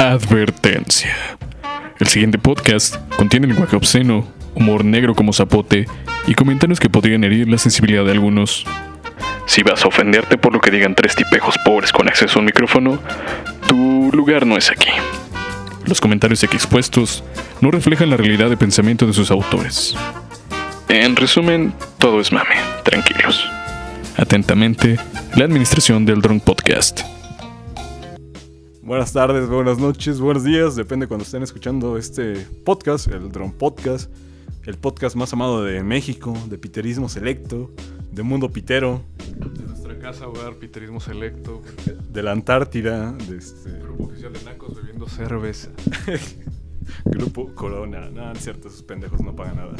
Advertencia. 0.00 1.14
El 1.98 2.06
siguiente 2.06 2.38
podcast 2.38 2.96
contiene 3.18 3.46
lenguaje 3.46 3.76
obsceno, 3.76 4.26
humor 4.54 4.82
negro 4.82 5.14
como 5.14 5.34
zapote 5.34 5.86
y 6.26 6.32
comentarios 6.32 6.80
que 6.80 6.88
podrían 6.88 7.22
herir 7.22 7.50
la 7.50 7.58
sensibilidad 7.58 8.06
de 8.06 8.12
algunos. 8.12 8.64
Si 9.44 9.62
vas 9.62 9.84
a 9.84 9.88
ofenderte 9.88 10.38
por 10.38 10.54
lo 10.54 10.60
que 10.62 10.70
digan 10.70 10.94
tres 10.94 11.14
tipejos 11.14 11.56
pobres 11.66 11.92
con 11.92 12.08
acceso 12.08 12.38
a 12.38 12.40
un 12.40 12.46
micrófono, 12.46 12.98
tu 13.68 14.10
lugar 14.14 14.46
no 14.46 14.56
es 14.56 14.70
aquí. 14.70 14.88
Los 15.84 16.00
comentarios 16.00 16.42
aquí 16.44 16.56
expuestos 16.56 17.22
no 17.60 17.70
reflejan 17.70 18.08
la 18.08 18.16
realidad 18.16 18.48
de 18.48 18.56
pensamiento 18.56 19.06
de 19.06 19.12
sus 19.12 19.30
autores. 19.30 19.94
En 20.88 21.14
resumen, 21.14 21.74
todo 21.98 22.22
es 22.22 22.32
mame, 22.32 22.56
tranquilos. 22.84 23.46
Atentamente, 24.16 24.96
la 25.36 25.44
administración 25.44 26.06
del 26.06 26.22
Drone 26.22 26.40
Podcast. 26.40 27.02
Buenas 28.82 29.12
tardes, 29.12 29.46
buenas 29.46 29.78
noches, 29.78 30.20
buenos 30.20 30.42
días, 30.42 30.74
depende 30.74 31.06
cuando 31.06 31.24
estén 31.24 31.42
escuchando 31.42 31.98
este 31.98 32.46
podcast, 32.64 33.08
el 33.08 33.30
Drone 33.30 33.52
Podcast, 33.52 34.10
el 34.64 34.78
podcast 34.78 35.16
más 35.16 35.32
amado 35.34 35.62
de 35.62 35.82
México, 35.82 36.34
de 36.48 36.56
piterismo 36.56 37.10
selecto, 37.10 37.70
de 38.10 38.22
mundo 38.22 38.50
pitero, 38.50 39.02
De 39.36 39.64
nuestra 39.64 39.98
casa 39.98 40.26
hogar, 40.26 40.54
Piterismo 40.54 40.98
Selecto, 40.98 41.60
de 42.10 42.22
la 42.22 42.32
Antártida, 42.32 43.12
de 43.12 43.36
este 43.36 43.70
grupo 43.80 44.04
oficial 44.04 44.32
de 44.32 44.42
nacos 44.44 44.74
bebiendo 44.74 45.06
cerveza. 45.08 45.68
grupo 47.04 47.54
Corona. 47.54 48.10
Es 48.32 48.42
cierto, 48.42 48.68
esos 48.68 48.82
pendejos 48.82 49.20
no 49.20 49.36
pagan 49.36 49.56
nada. 49.56 49.76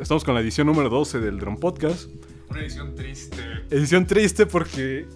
Estamos 0.00 0.24
con 0.24 0.34
la 0.34 0.40
edición 0.40 0.66
número 0.66 0.90
12 0.90 1.20
del 1.20 1.38
Drone 1.38 1.58
Podcast. 1.58 2.10
Una 2.50 2.60
edición 2.60 2.96
triste. 2.96 3.42
Edición 3.70 4.06
triste 4.06 4.44
porque, 4.46 5.06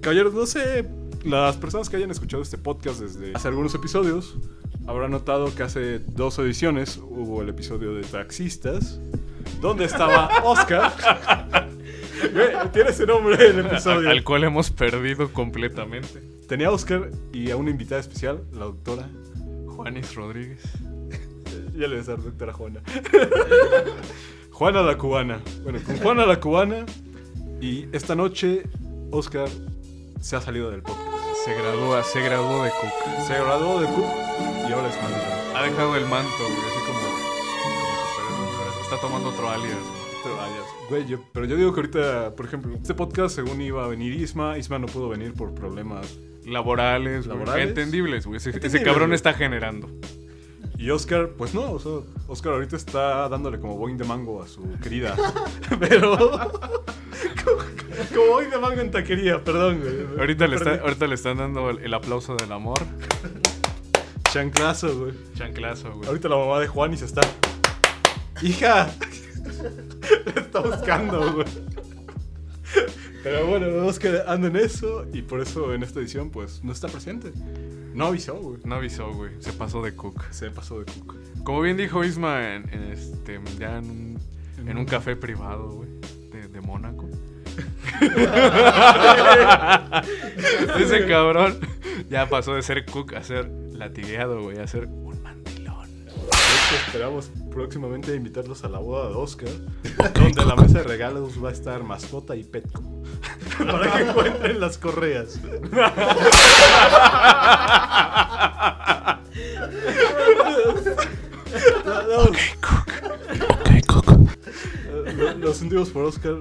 caballeros, 0.00 0.32
no 0.34 0.46
sé, 0.46 0.88
las 1.28 1.56
personas 1.56 1.88
que 1.88 1.96
hayan 1.96 2.10
escuchado 2.10 2.42
este 2.42 2.56
podcast 2.56 3.00
desde 3.00 3.32
hace 3.34 3.48
algunos 3.48 3.74
episodios 3.74 4.36
habrán 4.86 5.10
notado 5.10 5.54
que 5.54 5.62
hace 5.62 5.98
dos 5.98 6.38
ediciones 6.38 6.96
hubo 6.96 7.42
el 7.42 7.50
episodio 7.50 7.94
de 7.94 8.02
Taxistas, 8.02 8.98
donde 9.60 9.84
estaba 9.84 10.30
Oscar. 10.44 10.92
Tiene 12.72 12.90
ese 12.90 13.06
nombre 13.06 13.46
el 13.46 13.66
episodio. 13.66 14.08
Al 14.08 14.24
cual 14.24 14.44
hemos 14.44 14.70
perdido 14.70 15.30
completamente. 15.32 16.22
Tenía 16.48 16.68
a 16.68 16.70
Oscar 16.70 17.10
y 17.32 17.50
a 17.50 17.56
una 17.56 17.70
invitada 17.70 18.00
especial, 18.00 18.42
la 18.52 18.64
doctora. 18.64 19.08
Juanis 19.66 20.14
Rodríguez. 20.14 20.62
Ya 21.76 21.86
le 21.86 22.00
voy 22.00 22.12
a 22.12 22.16
doctora 22.16 22.52
Juana. 22.54 22.80
Juana 24.50 24.82
la 24.82 24.96
cubana. 24.96 25.40
Bueno, 25.62 25.78
con 25.84 25.96
Juana 25.98 26.26
la 26.26 26.40
cubana. 26.40 26.86
Y 27.60 27.86
esta 27.92 28.14
noche, 28.14 28.64
Oscar 29.10 29.48
se 30.20 30.34
ha 30.34 30.40
salido 30.40 30.70
del 30.70 30.82
podcast. 30.82 31.07
Se 31.44 31.54
gradúa, 31.54 32.02
se 32.04 32.20
graduó 32.20 32.64
de 32.64 32.70
Cook. 32.70 33.26
Se 33.26 33.34
graduó 33.34 33.80
de 33.80 33.86
Cook 33.86 34.04
y 34.68 34.72
ahora 34.72 34.88
es 34.88 34.96
manager. 35.02 35.56
Ha 35.56 35.62
dejado 35.62 35.96
el 35.96 36.06
manto, 36.06 36.30
güey, 36.38 36.52
así 36.52 36.78
como. 36.86 36.98
como 37.00 38.50
superhéroe. 38.50 38.82
Está 38.82 39.00
tomando 39.00 39.28
otro 39.30 39.48
alias. 39.48 39.76
güey. 39.78 39.98
Güey, 40.90 41.06
yo- 41.06 41.18
pero 41.32 41.44
yo 41.46 41.56
digo 41.56 41.72
que 41.74 41.80
ahorita, 41.80 42.34
por 42.34 42.46
ejemplo, 42.46 42.74
este 42.74 42.94
podcast 42.94 43.34
según 43.34 43.60
iba 43.60 43.84
a 43.84 43.88
venir 43.88 44.14
Isma, 44.14 44.56
Isma 44.58 44.78
no 44.78 44.86
pudo 44.86 45.08
venir 45.10 45.34
por 45.34 45.54
problemas. 45.54 46.18
Laborales, 46.44 47.26
güey. 47.26 47.38
Laborales. 47.38 47.68
Entendibles, 47.68 48.26
güey. 48.26 48.38
Ese, 48.38 48.50
ese 48.50 48.56
Entendibles, 48.58 48.86
cabrón 48.86 49.08
güey. 49.10 49.16
está 49.16 49.34
generando. 49.34 49.88
Y 50.78 50.90
Oscar, 50.90 51.30
pues 51.36 51.54
no, 51.54 51.72
o 51.72 51.78
sea, 51.78 51.92
Oscar 52.28 52.52
ahorita 52.52 52.76
está 52.76 53.28
dándole 53.28 53.58
como 53.58 53.76
boing 53.76 53.96
de 53.98 54.04
mango 54.04 54.42
a 54.42 54.46
su 54.48 54.62
querida. 54.82 55.14
Pero. 55.80 56.16
Como, 58.14 58.26
boing 58.32 58.50
de 58.50 58.58
mango 58.58 58.80
en 58.80 58.90
taquería, 58.90 59.42
perdón, 59.42 59.80
güey. 59.80 60.18
Ahorita 60.18 60.46
le, 60.46 60.56
está, 60.56 60.74
ahorita 60.76 61.06
le 61.06 61.14
están 61.14 61.38
dando 61.38 61.70
el, 61.70 61.78
el 61.78 61.94
aplauso 61.94 62.36
del 62.36 62.52
amor. 62.52 62.78
Chanclazo, 64.32 64.98
güey. 64.98 65.14
Chanclazo, 65.34 65.92
güey. 65.94 66.08
Ahorita 66.08 66.28
la 66.28 66.36
mamá 66.36 66.60
de 66.60 66.66
Juan 66.66 66.92
y 66.92 66.96
se 66.96 67.06
está. 67.06 67.22
¡Hija! 68.42 68.90
Le 70.26 70.40
está 70.40 70.60
buscando, 70.60 71.32
güey. 71.32 71.46
Pero 73.22 73.46
bueno, 73.46 73.86
Oscar 73.86 74.24
anda 74.28 74.48
en 74.48 74.56
eso 74.56 75.06
y 75.12 75.22
por 75.22 75.40
eso 75.40 75.74
en 75.74 75.82
esta 75.82 76.00
edición, 76.00 76.30
pues, 76.30 76.62
no 76.62 76.72
está 76.72 76.88
presente. 76.88 77.32
No 77.94 78.06
avisó, 78.06 78.34
güey. 78.34 78.60
No 78.64 78.76
avisó, 78.76 79.12
güey. 79.12 79.32
Se 79.40 79.52
pasó 79.52 79.82
de 79.82 79.94
Cook. 79.94 80.30
Se 80.30 80.50
pasó 80.50 80.78
de 80.80 80.84
cook. 80.84 81.16
Como 81.42 81.62
bien 81.62 81.76
dijo 81.76 82.04
Isma 82.04 82.54
en, 82.54 82.68
en 82.72 82.82
este, 82.92 83.40
ya 83.58 83.78
en 83.78 83.90
un, 83.90 84.18
en 84.68 84.78
un 84.78 84.84
café 84.84 85.16
privado, 85.16 85.70
güey, 85.70 85.88
de, 86.30 86.48
de 86.48 86.60
Mónaco. 86.60 87.08
Ese 90.78 91.06
cabrón 91.06 91.58
ya 92.08 92.28
pasó 92.28 92.54
de 92.54 92.62
ser 92.62 92.84
cook 92.86 93.14
a 93.14 93.22
ser 93.22 93.48
latigueado, 93.72 94.42
güey, 94.42 94.58
a 94.58 94.66
ser 94.66 94.86
un 94.86 95.22
mandilón. 95.22 95.88
Esperamos 96.86 97.30
próximamente 97.50 98.14
invitarlos 98.14 98.64
a 98.64 98.68
la 98.68 98.78
boda 98.78 99.08
de 99.08 99.14
Oscar, 99.14 99.48
donde 100.14 100.44
la 100.44 100.56
mesa 100.56 100.78
de 100.78 100.84
regalos 100.84 101.42
va 101.42 101.50
a 101.50 101.52
estar 101.52 101.82
mascota 101.82 102.36
y 102.36 102.44
petco. 102.44 102.82
para 103.58 103.90
que 103.92 104.02
encuentren 104.02 104.60
las 104.60 104.78
correas. 104.78 105.40
No, 105.44 105.60
no, 112.08 112.18
Ok, 112.20 112.36
Cook. 113.86 114.06
Eh, 114.46 115.12
Lo, 115.16 115.34
lo 115.34 115.54
sentimos 115.54 115.90
por 115.90 116.04
Oscar. 116.04 116.36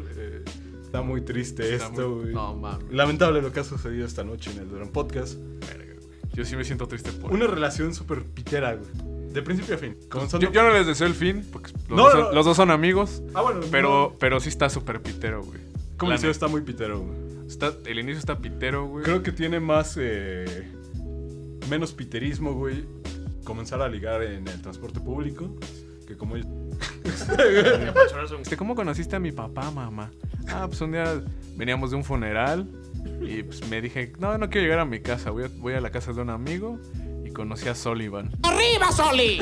Está 0.97 1.02
muy 1.08 1.22
triste 1.22 1.74
Está 1.75 1.88
esto, 1.88 2.09
muy- 2.09 2.22
güey. 2.24 2.34
No, 2.34 2.56
mames. 2.56 2.91
Lamentable 2.91 3.41
lo 3.41 3.52
que 3.52 3.59
ha 3.59 3.63
sucedido 3.63 4.06
esta 4.06 4.24
noche 4.24 4.52
en 4.52 4.59
el 4.59 4.69
Drone 4.69 4.91
Podcast. 4.91 5.35
Verga, 5.38 5.94
güey. 6.02 6.09
Yo 6.34 6.46
sí 6.46 6.56
me 6.56 6.63
siento 6.63 6.88
triste 6.88 7.12
por 7.12 7.31
Una 7.31 7.47
relación 7.47 7.94
súper 7.94 8.24
pitera, 8.24 8.75
güey. 8.75 8.90
De 9.31 9.41
principio 9.44 9.75
a 9.75 9.78
fin. 9.78 9.96
Yo, 10.02 10.09
Comenzando- 10.09 10.52
yo 10.52 10.63
no 10.63 10.72
les 10.74 10.88
deseo 10.88 11.06
el 11.07 11.13
fin, 11.13 11.46
porque 11.52 11.72
los, 11.88 11.90
No, 11.90 12.03
dos, 12.03 12.12
son, 12.12 12.22
no. 12.22 12.31
los 12.34 12.46
dos 12.46 12.57
son 12.57 12.72
amigos, 12.72 13.22
Ah, 13.36 13.41
bueno. 13.41 13.59
pero, 13.72 14.09
no. 14.12 14.16
pero 14.19 14.40
sí 14.40 14.50
está 14.50 14.69
súper 14.69 15.02
pitero, 15.02 15.44
güey. 15.44 15.59
Como 15.97 16.12
La 16.12 16.18
neta. 16.18 16.30
está 16.30 16.47
muy 16.47 16.62
pitero, 16.62 17.02
güey. 17.02 17.18
Está, 17.47 17.74
el 17.86 18.00
inicio 18.00 18.19
está 18.19 18.40
pitero, 18.40 18.88
güey. 18.88 19.03
Creo 19.03 19.22
que 19.24 19.31
tiene 19.31 19.59
más. 19.59 19.96
eh, 20.00 20.68
menos 21.69 21.94
piterismo, 21.94 22.53
güey. 22.53 22.86
Comenzar 23.44 23.81
a 23.81 23.88
ligar 23.90 24.24
en 24.24 24.47
el 24.47 24.62
transporte 24.62 25.00
público. 25.00 25.56
Que 26.07 26.16
como 26.18 26.36
ellos. 26.38 26.47
Este, 27.04 28.58
¿Cómo 28.58 28.76
conociste 28.76 29.16
a 29.16 29.20
mi 29.20 29.32
papá, 29.32 29.72
mamá? 29.72 30.12
Ah, 30.50 30.66
pues 30.68 30.80
un 30.82 30.92
día 30.92 31.22
veníamos 31.56 31.92
de 31.92 31.98
un 31.98 32.04
funeral 32.04 32.68
y 33.22 33.44
pues 33.44 33.68
me 33.70 33.82
dije, 33.82 34.14
no, 34.20 34.38
no 34.38 34.50
quiero 34.50 34.66
llegar 34.66 34.80
a 34.80 34.86
mi 34.86 35.00
casa, 35.02 35.32
voy 35.32 35.46
a, 35.46 35.50
voy 35.58 35.74
a 35.74 35.82
la 35.82 35.90
casa 35.90 36.14
de 36.14 36.22
un 36.22 36.30
amigo 36.30 36.80
y 37.26 37.32
conocí 37.32 37.68
a 37.68 37.76
Sullivan. 37.76 38.30
¡Arriba, 38.44 38.92
Soli! 38.92 39.40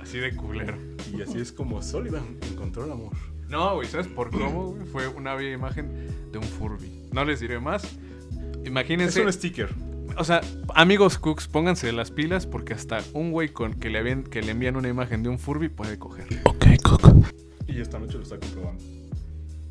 Así 0.00 0.18
de 0.18 0.34
culero. 0.36 0.76
Y 1.12 1.22
así 1.22 1.38
es 1.38 1.52
como 1.52 1.82
Sullivan 1.82 2.38
encontró 2.50 2.84
el 2.84 2.92
amor. 2.92 3.12
No, 3.48 3.76
güey, 3.76 3.88
¿sabes 3.88 4.08
por 4.08 4.30
cómo? 4.30 4.72
güey? 4.72 4.86
Fue 4.86 5.06
una 5.08 5.34
bella 5.34 5.52
imagen 5.52 6.30
de 6.32 6.38
un 6.38 6.44
Furby. 6.44 7.08
No 7.12 7.24
les 7.24 7.40
diré 7.40 7.60
más. 7.60 7.84
Es 7.84 8.66
Imagínense, 8.66 9.22
un 9.22 9.32
sticker. 9.32 9.68
O 10.16 10.24
sea, 10.24 10.40
amigos 10.74 11.18
cooks, 11.18 11.48
pónganse 11.48 11.90
las 11.92 12.10
pilas 12.10 12.46
porque 12.46 12.74
hasta 12.74 13.00
un 13.12 13.30
güey 13.32 13.48
con 13.50 13.74
que 13.74 13.90
le, 13.90 14.00
envían- 14.00 14.24
que 14.28 14.42
le 14.42 14.52
envían 14.52 14.76
una 14.76 14.88
imagen 14.88 15.22
de 15.22 15.28
un 15.28 15.38
Furby 15.38 15.68
puede 15.68 15.98
coger. 15.98 16.26
Ok, 16.44 16.64
Cook. 16.82 17.26
Y 17.66 17.80
esta 17.80 17.98
noche 17.98 18.14
lo 18.18 18.22
está 18.22 18.38
comprobando. 18.38 18.82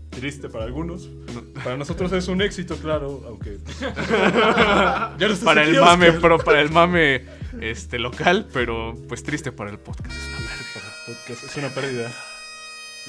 Triste 0.09 0.48
para 0.50 0.66
algunos. 0.66 1.08
No. 1.08 1.42
Para 1.64 1.76
nosotros 1.78 2.12
es 2.14 2.28
un 2.28 2.42
éxito, 2.42 2.76
claro, 2.78 3.24
aunque. 3.28 3.58
ya 3.80 5.16
no 5.18 5.26
estás 5.26 5.40
Para 5.40 5.64
el 5.64 5.80
mame, 5.80 6.12
pro, 6.14 6.38
para 6.38 6.62
el 6.62 6.70
mame 6.70 7.24
este, 7.62 7.98
local, 7.98 8.48
pero 8.53 8.96
pues 9.09 9.24
triste 9.24 9.52
para 9.52 9.72
el 9.72 9.80
podcast. 9.80 10.16
Es 10.16 10.28
una 10.28 10.38
pérdida. 10.40 10.70
Para 10.74 10.88
el 10.88 11.16
podcast 11.18 11.44
es 11.44 11.58
una 11.58 11.70
pérdida. 11.70 12.12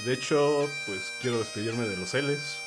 De 0.06 0.12
hecho, 0.14 0.66
pues 0.86 1.12
quiero 1.20 1.38
despedirme 1.38 1.86
de 1.86 1.96
los 1.98 2.14
L's. 2.14 2.58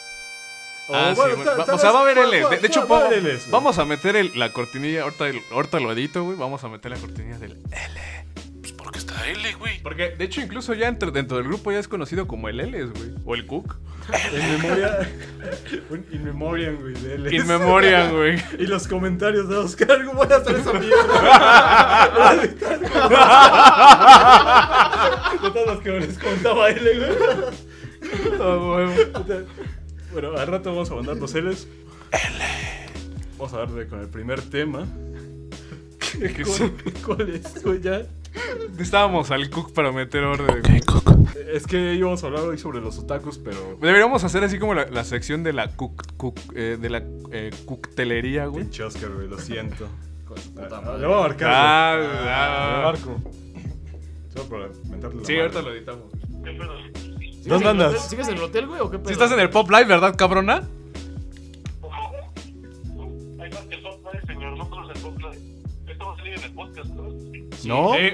O, 0.90 0.96
Ah, 0.96 1.14
sí, 1.14 1.20
bueno, 1.22 1.36
o 1.74 1.78
sea, 1.78 1.92
va 1.92 2.00
a 2.00 2.02
haber 2.04 2.18
L. 2.18 2.50
De, 2.50 2.58
de 2.60 2.68
hecho, 2.68 2.88
va 2.88 2.98
a 2.98 3.00
vamos, 3.02 3.06
haber 3.18 3.24
Ls, 3.24 3.40
güey. 3.42 3.52
vamos 3.52 3.78
a 3.78 3.84
meter 3.86 4.16
el- 4.16 4.32
la 4.36 4.52
cortinilla. 4.54 5.04
Ahorita, 5.04 5.28
el- 5.28 5.42
ahorita 5.52 5.80
lo 5.82 5.92
edito, 5.92 6.24
güey. 6.24 6.38
Vamos 6.38 6.64
a 6.64 6.70
meter 6.70 6.92
la 6.92 6.98
cortinilla 6.98 7.38
del 7.40 7.52
L. 7.52 7.62
Pues 8.62 8.72
porque 8.74 9.00
está 9.00 9.28
L, 9.30 9.54
güey. 9.56 9.82
Porque, 9.84 10.10
de 10.12 10.24
hecho, 10.26 10.40
incluso 10.42 10.74
ya 10.74 10.88
entre- 10.88 11.12
dentro 11.12 11.36
del 11.38 11.46
grupo 11.48 11.72
ya 11.74 11.80
es 11.80 11.88
conocido 11.90 12.26
como 12.28 12.48
el 12.50 12.60
L, 12.62 12.86
güey. 12.86 13.12
O 13.26 13.36
el 13.36 13.46
Cook. 13.46 13.76
En 14.34 14.62
memoria. 14.62 15.00
un 15.90 16.06
in 16.14 16.24
memoriam, 16.24 16.78
güey, 16.78 16.94
de. 16.94 17.36
In 17.36 17.46
memoriam, 17.46 18.10
güey. 18.16 18.42
Y 18.58 18.66
los 18.68 18.88
comentarios 18.88 19.50
de 19.50 19.58
Oscar, 19.58 20.06
¿cómo 20.06 20.24
voy 20.24 20.32
a 20.32 20.38
hacer 20.38 20.56
esa 20.56 20.72
mierda? 20.72 22.38
de 25.42 25.50
todas 25.52 25.68
las 25.68 25.80
que 25.80 25.90
les 26.00 26.18
contaba 26.18 26.70
él, 26.70 27.00
güey. 27.00 27.12
Oh, 28.40 28.76
huevo. 28.76 28.94
Bueno, 30.20 30.36
al 30.36 30.48
rato 30.48 30.72
vamos 30.72 30.90
a 30.90 30.96
mandar 30.96 31.16
los 31.18 31.36
L's. 31.36 31.68
L. 32.12 32.46
Vamos 33.38 33.54
a 33.54 33.58
darle 33.60 33.86
con 33.86 34.00
el 34.00 34.08
primer 34.08 34.42
tema. 34.42 34.88
Que 36.00 36.44
¿Cuál, 36.44 36.74
cuál 37.06 37.30
es, 37.30 37.64
güey? 37.64 37.80
Ya. 37.80 38.02
Estábamos 38.80 39.30
al 39.30 39.52
Cook 39.52 39.74
para 39.74 39.92
meter 39.92 40.24
orden. 40.24 40.58
Ok, 40.58 40.86
Cook. 40.88 41.30
Es 41.54 41.68
que 41.68 41.94
íbamos 41.94 42.24
a 42.24 42.28
hablar 42.28 42.46
hoy 42.46 42.58
sobre 42.58 42.82
los 42.82 42.98
otakus, 42.98 43.38
pero. 43.38 43.78
Deberíamos 43.80 44.24
hacer 44.24 44.44
así 44.44 44.58
como 44.58 44.74
la, 44.74 44.88
la 44.88 45.04
sección 45.04 45.44
de 45.44 45.54
la 45.54 45.76
cook, 45.76 46.04
cook, 46.18 46.40
eh, 46.56 46.80
de 46.82 46.90
la 46.90 47.04
eh, 47.32 47.52
coctelería, 47.66 48.48
güey. 48.48 48.64
Pinche 48.64 48.82
Oscar, 48.82 49.12
güey, 49.12 49.28
lo 49.28 49.38
siento. 49.38 49.88
Ah. 50.58 50.98
Le 50.98 51.06
voy 51.06 51.16
a 51.16 51.28
marcar. 51.28 51.52
Ah, 51.52 51.94
ah. 52.26 52.78
Le 52.78 52.84
marco. 52.86 53.22
Solo 54.34 54.50
para 54.50 54.70
mentarle 54.90 55.26
Sí, 55.26 55.38
ahorita 55.38 55.62
lo 55.62 55.76
editamos. 55.76 56.06
¿Sigues 57.48 57.62
¿Dónde 57.64 57.70
en 57.70 57.76
el 57.78 57.82
andas? 57.86 58.00
hotel? 58.02 58.10
¿Sigues 58.10 58.28
en 58.28 58.36
el 58.38 58.44
hotel, 58.44 58.68
güey, 58.68 58.82
o 58.82 58.92
qué 58.92 58.98
pedo? 58.98 59.08
Si 59.08 59.14
estás 59.14 59.32
en 59.32 59.40
el 59.40 59.50
Pop 59.50 59.70
Live, 59.72 59.86
¿verdad, 59.86 60.16
cabrona? 60.18 60.64
Hay 63.40 63.50
más 63.50 63.62
que 63.62 63.82
son 63.82 63.94
nueve, 64.04 64.20
señor, 64.28 64.58
no 64.58 64.68
solo 64.68 64.92
el 64.92 65.00
podcast. 65.00 65.40
Esto 65.88 66.06
va 66.06 66.14
a 66.14 66.18
salir 66.18 66.34
en 66.34 66.44
el 66.44 66.52
podcast, 66.52 66.90
¿no? 66.90 67.04
¿No? 67.64 67.94
Sí. 67.94 68.10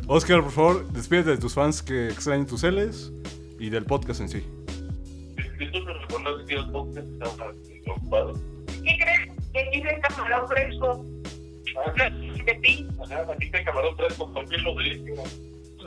Oscar, 0.06 0.42
por 0.42 0.52
favor, 0.52 0.88
despídete 0.88 1.30
de 1.30 1.36
tus 1.36 1.52
fans 1.52 1.82
que 1.82 2.08
extrañen 2.08 2.46
tus 2.46 2.62
L's 2.62 3.12
y 3.58 3.68
del 3.68 3.84
podcast 3.84 4.22
en 4.22 4.28
sí. 4.30 4.42
Disculpe 5.58 5.92
recordar 5.92 6.44
que 6.46 6.54
el 6.54 6.70
podcast 6.70 7.06
está 7.06 7.26
ocupado. 7.92 8.32
¿Qué 8.82 8.96
crees? 8.98 9.28
Que 9.52 9.70
dice 9.74 10.00
camarón 10.00 10.48
fresco. 10.48 11.04
De 12.50 12.60
ti. 12.60 12.88
Ajá, 13.00 13.26
aquí 13.32 13.50
te 13.50 13.62
camarón 13.62 13.96
fresco 13.96 14.32
con 14.32 14.46
piel 14.46 14.64
buenísimo. 14.64 15.24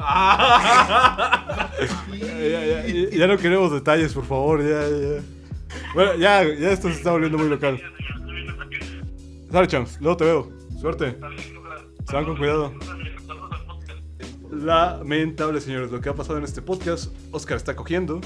Ya, 2.13 2.65
ya, 2.65 2.85
ya, 2.85 3.09
ya 3.09 3.27
no 3.27 3.37
queremos 3.37 3.71
detalles, 3.71 4.13
por 4.13 4.25
favor, 4.25 4.61
ya, 4.61 4.87
ya. 4.87 5.23
Bueno, 5.93 6.15
ya, 6.15 6.43
ya 6.43 6.71
esto 6.71 6.89
se 6.89 6.95
está 6.95 7.11
volviendo 7.11 7.37
muy 7.37 7.49
local. 7.49 7.81
Sale, 9.51 9.67
champs, 9.67 9.99
luego 10.01 10.17
te 10.17 10.25
veo. 10.25 10.49
Suerte. 10.79 11.17
Se 12.07 12.15
van 12.15 12.25
con 12.25 12.37
cuidado. 12.37 12.73
Lamentable, 14.51 15.61
señores, 15.61 15.91
lo 15.91 16.01
que 16.01 16.09
ha 16.09 16.13
pasado 16.15 16.37
en 16.37 16.43
este 16.43 16.61
podcast. 16.61 17.13
Oscar 17.31 17.57
está 17.57 17.75
cogiendo. 17.75 18.21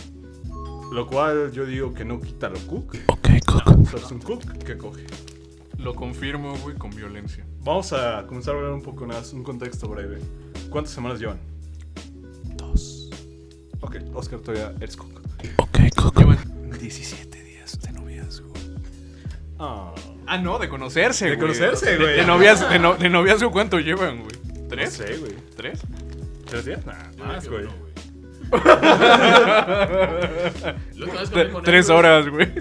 Lo 0.91 1.07
cual 1.07 1.51
yo 1.51 1.65
digo 1.65 1.93
que 1.93 2.05
no 2.05 2.21
quita 2.21 2.49
lo 2.49 2.59
cook. 2.61 2.95
Ok. 3.07 3.27
Solo 3.89 4.05
es 4.05 4.11
un 4.11 4.19
cook 4.19 4.43
que 4.63 4.77
coge. 4.77 5.05
Lo 5.77 5.93
confirmo, 5.95 6.55
güey, 6.57 6.75
con 6.75 6.89
violencia. 6.91 7.45
Vamos 7.61 7.93
a 7.93 8.25
comenzar 8.27 8.55
a 8.55 8.57
hablar 8.57 8.73
un 8.73 8.81
poco 8.81 9.05
más, 9.05 9.31
un 9.33 9.43
contexto 9.43 9.87
breve. 9.87 10.19
¿Cuántas 10.69 10.93
semanas 10.93 11.19
llevan? 11.19 11.39
Dos. 12.57 13.09
Ok, 13.81 13.97
Oscar 14.13 14.39
todavía 14.39 14.73
eres 14.81 14.95
cook. 14.97 15.21
Ok, 15.57 15.77
Coco. 15.95 16.19
Llevan 16.19 16.71
17 16.79 17.43
días 17.43 17.79
de 17.79 17.91
noviazgo. 17.91 18.51
Ah. 19.59 19.93
Ah, 20.25 20.37
no, 20.37 20.59
de 20.59 20.67
conocerse, 20.67 21.25
De 21.25 21.35
güey. 21.35 21.41
conocerse, 21.47 21.91
De- 21.91 21.97
güey. 21.97 22.15
De, 22.17 22.25
noviaz- 22.25 22.67
de, 22.69 22.79
no- 22.79 22.95
de 22.95 23.09
noviazgo, 23.09 23.51
¿cuánto 23.51 23.79
llevan, 23.79 24.23
güey? 24.23 24.35
No 24.61 24.67
¿Tres? 24.67 24.93
sé, 24.93 25.17
güey. 25.17 25.33
¿Tres? 25.55 25.79
¿Tres 26.45 26.65
días? 26.65 26.85
Nah, 26.85 26.95
más, 27.25 27.47
güey. 27.47 27.65
Que 28.49 28.57
hablé 31.17 31.49
con 31.51 31.57
él, 31.57 31.63
Tres 31.63 31.87
güey, 31.87 31.97
horas, 31.99 32.27
güey. 32.29 32.51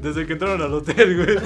Desde 0.00 0.26
que 0.26 0.34
entraron 0.34 0.62
al 0.62 0.72
hotel, 0.74 1.16
güey. 1.16 1.36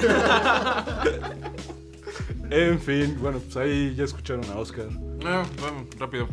en 2.49 2.79
fin, 2.79 3.17
bueno, 3.19 3.39
pues 3.39 3.57
ahí 3.57 3.93
ya 3.95 4.03
escucharon 4.03 4.45
a 4.45 4.57
Oscar. 4.57 4.87
Ah, 5.25 5.43
vamos, 5.61 5.87
rápido. 5.97 6.27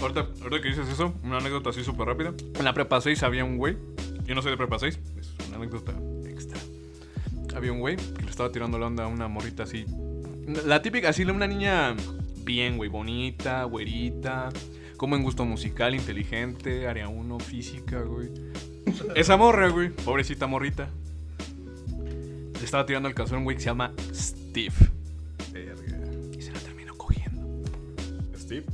Ahorita, 0.00 0.28
ahorita 0.42 0.62
que 0.62 0.68
dices 0.68 0.88
eso, 0.88 1.14
una 1.24 1.38
anécdota 1.38 1.70
así 1.70 1.84
súper 1.84 2.06
rápida. 2.06 2.32
En 2.54 2.64
la 2.64 2.72
prepa 2.72 3.00
6 3.00 3.22
había 3.22 3.44
un 3.44 3.58
güey. 3.58 3.76
Yo 4.24 4.34
no 4.34 4.42
soy 4.42 4.52
de 4.52 4.56
prepa 4.56 4.78
6, 4.78 4.98
es 5.18 5.34
una 5.48 5.56
anécdota 5.56 5.92
extra. 6.26 6.58
Había 7.54 7.72
un 7.72 7.80
güey 7.80 7.96
que 7.96 8.22
le 8.22 8.30
estaba 8.30 8.52
tirando 8.52 8.78
la 8.78 8.86
onda 8.86 9.04
a 9.04 9.06
una 9.08 9.28
morrita 9.28 9.64
así. 9.64 9.84
La 10.64 10.82
típica, 10.82 11.10
así, 11.10 11.24
una 11.24 11.46
niña 11.46 11.94
bien, 12.44 12.76
güey, 12.76 12.88
bonita, 12.88 13.64
güerita, 13.64 14.48
como 14.96 15.16
en 15.16 15.22
gusto 15.22 15.44
musical, 15.44 15.94
inteligente, 15.94 16.86
área 16.86 17.08
1, 17.08 17.38
física, 17.40 18.00
güey. 18.00 18.28
Esa 19.14 19.36
morra, 19.36 19.68
güey, 19.68 19.90
pobrecita 19.90 20.46
morrita. 20.46 20.88
Le 22.60 22.64
estaba 22.64 22.86
tirando 22.86 23.08
el 23.08 23.14
caso 23.14 23.34
a 23.34 23.38
un 23.38 23.44
güey 23.44 23.56
que 23.56 23.62
se 23.62 23.66
llama 23.70 23.92
Steve. 24.14 24.74
Y 26.36 26.42
se 26.42 26.52
la 26.52 26.60
terminó 26.60 26.94
cogiendo. 26.96 27.48
Steve. 28.36 28.64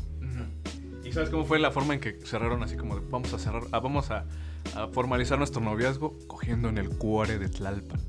¿Y 1.04 1.12
sabes 1.12 1.30
cómo 1.30 1.44
fue 1.44 1.58
la 1.58 1.70
forma 1.70 1.94
en 1.94 2.00
que 2.00 2.18
cerraron 2.24 2.62
así 2.62 2.76
como 2.76 2.96
de 2.96 3.02
vamos 3.08 3.32
a 3.32 3.38
cerrar, 3.38 3.62
ah, 3.72 3.78
vamos 3.78 4.10
a, 4.10 4.26
a 4.74 4.88
formalizar 4.88 5.38
nuestro 5.38 5.60
noviazgo 5.60 6.18
cogiendo 6.26 6.68
en 6.68 6.78
el 6.78 6.88
cuore 6.90 7.38
de 7.38 7.48
Tlalpan? 7.48 8.00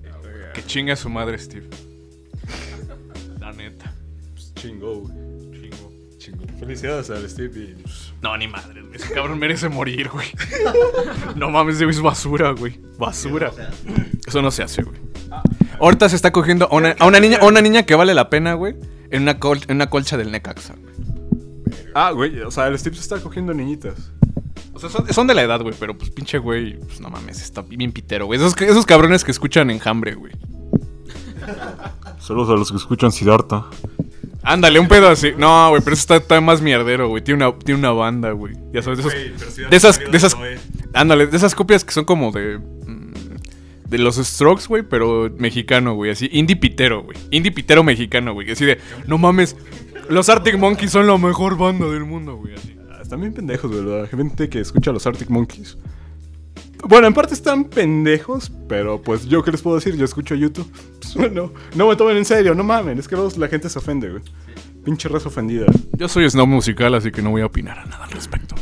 Que 0.54 0.64
chinga 0.66 0.96
su 0.96 1.10
madre 1.10 1.38
Steve. 1.38 1.70
La 3.40 3.54
neta. 3.54 3.94
Pues 4.34 4.54
chingo, 4.56 5.02
güey. 5.02 5.14
Chingo. 5.62 5.92
Chingo. 6.18 6.44
Felicidades 6.60 7.10
al 7.12 7.30
Steve 7.30 7.60
y. 7.60 7.82
pues, 7.84 8.14
No, 8.22 8.36
ni 8.36 8.48
madre, 8.48 8.82
güey. 8.82 8.96
Ese 8.96 9.14
cabrón 9.14 9.38
merece 9.38 9.70
morir, 9.70 10.10
güey. 10.10 10.28
No 11.36 11.52
mames, 11.52 11.80
es 11.80 12.02
basura, 12.02 12.52
güey. 12.52 12.80
Basura. 12.98 13.52
Eso 14.26 14.42
no 14.42 14.50
se 14.50 14.64
hace, 14.64 14.82
güey. 14.82 14.98
Ahorita 15.80 16.10
se 16.10 16.16
está 16.16 16.32
cogiendo 16.32 16.68
a 16.72 16.76
una, 16.76 16.96
a 17.00 17.06
una 17.06 17.20
niña, 17.20 17.38
a 17.42 17.46
una 17.46 17.62
niña 17.62 17.84
que 17.84 17.96
vale 17.96 18.14
la 18.14 18.30
pena, 18.30 18.54
güey. 18.54 18.76
En 19.10 19.22
una, 19.24 19.40
col- 19.40 19.62
en 19.68 19.76
una 19.78 19.90
colcha 19.90 20.18
del 20.18 20.32
Necaxa, 20.32 20.76
güey. 20.76 20.94
Ah, 21.96 22.12
güey, 22.12 22.42
o 22.42 22.52
sea, 22.52 22.68
el 22.68 22.78
Steve 22.78 22.96
se 22.96 23.02
está 23.02 23.20
cogiendo 23.20 23.54
niñitas. 23.54 24.12
O 24.74 24.80
sea, 24.80 24.90
son, 24.90 25.12
son 25.12 25.26
de 25.28 25.34
la 25.34 25.42
edad, 25.44 25.62
güey, 25.62 25.74
pero 25.80 25.98
pues 25.98 26.12
pinche 26.12 26.38
güey, 26.38 26.78
pues 26.80 27.00
no 27.02 27.10
mames, 27.10 27.42
está 27.42 27.62
bien 27.64 27.92
pitero, 27.92 28.26
güey. 28.28 28.40
Esos, 28.40 28.60
esos 28.62 28.86
cabrones 28.86 29.24
que 29.24 29.32
escuchan 29.32 29.70
enjambre, 29.72 30.14
güey. 30.16 30.34
Saludos 32.20 32.50
a 32.50 32.54
los 32.54 32.72
que 32.72 32.78
escuchan 32.78 33.12
Siddhartha. 33.12 33.66
Ándale, 34.44 34.80
un 34.80 34.88
pedo 34.88 35.10
así. 35.10 35.32
No, 35.38 35.70
güey, 35.70 35.82
pero 35.82 35.94
eso 35.94 36.02
está, 36.02 36.16
está 36.18 36.40
más 36.42 36.62
mierdero, 36.62 37.10
güey. 37.10 37.24
Tiene 37.24 37.46
una, 37.46 37.58
tiene 37.58 37.80
una 37.80 37.92
banda, 37.92 38.32
güey. 38.32 38.54
Ya 38.74 38.82
sabes, 38.82 39.04
de 39.04 39.10
esos. 39.10 39.56
de 39.70 39.76
esas, 39.76 40.00
de 40.00 40.18
esas. 40.18 40.36
Ándale, 40.94 41.28
de 41.28 41.36
esas 41.38 41.56
copias 41.56 41.84
que 41.84 41.92
son 41.92 42.06
como 42.06 42.32
de. 42.32 42.60
De 43.90 43.98
los 43.98 44.18
Strokes, 44.18 44.68
güey, 44.68 44.84
pero 44.84 45.30
mexicano, 45.38 45.96
güey. 45.96 46.12
Así, 46.12 46.30
indie 46.32 46.56
pitero, 46.56 47.04
güey. 47.04 47.18
Indie 47.32 47.52
pitero 47.52 47.84
mexicano, 47.84 48.34
güey. 48.34 48.52
Así 48.52 48.66
de, 48.66 48.80
no 49.08 49.18
mames, 49.18 49.56
los 50.10 50.28
Arctic 50.30 50.58
Monkeys 50.58 50.92
son 50.92 51.08
la 51.08 51.18
mejor 51.18 51.58
banda 51.58 51.88
del 51.88 52.04
mundo, 52.04 52.36
güey. 52.36 52.54
Ah, 52.92 53.00
Están 53.02 53.22
bien 53.22 53.34
pendejos. 53.34 53.72
La 53.74 54.08
gente 54.08 54.50
que 54.50 54.60
escucha 54.60 54.92
a 54.92 54.94
los 54.94 55.08
Arctic 55.08 55.30
Monkeys. 55.30 55.78
Bueno, 56.88 57.08
en 57.08 57.14
parte 57.14 57.34
están 57.34 57.66
pendejos, 57.66 58.52
pero 58.70 59.02
pues 59.02 59.26
yo 59.26 59.44
qué 59.44 59.52
les 59.52 59.62
puedo 59.62 59.78
decir, 59.78 59.96
yo 59.96 60.06
escucho 60.06 60.36
YouTube. 60.36 60.70
Pues, 61.08 61.16
bueno, 61.16 61.54
no 61.76 61.88
me 61.88 61.96
tomen 61.96 62.18
en 62.18 62.26
serio, 62.26 62.54
no 62.54 62.66
mamen, 62.66 63.00
es 63.00 63.08
que 63.08 63.16
la 63.38 63.48
gente 63.48 63.70
se 63.70 63.80
ofende, 63.80 64.10
güey. 64.10 64.22
Pinche 64.84 65.08
raza 65.08 65.30
ofendida. 65.30 65.66
Yo 65.98 66.10
soy 66.10 66.30
snob 66.30 66.48
musical, 66.48 66.94
así 66.96 67.12
que 67.12 67.22
no 67.22 67.30
voy 67.30 67.42
a 67.42 67.46
opinar 67.46 67.80
a 67.80 67.86
nada 67.86 68.04
al 68.04 68.12
respecto. 68.12 68.56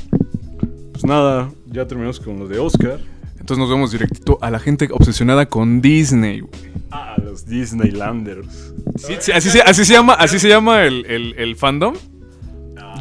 Pues 0.92 1.04
nada, 1.06 1.50
ya 1.66 1.88
terminamos 1.88 2.20
con 2.20 2.38
lo 2.38 2.48
de 2.48 2.60
Oscar. 2.60 3.00
Entonces 3.46 3.60
nos 3.60 3.70
vemos 3.70 3.92
directito 3.92 4.40
a 4.42 4.50
la 4.50 4.58
gente 4.58 4.88
obsesionada 4.92 5.46
con 5.46 5.80
Disney, 5.80 6.40
güey. 6.40 6.52
Ah, 6.90 7.16
los 7.24 7.46
Disneylanders. 7.46 8.74
Sí, 8.98 9.18
sí, 9.20 9.32
así, 9.34 9.52
se, 9.52 9.62
así 9.62 9.86
se 9.86 9.94
llama, 9.94 10.14
así 10.14 10.40
se 10.40 10.50
llama 10.50 10.84
el, 10.86 11.06
el- 11.06 11.36
el 11.38 11.56
fandom. 11.56 11.94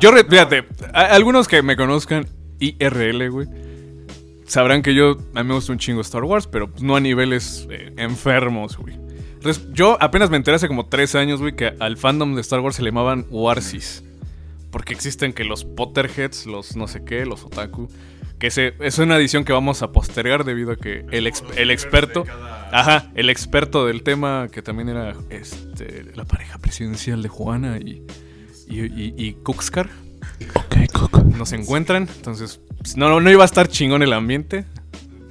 Yo, 0.03 0.11
re- 0.11 0.25
fíjate, 0.25 0.67
algunos 0.93 1.49
que 1.49 1.63
me 1.63 1.77
conozcan 1.77 2.27
IRL, 2.61 3.31
güey, 3.31 3.49
sabrán 4.47 4.83
que 4.83 4.95
yo, 4.95 5.17
a 5.35 5.43
mí 5.43 5.49
me 5.49 5.55
gusta 5.55 5.73
un 5.73 5.79
chingo 5.79 6.03
Star 6.03 6.25
Wars, 6.25 6.47
pero 6.47 6.71
pues, 6.71 6.83
no 6.83 6.95
a 6.95 7.01
niveles 7.01 7.67
eh, 7.71 7.95
enfermos, 7.97 8.77
güey. 8.77 8.99
Yo 9.73 9.97
apenas 9.99 10.29
me 10.29 10.37
enteré 10.37 10.57
hace 10.57 10.69
como 10.69 10.85
tres 10.85 11.15
años, 11.15 11.41
güey, 11.41 11.57
que 11.57 11.73
al 11.81 11.97
fandom 11.97 12.35
de 12.35 12.43
Star 12.43 12.61
Wars 12.61 12.77
se 12.77 12.83
le 12.83 12.91
llamaban 12.91 13.25
Warsis. 13.31 14.05
Porque 14.71 14.93
existen 14.93 15.33
que 15.33 15.45
los 15.45 15.65
Potterheads, 15.65 16.45
los 16.45 16.77
no 16.77 16.87
sé 16.87 17.03
qué, 17.03 17.25
los 17.25 17.45
Otaku. 17.45 17.89
Que 18.39 18.51
se, 18.51 18.75
es 18.81 18.99
una 18.99 19.17
edición 19.17 19.45
que 19.45 19.53
vamos 19.53 19.83
a 19.83 19.93
postergar 19.93 20.45
debido 20.45 20.73
a 20.73 20.77
que 20.77 21.07
el, 21.13 21.27
ex- 21.27 21.45
el 21.57 21.71
experto. 21.71 22.25
Ajá, 22.73 23.11
el 23.15 23.31
experto 23.31 23.87
del 23.87 24.03
tema, 24.03 24.49
que 24.53 24.61
también 24.61 24.89
era 24.89 25.15
este, 25.31 26.11
la 26.15 26.25
pareja 26.25 26.59
presidencial 26.59 27.23
de 27.23 27.29
Juana 27.29 27.79
y, 27.79 28.03
y, 28.69 28.81
y, 28.81 29.15
y 29.17 29.33
Kuxkar. 29.35 29.89
Ok, 30.55 30.77
Coco. 30.93 31.23
Nos 31.23 31.53
encuentran, 31.53 32.09
entonces 32.17 32.61
no, 32.97 33.09
no, 33.09 33.21
no 33.21 33.31
iba 33.31 33.43
a 33.43 33.47
estar 33.47 33.69
chingón 33.69 34.03
el 34.03 34.13
ambiente. 34.13 34.65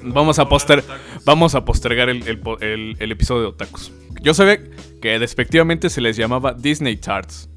Vamos 0.02 0.40
a, 0.40 0.50
poster, 0.50 0.84
vamos 1.26 1.56
a 1.56 1.66
postergar 1.66 2.10
el, 2.10 2.28
el 2.28 2.40
po- 2.40 2.60
el- 2.60 2.96
el 3.00 3.12
episodio 3.12 3.42
de 3.42 3.48
Otakus. 3.50 3.92
Yo 4.22 4.34
sabía 4.34 4.60
que 5.02 5.20
despectivamente 5.20 5.90
se 5.90 6.00
les 6.02 6.16
llamaba 6.18 6.54
Disney 6.54 6.96
Tarts. 6.98 7.50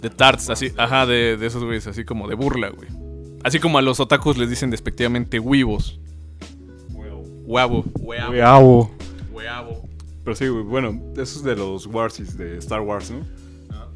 De 0.00 0.10
tarts, 0.10 0.50
así, 0.50 0.72
ajá, 0.76 1.06
de, 1.06 1.36
de 1.36 1.46
esos 1.46 1.62
güeyes, 1.64 1.86
así 1.86 2.04
como 2.04 2.26
de 2.28 2.34
burla, 2.34 2.70
güey. 2.70 2.88
Así 3.44 3.58
como 3.58 3.78
a 3.78 3.82
los 3.82 4.00
otakus 4.00 4.36
les 4.38 4.50
dicen 4.50 4.70
despectivamente 4.70 5.38
huevos. 5.38 6.00
Huevo. 7.44 7.84
Huevo. 7.98 8.90
Huevo. 9.32 9.88
Pero 10.24 10.36
sí, 10.36 10.48
bueno, 10.48 11.00
eso 11.14 11.38
es 11.38 11.42
de 11.42 11.56
los 11.56 11.86
Warsis 11.86 12.36
de 12.36 12.58
Star 12.58 12.80
Wars, 12.80 13.10
¿no? 13.10 13.24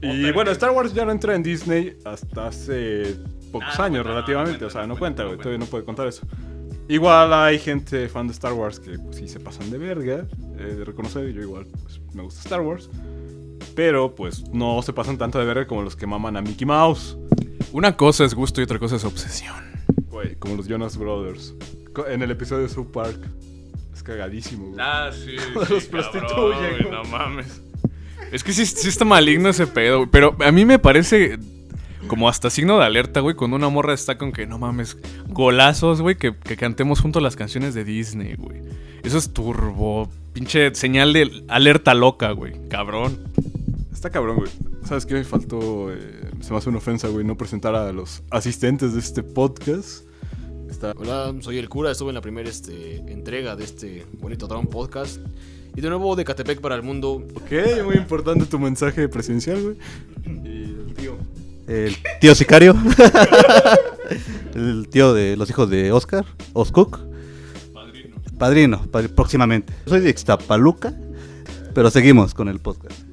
Y 0.03 0.31
bueno, 0.33 0.51
Star 0.51 0.73
Wars 0.73 0.93
ya 0.93 1.05
no 1.05 1.13
entra 1.13 1.35
en 1.35 1.43
Disney 1.43 1.97
hasta 2.05 2.49
hace 2.49 3.17
pocos 3.53 3.79
años, 3.81 4.05
relativamente. 4.05 4.65
o 4.65 4.71
sea, 4.71 4.87
no 4.87 4.99
cuenta, 4.99 5.25
güey, 5.25 5.39
todavía 5.39 5.59
no 5.59 5.67
puede 5.67 5.85
contar 5.85 6.07
eso. 6.09 6.27
Igual 6.89 7.33
hay 7.33 7.59
gente 7.59 8.09
fan 8.09 8.27
de 8.27 8.33
Star 8.33 8.53
Wars 8.53 8.79
que 8.79 8.99
pues, 8.99 9.17
sí 9.17 9.29
se 9.29 9.41
pasan 9.41 9.71
de 9.71 9.79
verga, 9.79 10.27
eh, 10.59 10.63
de 10.63 10.85
reconocer, 10.85 11.33
yo 11.33 11.43
igual 11.43 11.67
pues, 11.83 12.01
me 12.13 12.23
gusta 12.23 12.41
Star 12.41 12.61
Wars. 12.61 12.91
Pero 13.75 14.15
pues 14.15 14.49
no 14.51 14.81
se 14.83 14.93
pasan 14.93 15.19
tanto 15.19 15.39
de 15.39 15.45
verga 15.45 15.67
como 15.67 15.83
los 15.83 15.97
que 15.97 16.07
maman 16.07 16.37
a 16.37 16.43
Mickey 16.43 16.67
Mouse, 16.67 17.17
Una 17.77 17.95
cosa 17.95 18.25
es 18.25 18.33
gusto 18.33 18.63
y 18.63 18.65
otra 18.65 18.79
cosa 18.79 18.97
es 18.97 19.05
obsesión. 19.05 19.55
güey, 20.09 20.35
como 20.37 20.57
los 20.57 20.67
Jonas 20.67 20.97
Brothers. 20.97 21.53
En 22.09 22.23
el 22.23 22.31
episodio 22.31 22.63
de 22.63 22.71
South 22.71 22.87
Park. 22.91 23.21
Es 23.93 24.03
cagadísimo, 24.03 24.69
güey. 24.69 24.79
Ah, 24.81 25.11
sí. 25.13 25.37
Los 25.55 25.83
sí, 25.83 25.91
prostituyen, 25.91 26.27
cabrón, 26.27 26.59
güey, 26.59 26.83
güey. 26.85 26.91
No 26.91 27.05
mames. 27.05 27.61
Es 28.33 28.43
que 28.43 28.55
sí, 28.55 28.65
sí 28.65 28.89
está 28.89 29.05
maligno 29.05 29.51
ese 29.51 29.67
pedo, 29.67 29.99
güey. 29.99 30.09
Pero 30.11 30.35
a 30.43 30.53
mí 30.53 30.65
me 30.65 30.79
parece 30.79 31.39
como 32.09 32.31
hasta 32.31 32.49
signo 32.49 32.79
de 32.79 32.87
alerta, 32.87 33.21
güey, 33.21 33.37
cuando 33.37 33.59
una 33.59 33.69
morra 33.69 33.93
está 33.93 34.17
con 34.17 34.33
que, 34.33 34.47
no 34.47 34.59
mames, 34.59 34.97
golazos, 35.27 36.01
güey, 36.01 36.17
que, 36.17 36.35
que 36.35 36.57
cantemos 36.57 37.01
juntos 37.01 37.23
las 37.23 37.37
canciones 37.37 37.75
de 37.75 37.85
Disney, 37.85 38.37
güey. 38.37 38.63
Eso 39.03 39.19
es 39.19 39.35
turbo, 39.35 40.11
pinche 40.33 40.75
señal 40.75 41.13
de 41.13 41.45
alerta 41.49 41.93
loca, 41.93 42.31
güey. 42.31 42.55
Cabrón. 42.71 43.19
Está 43.93 44.09
cabrón, 44.09 44.37
güey. 44.37 44.51
¿Sabes 44.83 45.05
qué 45.05 45.13
me 45.13 45.25
faltó? 45.25 45.93
eh, 45.93 46.26
se 46.41 46.51
me 46.53 46.59
hace 46.59 46.69
una 46.69 46.79
ofensa, 46.79 47.09
güey, 47.09 47.25
no 47.25 47.37
presentar 47.37 47.75
a 47.75 47.93
los 47.93 48.23
asistentes 48.31 48.93
de 48.95 49.01
este 49.01 49.23
podcast. 49.23 50.05
Está... 50.71 50.93
Hola, 50.97 51.35
soy 51.41 51.59
el 51.59 51.69
cura, 51.69 51.91
estuve 51.91 52.11
en 52.11 52.15
la 52.17 52.21
primera 52.21 52.49
este, 52.49 52.97
entrega 53.11 53.57
de 53.57 53.65
este 53.65 54.07
bonito 54.21 54.47
Drown 54.47 54.67
Podcast. 54.67 55.19
Y 55.75 55.81
de 55.81 55.89
nuevo 55.91 56.17
de 56.17 56.25
Catepec 56.25 56.61
para 56.61 56.75
el 56.75 56.83
mundo. 56.83 57.23
Ok, 57.35 57.85
muy 57.85 57.97
importante 57.97 58.47
tu 58.47 58.59
mensaje 58.59 59.09
presidencial, 59.09 59.63
güey. 59.63 59.77
Y 60.45 60.63
el 60.89 60.95
tío. 60.95 61.17
El 61.67 61.97
tío 62.21 62.35
sicario. 62.35 62.75
el 64.55 64.89
tío 64.89 65.13
de 65.13 65.37
los 65.37 65.51
hijos 65.51 65.69
de 65.69 65.93
Oscar, 65.93 66.25
Oscook. 66.55 66.99
Padrino. 67.75 68.17
Padrino, 68.39 68.85
padri- 68.91 69.09
próximamente. 69.15 69.75
Soy 69.87 70.01
de 70.01 70.11
Ixtapaluca, 70.11 70.95
pero 71.75 71.91
seguimos 71.91 72.33
con 72.33 72.49
el 72.49 72.59
podcast. 72.59 73.06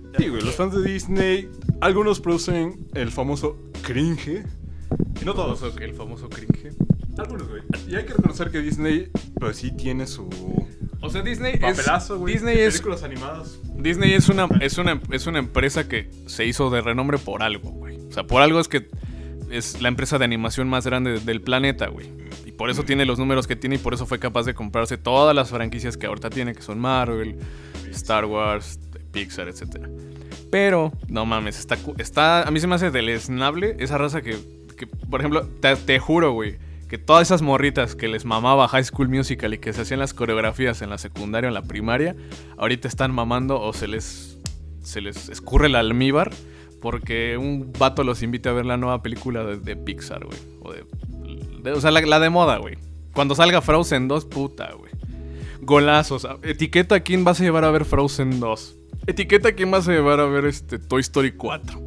Los 0.44 0.56
fans 0.56 0.74
de 0.76 0.84
Disney, 0.84 1.50
algunos 1.82 2.20
producen 2.20 2.88
el 2.94 3.12
famoso 3.12 3.58
cringe. 3.82 4.44
Y 5.22 5.26
no 5.26 5.34
todos. 5.34 5.62
Famoso- 5.62 5.82
El 5.82 5.94
famoso 5.94 6.30
cringe. 6.30 6.74
Algunos, 7.18 7.48
güey. 7.48 7.62
Y 7.88 7.96
hay 7.96 8.06
que 8.06 8.14
reconocer 8.14 8.50
que 8.52 8.60
Disney, 8.60 9.10
pues 9.40 9.58
sí 9.58 9.72
tiene 9.72 10.08
su 10.08 10.28
O 11.02 11.10
sea, 11.10 11.22
Disney 11.22 11.58
papelazo, 11.60 12.16
es... 12.28 12.34
Disney 12.34 12.58
es 12.60 12.74
películas 12.74 13.04
animadas. 13.04 13.60
Disney 13.76 14.14
es 14.14 14.30
una, 14.30 14.48
es, 14.62 14.78
una, 14.78 15.00
es 15.12 15.28
una 15.28 15.40
empresa 15.40 15.88
que 15.88 16.10
se 16.26 16.46
hizo 16.46 16.70
de 16.70 16.82
renombre 16.82 17.18
por 17.20 17.44
algo, 17.44 17.70
güey. 17.72 17.98
O 18.08 18.12
sea, 18.12 18.26
por 18.26 18.42
algo 18.42 18.60
es 18.60 18.68
que 18.68 18.88
es 19.52 19.82
la 19.82 19.90
empresa 19.90 20.18
de 20.18 20.26
animación 20.26 20.68
más 20.70 20.86
grande 20.88 21.20
del 21.20 21.42
planeta, 21.42 21.88
güey. 21.88 22.10
Y 22.46 22.52
por 22.52 22.70
eso 22.72 22.84
tiene 22.84 23.06
los 23.06 23.20
números 23.20 23.46
que 23.46 23.56
tiene 23.56 23.76
y 23.76 23.80
por 23.80 23.94
eso 23.94 24.06
fue 24.08 24.18
capaz 24.20 24.44
de 24.44 24.54
comprarse 24.56 24.98
todas 24.98 25.36
las 25.36 25.50
franquicias 25.52 25.98
que 25.98 26.08
ahorita 26.08 26.30
tiene, 26.32 26.54
que 26.56 26.62
son 26.64 26.80
Marvel, 26.80 27.38
Star 27.92 28.26
Wars, 28.26 28.80
Pixar, 29.13 29.48
etc. 29.48 29.88
Pero, 30.51 30.91
no 31.08 31.25
mames, 31.25 31.58
está, 31.58 31.77
está 31.98 32.43
a 32.46 32.51
mí 32.51 32.60
se 32.60 32.67
me 32.67 32.75
hace 32.75 32.91
deleznable 32.91 33.77
esa 33.79 33.98
raza 33.98 34.22
que, 34.22 34.38
que, 34.77 34.88
por 34.88 35.22
ejemplo, 35.22 35.48
te, 35.62 35.75
te 35.77 36.00
juro, 36.00 36.34
güey, 36.34 36.58
que 36.89 36.98
todas 36.98 37.27
esas 37.27 37.41
morritas 37.41 37.96
que 37.96 38.08
les 38.08 38.25
mamaba 38.25 38.67
High 38.67 38.84
School 38.84 39.10
Musical 39.10 39.53
y 39.53 39.58
que 39.60 39.72
se 39.74 39.82
hacían 39.82 40.00
las 40.00 40.13
coreografías 40.13 40.82
en 40.82 40.89
la 40.89 40.98
secundaria 40.98 41.48
o 41.48 41.51
en 41.51 41.53
la 41.55 41.62
primaria, 41.63 42.15
ahorita 42.58 42.88
están 42.88 43.12
mamando 43.13 43.60
o 43.62 43.72
se 43.74 43.88
les, 43.88 44.38
se 44.84 45.00
les 45.01 45.29
escurre 45.29 45.67
el 45.67 45.75
almíbar 45.75 46.32
porque 46.82 47.38
un 47.38 47.72
vato 47.79 48.03
los 48.03 48.22
invita 48.22 48.50
a 48.50 48.53
ver 48.53 48.65
la 48.65 48.75
nueva 48.77 49.01
película 49.01 49.43
de, 49.46 49.58
de 49.58 49.75
Pixar, 49.77 50.25
güey. 50.25 50.38
O, 50.62 50.72
de, 50.74 50.84
de- 51.63 51.72
o 51.72 51.79
sea, 51.82 51.91
la, 51.91 52.01
la 52.01 52.20
de 52.20 52.29
moda, 52.29 52.58
güey. 52.58 52.77
Cuando 53.13 53.36
salga 53.36 53.62
Frozen 53.62 54.08
2, 54.10 54.25
puta, 54.25 54.72
güey. 54.74 54.91
Golazos. 55.62 56.27
Etiqueta 56.43 56.96
a 56.96 57.00
quién 57.00 57.24
vas 57.24 57.39
a 57.39 57.43
llevar 57.43 57.63
a 57.63 57.72
ver 57.72 57.86
Frozen 57.86 58.39
2. 58.39 58.75
Etiqueta 59.05 59.51
quién 59.51 59.69
vas 59.69 59.88
a 59.88 59.91
llevar 59.91 60.19
a 60.19 60.25
ver 60.25 60.45
este 60.45 60.79
Toy 60.79 61.01
Story 61.01 61.33
4. 61.33 61.79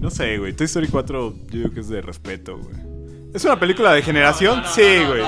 No 0.00 0.10
sé, 0.10 0.38
güey. 0.38 0.52
Toy 0.52 0.66
Story 0.66 0.88
4 0.88 1.34
yo 1.34 1.58
digo 1.58 1.70
que 1.70 1.80
es 1.80 1.88
de 1.88 2.02
respeto, 2.02 2.58
güey. 2.58 2.91
¿Es 3.34 3.44
una 3.44 3.58
película 3.58 3.92
de 3.92 4.02
generación? 4.02 4.62
sí, 4.74 5.04
güey. 5.06 5.22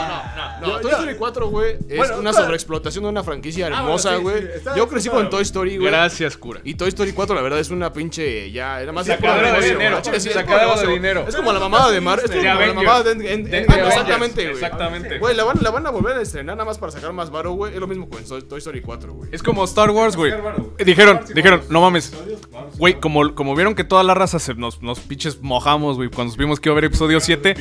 No, 0.60 0.80
Toy 0.80 0.92
Story 0.92 1.14
4, 1.16 1.48
güey, 1.48 1.76
es 1.88 1.96
Bueno, 1.96 2.18
una 2.18 2.32
sobreexplotación 2.32 3.04
de 3.04 3.10
una 3.10 3.22
franquicia 3.22 3.66
bueno, 3.68 3.82
hermosa, 3.82 4.16
güey. 4.16 4.42
sí, 4.42 4.70
Yo 4.76 4.88
crecí 4.88 5.08
con 5.08 5.28
Toy 5.28 5.42
Story, 5.42 5.76
güey. 5.76 5.90
Gracias, 5.90 6.36
cura. 6.36 6.60
Y 6.64 6.74
Toy 6.74 6.88
Story 6.88 7.12
4, 7.12 7.34
la 7.34 7.42
verdad, 7.42 7.58
es 7.58 7.70
una 7.70 7.92
pinche. 7.92 8.50
Ya, 8.50 8.80
era 8.80 8.92
más 8.92 9.06
de 9.06 9.16
dinero, 9.16 9.98
es 10.12 10.24
de 10.24 10.86
dinero. 10.88 11.26
Como 11.36 11.52
la 11.52 11.60
mamada 11.60 11.90
de 11.90 12.00
Mar. 12.00 12.20
Es 12.24 12.30
como 12.30 12.42
De 12.42 12.66
la 12.66 12.74
mamada 12.74 13.02
de. 13.02 13.66
ah, 13.68 13.86
Exactamente, 13.88 14.42
güey. 14.42 14.54
exactamente. 14.54 15.18
Güey, 15.18 15.34
la 15.34 15.44
van, 15.44 15.86
a 15.86 15.90
volver 15.90 16.16
a 16.16 16.22
estrenar 16.22 16.56
nada 16.56 16.64
más 16.64 16.78
para 16.78 16.92
sacar 16.92 17.12
más 17.12 17.30
varo, 17.30 17.52
güey. 17.52 17.74
Es 17.74 17.80
lo 17.80 17.86
mismo 17.86 18.08
con 18.08 18.24
Toy 18.24 18.42
Toy 18.42 18.58
Story 18.58 18.80
4, 18.80 19.12
güey. 19.12 19.30
Es 19.32 19.42
como 19.42 19.64
Star 19.64 19.90
Wars, 19.90 20.16
güey. 20.16 20.32
Eh, 20.78 20.84
Dijeron, 20.84 21.20
dijeron, 21.34 21.62
no 21.68 21.80
mames. 21.80 22.12
Güey, 22.78 23.00
como, 23.00 23.34
como 23.34 23.54
vieron 23.54 23.74
que 23.74 23.84
toda 23.84 24.02
la 24.02 24.14
raza 24.14 24.38
se 24.38 24.54
nos, 24.54 24.82
nos 24.82 25.00
pinches 25.00 25.40
mojamos, 25.42 25.96
güey, 25.96 26.08
cuando 26.08 26.32
supimos 26.32 26.60
que 26.60 26.68
iba 26.68 26.74
a 26.74 26.76
haber 26.78 26.84
episodio 26.86 27.20
7, 27.20 27.54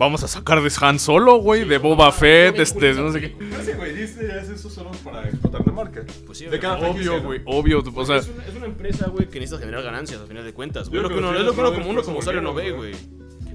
vamos 0.00 0.24
a 0.24 0.28
sacar 0.28 0.62
de 0.62 0.72
Han 0.80 0.98
Solo, 0.98 1.36
güey, 1.36 1.64
de 1.68 1.76
Boba 1.76 2.10
Fett, 2.10 2.58
este, 2.58 2.94
no 2.94 3.12
sé 3.12 3.20
qué. 3.20 3.36
Sí, 3.62 3.72
güey. 3.76 3.94
Disney 3.94 4.30
hace 4.30 4.54
eso 4.54 4.70
solo 4.70 4.90
para 5.04 5.28
explotar 5.28 5.64
la 5.66 5.72
marca. 5.72 6.04
Pues 6.24 6.38
sí, 6.38 6.46
de 6.46 6.58
cada 6.58 6.78
Obvio, 6.90 7.18
¿no? 7.18 7.22
güey, 7.22 7.42
obvio. 7.44 7.84
O 7.94 8.06
sea, 8.06 8.16
es, 8.16 8.28
una, 8.28 8.44
es 8.46 8.54
una 8.56 8.64
empresa, 8.66 9.08
güey, 9.08 9.28
que 9.28 9.38
necesita 9.38 9.60
generar 9.60 9.82
ganancias 9.84 10.18
al 10.18 10.26
final 10.26 10.42
de 10.42 10.54
cuentas. 10.54 10.88
güey. 10.88 11.02
Lo 11.02 11.10
que 11.10 11.16
uno, 11.16 11.36
es 11.36 11.44
lo 11.44 11.52
que 11.52 11.60
uno 11.60 11.74
como 11.74 11.90
uno 11.90 12.02
como 12.02 12.18
usuario 12.18 12.40
no 12.40 12.54
ve, 12.54 12.72
güey. 12.72 12.94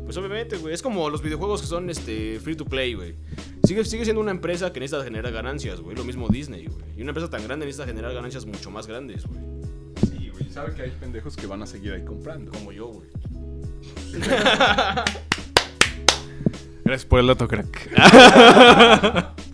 Pues 0.04 0.16
obviamente, 0.18 0.58
güey. 0.58 0.75
Es 0.75 0.84
como 0.84 1.10
los 1.10 1.24
videojuegos 1.24 1.62
que 1.62 1.68
son 1.68 1.90
este 1.90 2.40
free 2.40 2.56
to 2.56 2.66
play, 2.66 2.94
güey. 2.94 3.16
Sigue, 3.64 3.84
sigue 3.84 4.04
siendo 4.06 4.22
una 4.22 4.30
empresa 4.30 4.72
que 4.72 4.80
necesita 4.80 5.04
generar 5.04 5.32
ganancias, 5.34 5.82
güey. 5.82 5.98
Lo 5.98 6.04
mismo 6.04 6.28
Disney, 6.30 6.68
güey. 6.68 6.86
Y 6.96 7.02
una 7.02 7.10
empresa 7.10 7.28
tan 7.32 7.44
grande 7.44 7.66
necesita 7.66 7.88
generar 7.88 8.14
ganancias 8.14 8.46
mucho 8.46 8.70
más 8.70 8.86
grandes, 8.86 9.25
güey. 9.25 9.42
Sí, 10.08 10.30
güey. 10.30 10.48
Sabe 10.52 10.75
que 10.75 10.84
hay 10.84 10.92
pendejos 10.92 11.36
que 11.36 11.48
van 11.48 11.64
a 11.64 11.66
seguir 11.66 11.94
ahí 11.94 12.06
comprando. 12.06 12.52
Como 12.52 12.72
yo, 12.72 12.86
güey. 12.90 13.08
por 17.04 17.20
el 17.20 17.28
dato, 17.28 17.48
crack. 17.48 17.90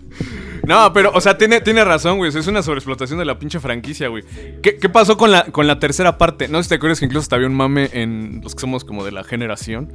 No, 0.64 0.94
pero, 0.94 1.12
o 1.14 1.22
sea, 1.22 1.38
tiene, 1.38 1.62
tiene 1.62 1.84
razón, 1.84 2.18
güey. 2.18 2.36
Es 2.36 2.48
una 2.48 2.62
sobreexplotación 2.62 3.20
de 3.20 3.26
la 3.26 3.40
pinche 3.40 3.60
franquicia, 3.60 4.08
güey. 4.10 4.24
¿Qué, 4.62 4.74
pasó 4.90 5.18
con 5.18 5.32
la, 5.32 5.46
con 5.46 5.68
la 5.68 5.80
tercera 5.80 6.18
parte? 6.18 6.48
No 6.48 6.60
sé 6.60 6.64
si 6.64 6.70
te 6.70 6.76
acuerdas 6.76 7.00
que 7.00 7.06
incluso 7.06 7.24
hasta 7.24 7.36
había 7.36 7.48
un 7.48 7.56
mame 7.56 7.90
en 7.94 8.42
los 8.44 8.56
que 8.56 8.62
somos 8.62 8.86
como 8.86 9.04
de 9.04 9.12
la 9.12 9.24
generación. 9.24 9.92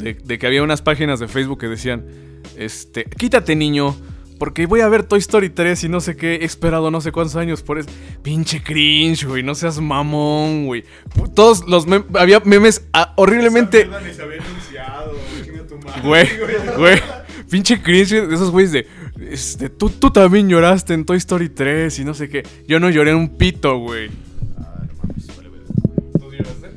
De, 0.00 0.38
que 0.38 0.46
había 0.46 0.62
unas 0.62 0.82
páginas 0.82 1.20
de 1.20 1.28
Facebook 1.28 1.60
que 1.60 1.68
decían, 1.68 2.06
este, 2.56 3.04
quítate 3.04 3.56
niño. 3.56 3.96
Porque 4.38 4.66
voy 4.66 4.80
a 4.80 4.88
ver 4.88 5.02
Toy 5.02 5.18
Story 5.18 5.48
3 5.48 5.84
y 5.84 5.88
no 5.88 6.00
sé 6.00 6.14
qué. 6.14 6.36
He 6.36 6.44
esperado 6.44 6.90
no 6.90 7.00
sé 7.00 7.10
cuántos 7.10 7.36
años 7.36 7.62
por 7.62 7.78
eso. 7.78 7.88
Pinche 8.22 8.62
cringe, 8.62 9.24
güey. 9.24 9.42
No 9.42 9.54
seas 9.54 9.80
mamón, 9.80 10.66
güey. 10.66 10.84
Todos 11.34 11.66
los 11.66 11.86
memes. 11.86 12.06
Había 12.14 12.40
memes 12.40 12.86
horriblemente. 13.16 13.86
ni 13.86 14.12
se 14.12 14.22
había 14.22 14.42
anunciado. 14.42 15.12
Güey, 16.02 16.28
güey. 16.76 17.00
Pinche 17.50 17.80
cringe 17.80 18.26
de 18.26 18.34
esos 18.34 18.50
güeyes 18.50 18.72
de. 18.72 18.86
Este, 19.20 19.70
tú, 19.70 19.88
tú 19.88 20.10
también 20.10 20.48
lloraste 20.48 20.94
en 20.94 21.04
Toy 21.04 21.16
Story 21.18 21.48
3 21.48 21.98
y 21.98 22.04
no 22.04 22.14
sé 22.14 22.28
qué. 22.28 22.42
Yo 22.66 22.80
no 22.80 22.90
lloré 22.90 23.14
un 23.14 23.36
pito, 23.36 23.78
güey. 23.78 24.10
¿Tú 26.18 26.32
lloraste? 26.32 26.70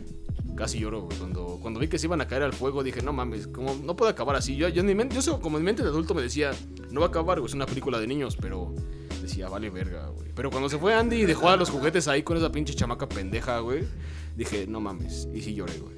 Casi 0.56 0.80
lloro, 0.80 1.02
güey. 1.02 1.18
Cuando, 1.18 1.60
cuando 1.62 1.80
vi 1.80 1.88
que 1.88 1.98
se 1.98 2.08
iban 2.08 2.22
a 2.22 2.28
caer 2.28 2.44
al 2.44 2.54
fuego, 2.54 2.84
dije, 2.84 3.02
no 3.02 3.14
mames, 3.14 3.48
como 3.48 3.76
no 3.84 3.96
puede 3.96 4.12
acabar 4.12 4.36
así. 4.36 4.56
Yo, 4.56 4.70
yo, 4.70 4.82
en 4.82 4.88
mi 4.88 4.96
mente, 4.96 5.20
yo 5.20 5.40
como 5.42 5.58
en 5.58 5.64
mi 5.64 5.66
mente 5.66 5.84
de 5.84 5.90
adulto 5.90 6.14
me 6.14 6.22
decía, 6.22 6.52
no 6.92 7.02
va 7.02 7.08
a 7.08 7.10
acabar, 7.10 7.40
güey, 7.40 7.50
es 7.50 7.56
una 7.56 7.66
película 7.66 8.00
de 8.00 8.08
niños, 8.08 8.38
pero 8.40 8.74
decía, 9.22 9.50
vale 9.50 9.70
verga, 9.70 10.08
güey. 10.10 10.30
Pero 10.36 10.52
cuando 10.52 10.70
se 10.70 10.78
fue 10.78 10.94
Andy 10.94 11.18
y 11.18 11.26
dejó 11.26 11.50
a 11.50 11.58
los 11.58 11.70
juguetes 11.70 12.08
ahí 12.08 12.24
con 12.24 12.38
esa 12.38 12.52
pinche 12.52 12.74
chamaca 12.74 13.10
pendeja, 13.10 13.60
güey, 13.60 13.84
dije, 14.36 14.66
no 14.68 14.80
mames. 14.80 15.28
Y 15.34 15.42
sí 15.42 15.54
lloré, 15.54 15.74
güey. 15.80 15.96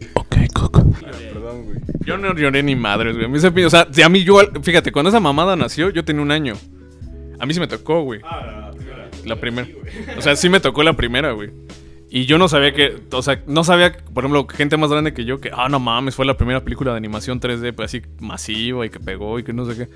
Perdón, 1.34 1.66
güey. 1.66 1.78
Yo 2.06 2.18
no 2.18 2.36
lloré 2.36 2.64
ni 2.64 2.76
madres, 2.76 3.16
güey. 3.16 3.26
A 3.26 3.30
mí 3.30 3.40
se 3.40 3.48
O 3.48 3.70
sea, 3.70 3.88
si 3.92 4.02
a 4.02 4.10
mí 4.10 4.24
yo. 4.24 4.40
Fíjate, 4.62 4.92
cuando 4.92 5.10
esa 5.10 5.20
mamada 5.20 5.56
nació, 5.56 5.90
yo 5.90 6.04
tenía 6.04 6.22
un 6.22 6.32
año. 6.32 6.56
A 7.40 7.46
mí 7.46 7.54
sí 7.54 7.60
me 7.60 7.68
tocó, 7.68 8.04
güey. 8.04 8.22
Ah, 8.24 8.72
la 8.72 8.72
primera. 8.72 9.10
La 9.26 9.36
primera. 9.36 9.68
O 10.18 10.22
sea, 10.22 10.36
sí 10.36 10.50
me 10.50 10.60
tocó 10.60 10.84
la 10.84 10.94
primera, 10.94 11.32
güey. 11.32 11.52
Y 12.14 12.26
yo 12.26 12.38
no 12.38 12.50
sabía 12.50 12.74
que, 12.74 13.02
o 13.14 13.22
sea, 13.22 13.42
no 13.48 13.64
sabía, 13.64 13.94
por 14.14 14.26
ejemplo, 14.26 14.46
gente 14.46 14.76
más 14.76 14.92
grande 14.92 15.14
que 15.14 15.24
yo, 15.24 15.40
que, 15.40 15.50
ah, 15.54 15.70
no 15.70 15.80
mames, 15.80 16.14
fue 16.14 16.26
la 16.26 16.36
primera 16.36 16.62
película 16.62 16.92
de 16.92 16.98
animación 16.98 17.40
3D, 17.40 17.74
pues 17.74 17.86
así 17.86 18.02
masiva 18.20 18.86
y 18.86 18.90
que 18.90 19.00
pegó 19.00 19.40
y 19.40 19.46
que 19.46 19.54
no 19.54 19.66
sé 19.66 19.78
qué. 19.78 19.90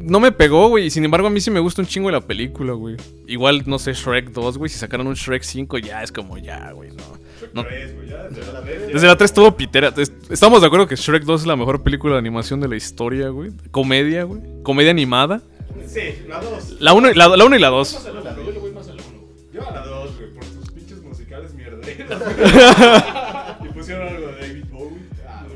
No 0.00 0.20
me 0.20 0.32
pegó, 0.32 0.68
güey, 0.68 0.84
y 0.84 0.90
sin 0.90 1.02
embargo 1.02 1.28
a 1.28 1.30
mí 1.30 1.40
sí 1.40 1.50
me 1.50 1.60
gusta 1.60 1.80
un 1.80 1.88
chingo 1.88 2.10
la 2.10 2.20
película, 2.20 2.74
güey. 2.74 2.96
Igual, 3.26 3.62
no 3.64 3.78
sé, 3.78 3.94
Shrek 3.94 4.32
2, 4.32 4.58
güey, 4.58 4.68
si 4.68 4.78
sacaron 4.78 5.06
un 5.06 5.14
Shrek 5.14 5.42
5 5.42 5.78
ya 5.78 6.02
es 6.02 6.12
como 6.12 6.36
ya, 6.36 6.72
güey, 6.72 6.90
no. 6.90 7.19
No. 7.52 7.64
Tres, 7.64 7.94
güey. 7.96 8.08
Ya, 8.08 8.28
desde 8.28 8.52
la 8.52 8.60
vez. 8.60 8.86
Desde 8.92 9.06
la 9.06 9.16
3 9.16 9.30
estuvo 9.30 9.56
pitera. 9.56 9.92
Es- 9.96 10.12
Estamos 10.30 10.60
de 10.60 10.66
acuerdo 10.66 10.86
que 10.86 10.96
Shrek 10.96 11.24
2 11.24 11.40
es 11.42 11.46
la 11.46 11.56
mejor 11.56 11.82
película 11.82 12.14
de 12.14 12.18
animación 12.20 12.60
de 12.60 12.68
la 12.68 12.76
historia, 12.76 13.28
güey. 13.28 13.50
Comedia, 13.70 14.24
güey. 14.24 14.40
Comedia 14.62 14.90
animada. 14.90 15.40
Sí, 15.86 16.00
la 16.28 16.40
dos. 16.40 16.76
La 16.80 16.92
1 16.92 17.12
la, 17.14 17.28
la 17.36 17.44
uno 17.44 17.56
y 17.56 17.58
la 17.58 17.68
2. 17.68 18.04
Yo 18.04 18.52
le 18.52 18.58
voy 18.58 18.72
más 18.72 18.88
a 18.88 18.94
la 18.94 19.02
uno. 19.02 19.26
Yo 19.52 19.68
a 19.68 19.72
la 19.72 19.84
dos, 19.86 20.16
güey, 20.18 20.32
por 20.34 20.44
sus 20.44 20.70
pinches 20.70 21.02
musicales 21.02 21.52
mierderos. 21.54 22.22
y 23.64 23.68
pusieron 23.72 24.08
algo 24.08 24.26
de 24.28 24.32
David 24.40 24.64
Bowie. 24.70 24.98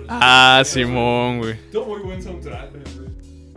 Ah. 0.09 0.59
Ah, 0.59 0.65
Simón, 0.65 1.39
güey. 1.39 1.55
Tuvo 1.73 1.87
muy 1.87 2.01
buen 2.03 2.23
soundtrack, 2.23 2.73
güey. 2.73 3.09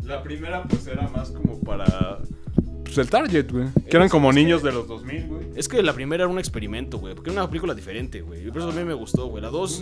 La 0.04 0.22
primera, 0.24 0.64
pues, 0.64 0.86
era 0.88 1.08
más 1.10 1.32
como 1.32 1.60
para 1.62 2.20
pues, 2.88 2.98
el 2.98 3.10
target, 3.10 3.52
güey. 3.52 3.68
Que 3.90 3.98
eran 3.98 4.10
como 4.10 4.32
niños 4.34 4.64
de 4.64 4.72
los 4.72 4.88
2000, 4.88 5.28
güey. 5.28 5.46
Es 5.56 5.68
que 5.68 5.82
la 5.84 5.94
primera 5.94 6.24
era 6.24 6.32
un 6.32 6.40
experimento, 6.40 6.98
güey. 6.98 7.14
Porque 7.16 7.30
era 7.32 7.42
una 7.42 7.50
película 7.50 7.74
diferente, 7.74 8.22
güey. 8.22 8.48
Y 8.48 8.52
por 8.52 8.62
eso 8.62 8.70
a 8.70 8.74
mí 8.74 8.84
me 8.84 8.94
gustó, 8.94 9.28
güey. 9.28 9.42
La 9.44 9.50
dos. 9.50 9.82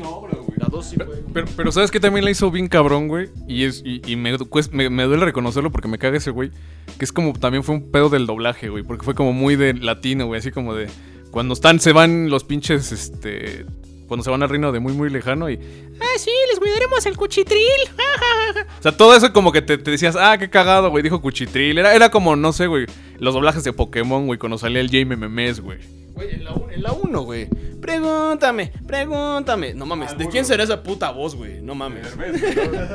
La 0.57 0.67
dos 0.67 0.85
sí, 0.87 0.95
güey. 0.97 1.19
Pero, 1.33 1.47
pero 1.55 1.71
¿sabes 1.71 1.91
qué 1.91 1.99
también 1.99 2.25
la 2.25 2.31
hizo 2.31 2.51
bien 2.51 2.67
cabrón, 2.67 3.07
güey? 3.07 3.29
Y, 3.47 3.63
es, 3.63 3.81
y, 3.85 4.01
y 4.05 4.15
me, 4.15 4.37
cuest- 4.37 4.71
me, 4.71 4.89
me 4.89 5.03
duele 5.03 5.25
reconocerlo 5.25 5.71
porque 5.71 5.87
me 5.87 5.97
caga 5.97 6.17
ese 6.17 6.31
güey. 6.31 6.51
Que 6.99 7.05
es 7.05 7.11
como, 7.11 7.33
también 7.33 7.63
fue 7.63 7.75
un 7.75 7.91
pedo 7.91 8.09
del 8.09 8.25
doblaje, 8.25 8.69
güey. 8.69 8.83
Porque 8.83 9.03
fue 9.05 9.15
como 9.15 9.33
muy 9.33 9.55
de 9.55 9.73
latino, 9.73 10.27
güey. 10.27 10.39
Así 10.39 10.51
como 10.51 10.73
de... 10.75 10.87
Cuando 11.31 11.53
están, 11.53 11.79
se 11.79 11.91
van 11.91 12.29
los 12.29 12.43
pinches, 12.45 12.91
este... 12.91 13.65
Cuando 14.07 14.23
se 14.23 14.29
van 14.29 14.43
al 14.43 14.49
reino 14.49 14.71
de 14.71 14.79
muy, 14.79 14.93
muy 14.93 15.09
lejano 15.09 15.49
y... 15.49 15.59
Ah, 15.99 16.17
sí, 16.17 16.31
les 16.49 16.59
cuidaremos 16.59 17.05
el 17.05 17.17
cuchitril. 17.17 17.61
o 18.79 18.81
sea, 18.81 18.95
todo 18.95 19.15
eso 19.15 19.33
como 19.33 19.51
que 19.51 19.61
te, 19.61 19.77
te 19.77 19.91
decías, 19.91 20.15
ah, 20.15 20.37
qué 20.37 20.49
cagado, 20.49 20.89
güey, 20.89 21.03
dijo 21.03 21.21
cuchitril. 21.21 21.77
Era, 21.77 21.95
era 21.95 22.09
como, 22.09 22.35
no 22.35 22.53
sé, 22.53 22.67
güey, 22.67 22.85
los 23.19 23.33
doblajes 23.33 23.63
de 23.63 23.73
Pokémon, 23.73 24.27
güey, 24.27 24.37
cuando 24.37 24.57
salía 24.57 24.81
el 24.81 24.89
Jaime 24.89 25.15
Memes, 25.15 25.59
güey. 25.59 25.79
Güey, 26.13 26.35
en 26.35 26.45
la 26.45 26.53
1, 26.53 26.71
en 26.71 26.83
la 26.83 26.93
uno, 26.93 27.21
güey. 27.21 27.49
Pregúntame, 27.81 28.71
pregúntame. 28.87 29.73
No 29.73 29.85
mames, 29.85 30.17
¿de 30.17 30.27
quién 30.29 30.45
será 30.45 30.63
esa 30.63 30.81
puta 30.81 31.11
voz, 31.11 31.35
güey? 31.35 31.61
No 31.61 31.75
mames. 31.75 32.07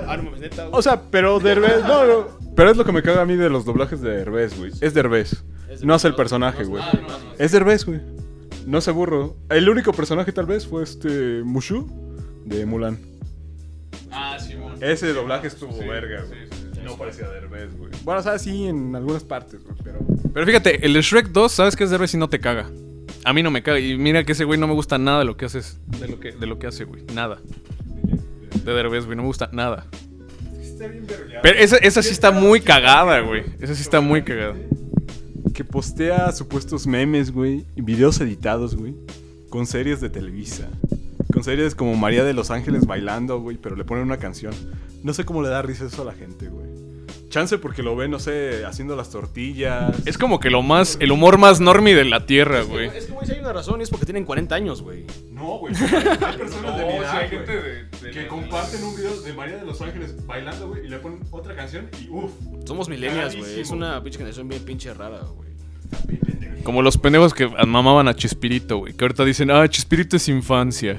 Ah. 0.07 0.19
O 0.73 0.83
sea, 0.83 1.03
pero 1.11 1.39
Derbez, 1.39 1.85
no, 1.85 2.05
no. 2.05 2.27
Pero 2.57 2.71
es 2.71 2.77
lo 2.77 2.85
que 2.85 2.93
me 2.93 3.03
caga 3.03 3.23
a 3.23 3.27
mí 3.27 3.37
de 3.37 3.49
los 3.49 3.65
doblajes 3.65 4.01
de 4.01 4.11
Derbez, 4.11 4.59
güey. 4.59 4.73
Es 4.81 4.95
Derbez. 4.95 5.45
No 5.83 5.95
hace 5.95 6.09
el 6.09 6.15
personaje, 6.15 6.65
güey. 6.65 6.83
Es 7.39 7.53
Derbez, 7.53 7.85
güey. 7.85 8.01
No 8.67 8.81
se 8.81 8.91
burro. 8.91 9.37
El 9.49 9.69
único 9.69 9.93
personaje 9.93 10.33
tal 10.33 10.47
vez 10.47 10.67
fue 10.67 10.83
este 10.83 11.43
Mushu 11.45 11.87
de 12.45 12.67
Mulan. 12.67 12.99
Ah, 14.11 14.39
sí, 14.39 14.55
Ese 14.81 15.13
doblaje 15.13 15.49
estuvo 15.49 15.77
verga, 15.79 16.25
güey. 16.27 16.61
No 16.85 16.97
parecía 16.97 17.29
Derbez, 17.29 17.77
güey. 17.77 17.93
Bueno, 18.05 18.21
o 18.21 18.23
sea, 18.23 18.39
sí 18.39 18.67
en 18.67 18.97
algunas 18.97 19.23
partes, 19.23 19.63
güey, 19.63 19.77
pero... 19.85 19.99
Pero 20.33 20.47
fíjate, 20.47 20.85
el 20.85 20.95
de 20.95 21.03
Shrek 21.03 21.29
2, 21.29 21.53
¿sabes 21.53 21.77
qué 21.77 21.85
es 21.85 21.91
Derbez 21.91 22.15
y 22.15 22.17
no 22.17 22.29
te 22.29 22.41
caga? 22.41 22.71
A 23.25 23.33
mí 23.33 23.43
no 23.43 23.51
me 23.51 23.63
caga. 23.63 23.79
Y 23.81 23.97
mira 23.99 24.25
que 24.25 24.33
ese 24.33 24.45
güey 24.45 24.59
no 24.59 24.67
me 24.67 24.73
gusta 24.73 24.97
nada 24.99 25.21
de 25.21 25.25
lo 25.27 25.37
que 25.37 25.45
haces. 25.45 25.79
De 25.99 26.09
lo 26.09 26.19
que, 26.19 26.33
de 26.33 26.47
lo 26.47 26.59
que 26.59 26.67
hace, 26.67 26.85
güey. 26.85 27.05
Nada. 27.15 27.39
De 28.65 28.73
Derbez, 28.73 29.05
güey. 29.05 29.17
No 29.17 29.23
me 29.23 29.29
gusta 29.29 29.51
nada. 29.53 29.87
Pero 31.43 31.59
esa, 31.59 31.77
esa 31.77 32.03
sí 32.03 32.11
está 32.11 32.31
muy 32.31 32.61
cagada, 32.61 33.21
güey. 33.21 33.45
Esa 33.61 33.75
sí 33.75 33.83
está 33.83 34.01
muy 34.01 34.23
cagada. 34.23 34.55
Que 35.55 35.65
postea 35.65 36.33
supuestos 36.33 36.87
memes, 36.87 37.33
güey, 37.33 37.65
y 37.77 37.83
videos 37.83 38.21
editados, 38.21 38.77
güey, 38.77 38.95
con 39.49 39.67
series 39.67 40.01
de 40.01 40.11
Televisa. 40.11 40.69
Con 41.33 41.45
series 41.45 41.75
como 41.75 41.95
María 41.97 42.25
de 42.25 42.35
los 42.35 42.51
Ángeles 42.51 42.87
bailando, 42.87 43.41
güey, 43.41 43.57
pero 43.57 43.77
le 43.77 43.85
ponen 43.85 44.05
una 44.05 44.19
canción. 44.19 44.55
No 45.03 45.13
sé 45.15 45.25
cómo 45.25 45.43
le 45.43 45.49
da 45.49 45.63
risa 45.63 45.87
eso 45.87 46.03
a 46.03 46.07
la 46.07 46.13
gente, 46.13 46.49
güey. 46.49 46.90
Chance 47.31 47.57
porque 47.59 47.83
lo 47.83 47.95
ve, 47.97 48.09
no 48.09 48.19
sé, 48.19 48.65
haciendo 48.67 48.97
las 48.97 49.09
tortillas. 49.11 49.95
Es 50.05 50.19
como 50.19 50.39
que 50.41 50.51
lo 50.51 50.63
más. 50.63 50.97
El 51.01 51.13
humor 51.13 51.39
más 51.39 51.61
normie 51.61 51.95
de 51.95 52.05
la 52.05 52.27
tierra, 52.27 52.63
güey. 52.63 52.89
Es 52.89 53.07
que, 53.07 53.13
güey, 53.13 53.25
si 53.27 53.33
hay 53.33 53.39
una 53.41 53.53
razón 53.53 53.81
y 53.81 53.85
es 53.85 53.89
porque 53.91 54.05
tienen 54.05 54.25
40 54.25 54.55
años, 54.55 54.83
güey. 54.83 55.05
No, 55.31 55.59
güey. 55.59 55.73
Hay 55.75 56.37
personas 56.37 56.77
de 56.77 56.85
mi 56.85 56.93
edad, 56.95 57.17
hay 57.19 57.29
gente 57.29 57.53
de- 57.53 57.85
de 57.85 58.11
que 58.11 58.23
la- 58.23 58.29
comparten 58.29 58.83
un 58.85 58.97
video 58.97 59.21
de 59.23 59.33
María 59.33 59.57
de 59.57 59.65
los 59.65 59.81
Ángeles 59.81 60.27
bailando, 60.27 60.69
güey, 60.69 60.85
y 60.85 60.89
le 60.89 60.99
ponen 60.99 61.21
otra 61.31 61.55
canción 61.55 61.89
y 62.03 62.09
uff. 62.11 62.33
Somos 62.67 62.89
millennials, 62.89 63.37
güey. 63.37 63.61
Es 63.61 63.71
una 63.71 64.03
pinche 64.03 64.19
generación 64.19 64.49
bien 64.49 64.63
pinche 64.65 64.93
rara, 64.93 65.21
güey. 65.35 65.49
Como 66.65 66.83
los 66.83 66.99
pendejos 66.99 67.33
que 67.33 67.47
mamaban 67.67 68.09
a 68.09 68.15
Chespirito, 68.15 68.79
güey. 68.79 68.93
Que 68.93 69.05
ahorita 69.05 69.25
dicen, 69.25 69.51
ah, 69.51 69.67
Chespirito 69.69 70.17
es 70.17 70.29
infancia. 70.29 70.97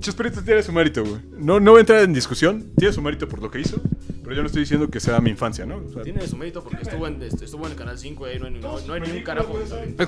Chespirito 0.00 0.42
tiene 0.42 0.62
su 0.62 0.72
mérito, 0.72 1.04
güey. 1.04 1.20
No, 1.38 1.60
no 1.60 1.70
voy 1.72 1.78
a 1.78 1.80
entrar 1.82 2.02
en 2.02 2.12
discusión. 2.12 2.72
Tiene 2.76 2.92
su 2.92 3.00
mérito 3.00 3.28
por 3.28 3.40
lo 3.40 3.50
que 3.50 3.60
hizo. 3.60 3.80
Pero 4.22 4.36
yo 4.36 4.42
no 4.42 4.46
estoy 4.46 4.60
diciendo 4.62 4.88
que 4.88 5.00
sea 5.00 5.20
mi 5.20 5.30
infancia, 5.30 5.66
¿no? 5.66 5.76
O 5.78 5.92
sea, 5.92 6.02
Tiene 6.02 6.26
su 6.28 6.36
mérito 6.36 6.62
porque 6.62 6.82
estuvo 6.82 7.06
en, 7.08 7.20
este, 7.22 7.44
estuvo 7.44 7.66
en 7.66 7.72
el 7.72 7.76
canal 7.78 7.98
5, 7.98 8.18
güey. 8.20 8.38
No, 8.38 8.46
hay 8.46 8.52
ni- 8.52 8.60
no, 8.60 8.80
no 8.80 8.94
hay 8.94 9.00
ni 9.00 9.10
un 9.10 9.22
carajo. 9.24 9.58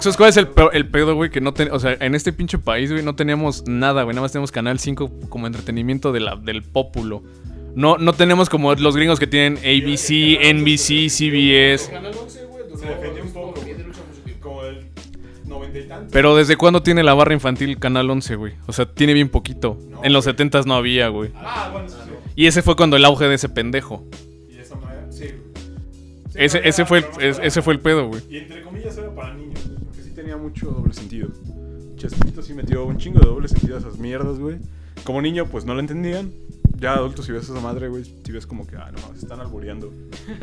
¿Sabes 0.00 0.16
cuál 0.16 0.28
es 0.30 0.37
el, 0.37 0.49
el 0.73 0.88
pedo, 0.88 1.14
güey? 1.16 1.30
Que 1.30 1.40
no 1.40 1.52
ten- 1.52 1.71
o 1.73 1.80
sea, 1.80 1.97
en 1.99 2.14
este 2.14 2.33
pinche 2.33 2.59
país, 2.59 2.92
güey, 2.92 3.02
no 3.04 3.16
teníamos 3.16 3.64
nada, 3.66 4.04
güey. 4.04 4.14
Nada 4.14 4.23
más 4.25 4.33
tenemos 4.33 4.52
Canal 4.52 4.78
5 4.78 5.11
como 5.28 5.47
entretenimiento 5.49 6.12
de 6.12 6.21
la, 6.21 6.37
del 6.37 6.62
pópulo. 6.62 7.23
No, 7.75 7.99
no 7.99 8.12
tenemos 8.12 8.49
como 8.49 8.73
los 8.75 8.94
gringos 8.97 9.18
que 9.18 9.26
tienen 9.26 9.56
ABC, 9.59 10.38
NBC, 10.54 11.09
CBS. 11.11 11.90
Canal 11.90 12.12
11, 12.16 12.44
güey. 12.44 12.64
duró- 12.68 12.78
se 12.78 12.87
defendió 12.87 13.23
un 13.23 13.26
estuvo 13.28 13.47
poco. 13.52 13.64
bien 13.64 13.78
de 13.78 13.85
lucha 13.85 13.99
mucho 14.09 14.23
tiempo. 14.25 14.49
Como 14.49 14.62
el 14.64 14.87
noventa 15.47 15.78
y 15.80 15.88
tantos. 15.88 16.12
Pero 16.12 16.37
¿desde 16.37 16.56
cuándo 16.56 16.83
tiene 16.85 17.02
la 17.02 17.14
barra 17.14 17.35
infantil 17.35 17.78
Canal 17.80 18.08
11, 18.08 18.36
güey? 18.36 18.52
O 18.69 18.73
sea, 18.73 18.86
tiene 18.86 19.12
bien 19.12 19.28
poquito. 19.28 19.76
en 20.04 20.12
los 20.12 20.25
70s 20.26 20.67
no 20.67 20.75
había, 20.75 21.08
güey. 21.08 21.30
Ah, 21.34 21.71
bueno. 21.73 21.88
Y 22.36 22.47
ese 22.47 22.62
fue 22.62 22.76
cuando 22.76 22.97
el 22.97 23.04
auge 23.04 23.26
de 23.28 23.34
ese 23.34 23.49
pendejo. 23.49 24.04
Y 24.50 24.56
esa 24.58 24.75
manera, 24.76 25.06
sí. 25.10 25.26
Sí, 26.30 26.34
Ese, 26.34 26.60
no, 26.60 26.64
ese, 26.68 26.84
fue 26.84 26.99
el, 26.99 27.04
es- 27.20 27.40
ese 27.42 27.62
fue 27.62 27.75
el 27.75 27.80
pedo, 27.80 28.08
güey. 28.08 28.23
Y 28.28 28.38
entre 28.38 28.62
comillas 28.62 28.97
era 28.99 29.14
para 29.14 29.34
niños, 29.34 29.60
porque 29.84 30.02
sí 30.02 30.10
tenía 30.10 30.36
mucho 30.36 30.66
doble 30.70 30.92
sentido. 30.92 31.28
Chespirito 31.97 32.42
sí 32.42 32.54
metió 32.54 32.84
un 32.86 32.99
chingo 32.99 33.20
de 33.20 33.26
doble 33.26 33.49
sentido 33.49 33.76
a 33.76 33.78
esas 33.78 33.99
mierdas, 33.99 34.38
güey. 34.38 34.56
Como 35.02 35.21
niño, 35.21 35.47
pues 35.47 35.65
no 35.65 35.75
lo 35.75 35.80
entendían. 35.80 36.33
Ya 36.78 36.95
adulto, 36.95 37.23
si 37.23 37.33
ves 37.33 37.49
a 37.49 37.52
esa 37.52 37.61
madre, 37.61 37.89
güey, 37.89 38.04
si 38.04 38.33
ves 38.33 38.47
como 38.47 38.67
que, 38.67 38.76
ah, 38.76 38.91
no, 38.93 39.15
se 39.15 39.23
están 39.23 39.41
albureando. 39.41 39.93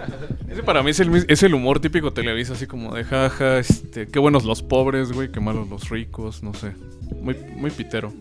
Ese 0.49 0.63
para 0.63 0.81
mí 0.81 0.91
es 0.91 0.99
el, 0.99 1.25
es 1.27 1.43
el 1.43 1.53
humor 1.53 1.79
típico 1.79 2.13
televisa, 2.13 2.53
así 2.53 2.67
como 2.67 2.95
de 2.95 3.03
jaja, 3.03 3.59
este, 3.59 4.07
qué 4.07 4.17
buenos 4.17 4.45
los 4.45 4.63
pobres, 4.63 5.11
güey, 5.11 5.31
qué 5.31 5.39
malos 5.39 5.69
los 5.69 5.89
ricos, 5.89 6.41
no 6.41 6.53
sé. 6.53 6.73
Muy, 7.21 7.35
muy 7.55 7.69
pitero. 7.69 8.13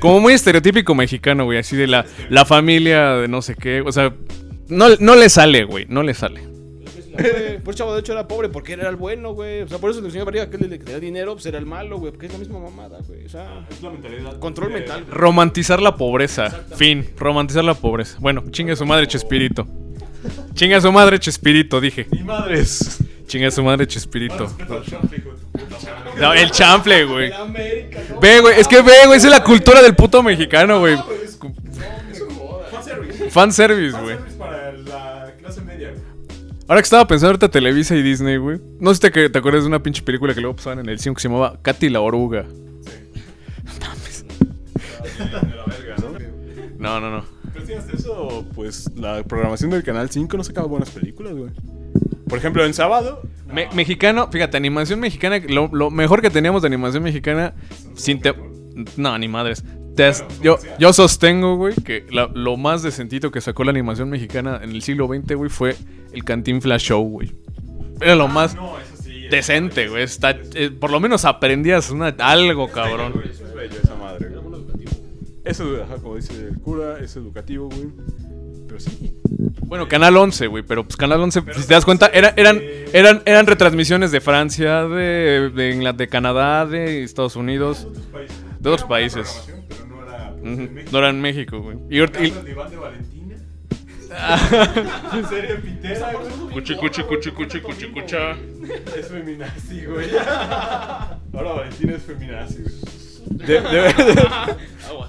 Como 0.00 0.20
muy 0.20 0.34
estereotípico 0.34 0.94
mexicano, 0.94 1.44
güey, 1.44 1.58
así 1.58 1.74
de 1.74 1.86
la, 1.86 2.04
la 2.28 2.44
familia 2.44 3.14
de 3.14 3.28
no 3.28 3.42
sé 3.42 3.54
qué. 3.54 3.80
O 3.80 3.92
sea, 3.92 4.14
no, 4.68 4.88
no 5.00 5.16
le 5.16 5.28
sale, 5.28 5.64
güey, 5.64 5.86
no 5.88 6.02
le 6.02 6.14
sale. 6.14 6.57
Güey, 7.18 7.58
Por 7.58 7.74
eso 7.74 7.78
chavo 7.78 7.94
de 7.94 8.00
hecho 8.00 8.12
era 8.12 8.28
pobre 8.28 8.48
porque 8.48 8.74
era 8.74 8.88
el 8.88 8.96
bueno, 8.96 9.32
güey. 9.32 9.62
O 9.62 9.68
sea, 9.68 9.78
por 9.78 9.90
eso 9.90 10.04
el 10.04 10.10
señor 10.10 10.26
Barriga 10.26 10.48
que 10.48 10.58
le 10.58 10.78
tenía 10.78 10.98
dinero, 11.00 11.32
pues 11.34 11.46
era 11.46 11.58
el 11.58 11.66
malo, 11.66 11.98
güey. 11.98 12.12
Porque 12.12 12.26
es 12.26 12.32
la 12.32 12.38
misma 12.38 12.58
mamada, 12.60 12.98
güey. 13.06 13.26
O 13.26 13.28
sea, 13.28 13.66
Es 13.70 13.82
la 13.82 13.90
mentalidad. 13.90 14.38
control 14.38 14.72
mental. 14.72 15.04
güey. 15.04 15.14
Romantizar 15.18 15.82
la 15.82 15.96
pobreza. 15.96 16.50
Fin, 16.76 17.08
romantizar 17.16 17.64
la 17.64 17.74
pobreza. 17.74 18.16
Bueno, 18.20 18.44
chinga 18.50 18.76
su 18.76 18.86
madre 18.86 19.06
Chespirito. 19.06 19.66
Chinga 20.54 20.80
su 20.80 20.90
madre 20.92 21.18
Chespirito, 21.18 21.80
dije. 21.80 22.06
¡Ni 22.10 22.22
madres! 22.22 22.98
Chinga 23.26 23.50
su 23.50 23.62
Chespirito. 23.86 24.50
Madre. 24.68 25.22
No, 26.18 26.32
el 26.32 26.50
chanfle, 26.50 27.04
güey. 27.04 27.30
Ve, 28.20 28.40
güey, 28.40 28.58
es 28.58 28.66
que 28.66 28.82
ve, 28.82 29.06
güey, 29.06 29.18
esa 29.18 29.28
es 29.28 29.32
la 29.32 29.44
cultura 29.44 29.82
del 29.82 29.94
puto 29.94 30.22
mexicano, 30.22 30.80
güey. 30.80 30.96
Fanservice. 32.70 33.30
Fanservice, 33.30 33.98
güey. 34.00 34.16
Fanservice 34.16 34.38
para 34.38 34.72
la 34.72 35.32
clase 35.38 35.60
media, 35.60 35.90
güey. 35.90 36.02
Ahora 36.68 36.82
que 36.82 36.84
estaba 36.84 37.06
pensando 37.06 37.28
ahorita 37.30 37.48
Televisa 37.50 37.96
y 37.96 38.02
Disney, 38.02 38.36
güey. 38.36 38.60
No 38.78 38.90
sé 38.94 39.00
si 39.06 39.10
te, 39.10 39.30
te 39.30 39.38
acuerdas 39.38 39.62
de 39.62 39.68
una 39.68 39.82
pinche 39.82 40.02
película 40.02 40.34
que 40.34 40.40
luego 40.42 40.56
pasaban 40.56 40.80
en 40.80 40.88
el 40.90 40.98
5 40.98 41.14
que 41.16 41.22
se 41.22 41.28
llamaba 41.28 41.58
Katy 41.62 41.88
la 41.88 42.00
oruga. 42.00 42.44
La 45.18 45.64
verga, 45.66 45.96
¿no? 46.78 47.00
No, 47.00 47.10
no. 47.10 47.24
Pero 47.52 47.66
sí, 47.66 47.72
hasta 47.72 47.96
eso, 47.96 48.44
pues 48.54 48.90
la 48.96 49.22
programación 49.24 49.70
del 49.70 49.82
Canal 49.82 50.10
5 50.10 50.36
no 50.36 50.44
sacaba 50.44 50.66
buenas 50.66 50.90
películas, 50.90 51.34
güey. 51.34 51.50
Por 52.28 52.38
ejemplo, 52.38 52.64
en 52.64 52.74
sábado. 52.74 53.22
Me- 53.52 53.68
mexicano, 53.74 54.28
fíjate, 54.30 54.56
animación 54.58 55.00
mexicana, 55.00 55.38
lo, 55.48 55.68
lo 55.72 55.90
mejor 55.90 56.20
que 56.20 56.30
teníamos 56.30 56.62
de 56.62 56.66
animación 56.68 57.02
mexicana, 57.02 57.54
sin 57.94 58.20
te... 58.20 58.34
No, 58.96 59.18
ni 59.18 59.26
madres. 59.26 59.64
Te 59.98 60.12
yo, 60.42 60.58
yo 60.78 60.92
sostengo, 60.92 61.56
güey, 61.56 61.74
que 61.74 62.06
la- 62.10 62.30
lo 62.32 62.56
más 62.56 62.82
decentito 62.84 63.32
que 63.32 63.40
sacó 63.40 63.64
la 63.64 63.70
animación 63.72 64.08
mexicana 64.08 64.60
en 64.62 64.70
el 64.70 64.82
siglo 64.82 65.08
XX, 65.08 65.34
güey, 65.34 65.50
fue 65.50 65.74
el 66.12 66.22
Cantinflas 66.24 66.80
Show, 66.82 67.02
güey. 67.02 67.32
Era 68.00 68.14
lo 68.14 68.28
más 68.28 68.54
No, 68.54 68.78
eso 68.78 69.02
sí. 69.02 69.26
decente, 69.28 69.88
güey. 69.88 70.04
Está, 70.04 70.36
eh, 70.54 70.70
por 70.70 70.92
lo 70.92 71.00
menos 71.00 71.24
aprendías 71.24 71.90
una- 71.90 72.14
algo, 72.20 72.68
cabrón. 72.70 73.12
Eso 73.28 73.44
es 73.44 73.54
bello, 73.54 73.74
esa 73.82 73.94
madre. 73.96 74.28
Eso, 75.44 75.64
como 76.02 76.14
dice 76.16 76.34
el 76.48 76.58
cura, 76.60 76.98
es 77.02 77.16
educativo, 77.16 77.68
güey. 77.68 77.88
Pero 78.68 78.78
sí. 78.80 79.14
Bueno, 79.64 79.88
Canal 79.88 80.16
11, 80.16 80.46
güey, 80.46 80.62
pero 80.62 80.84
pues 80.84 80.96
Canal 80.96 81.20
11, 81.22 81.42
si 81.54 81.66
te 81.66 81.74
das 81.74 81.84
cuenta, 81.86 82.06
era- 82.12 82.34
eran, 82.36 82.60
eran, 82.92 83.22
eran 83.24 83.46
retransmisiones 83.46 84.12
de 84.12 84.20
Francia, 84.20 84.84
de, 84.84 85.50
de, 85.54 85.92
de 85.96 86.08
Canadá, 86.08 86.66
de 86.66 87.02
Estados 87.02 87.34
Unidos, 87.34 87.88
de 88.60 88.68
otros 88.70 88.86
países. 88.88 89.48
No 90.42 90.98
era. 90.98 91.08
en 91.10 91.20
México. 91.20 91.60
Güey. 91.60 91.76
Y 91.90 91.98
ahorita- 92.00 92.24
y- 92.24 92.30
de 92.30 92.42
de 92.42 92.54
Valentina. 92.54 93.34
¿En 95.14 95.28
serio, 95.28 95.56
Pitera, 95.62 96.12
güey? 96.12 96.52
Cuchi, 96.54 96.76
cuchi, 96.76 97.02
cuchi, 97.02 97.30
cuchi, 97.30 97.60
cuchi, 97.60 97.86
cucha. 97.88 98.32
Es 98.98 99.08
feminazi, 99.08 99.84
güey. 99.84 100.08
Ahora 101.34 101.52
Valentina 101.52 101.94
es 101.94 102.02
feminazi, 102.02 102.62
güey. 102.62 102.74
De- 103.46 103.60
debe- 103.60 103.94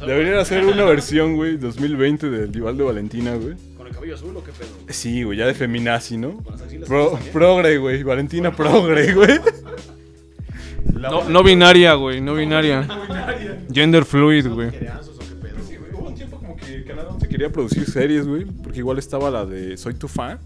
deberían 0.06 0.40
hacer 0.40 0.66
una 0.66 0.84
versión, 0.84 1.36
güey, 1.38 1.56
2020 1.58 2.30
del 2.30 2.52
Dival 2.52 2.78
de 2.78 2.84
Valentina, 2.84 3.36
güey. 3.36 3.56
¿Con 3.78 3.88
el 3.88 3.94
cabello 3.94 4.16
azul 4.16 4.36
o 4.36 4.44
qué 4.44 4.52
pedo? 4.52 4.68
Sí, 4.90 5.24
güey, 5.24 5.38
ya 5.38 5.48
de 5.48 5.54
feminazi, 5.54 6.18
¿no? 6.18 6.44
Pro, 6.86 7.18
progre, 7.32 7.78
güey. 7.78 8.04
Valentina 8.04 8.52
progre, 8.54 9.14
güey. 9.14 9.40
No 11.30 11.44
binaria, 11.44 11.94
güey, 11.94 12.20
no 12.20 12.34
binaria. 12.36 12.86
Gender 13.72 14.04
fluid, 14.04 14.48
güey. 14.48 14.72
Quería 17.30 17.52
producir 17.52 17.86
series, 17.90 18.28
güey. 18.28 18.46
Porque 18.46 18.80
igual 18.80 18.98
estaba 19.00 19.30
la 19.32 19.46
de 19.46 19.78
Soy 19.78 19.94
tu 19.94 20.08
fan. 20.08 20.40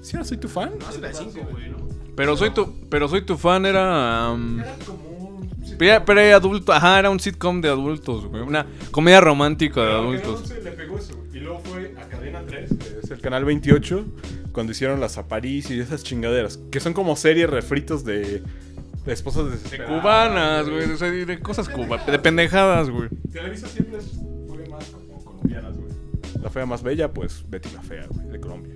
¿Sí 0.00 0.16
era 0.16 0.24
Soy 0.24 0.38
tu 0.38 0.48
fan? 0.48 0.72
No, 0.80 0.86
hace 0.88 1.00
la 1.00 1.08
de 1.08 1.14
5, 1.14 1.32
güey, 1.52 1.70
¿no? 1.70 1.76
Pero 2.16 2.36
soy 2.36 2.50
tu, 2.50 2.74
pero 2.90 3.08
soy 3.08 3.22
tu 3.22 3.38
fan, 3.38 3.64
era. 3.64 4.30
um, 4.32 4.60
pero, 5.78 6.04
pero 6.04 6.20
era 6.20 6.36
adulto, 6.36 6.72
ajá, 6.72 6.98
era 6.98 7.10
un 7.10 7.18
sitcom 7.18 7.60
de 7.60 7.68
adultos, 7.68 8.26
güey. 8.26 8.42
Una 8.42 8.66
comedia 8.90 9.20
romántica 9.20 9.80
de 9.80 9.86
Pero 9.86 9.98
adultos. 10.00 10.40
11 10.42 10.62
le 10.62 10.70
pegó 10.72 10.98
eso. 10.98 11.14
Y 11.32 11.38
luego 11.38 11.60
fue 11.60 11.94
a 11.98 12.06
Cadena 12.08 12.42
3, 12.46 12.68
que 12.78 12.98
es 13.02 13.10
el 13.10 13.20
canal 13.20 13.44
28, 13.46 14.04
cuando 14.52 14.72
hicieron 14.72 15.00
las 15.00 15.16
Aparís 15.18 15.70
y 15.70 15.80
esas 15.80 16.02
chingaderas. 16.04 16.58
Que 16.70 16.80
son 16.80 16.92
como 16.92 17.16
series 17.16 17.48
refritos 17.48 18.04
de, 18.04 18.42
de 19.06 19.12
esposas 19.12 19.70
De 19.70 19.78
cubanas, 19.84 20.68
güey. 20.68 20.90
O 20.90 20.96
sea, 20.98 21.10
de 21.10 21.40
cosas 21.40 21.68
cubanas. 21.70 22.06
De 22.06 22.18
pendejadas, 22.18 22.90
güey. 22.90 23.08
Televisa 23.32 23.66
siempre 23.68 23.98
es- 23.98 24.12
fue 24.46 24.68
más 24.68 24.84
como 24.90 25.24
colombianas, 25.24 25.74
güey. 25.78 25.81
La 26.42 26.50
fea 26.50 26.66
más 26.66 26.82
bella, 26.82 27.12
pues 27.12 27.44
Betty 27.48 27.70
la 27.74 27.82
fea, 27.82 28.06
güey, 28.08 28.28
de 28.28 28.40
Colombia. 28.40 28.74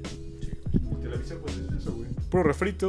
Y 0.72 1.02
Televisa, 1.02 1.35
pues 1.42 1.57
es 1.57 1.83
eso, 1.83 1.92
güey. 1.92 2.09
Puro 2.31 2.44
refrito. 2.44 2.88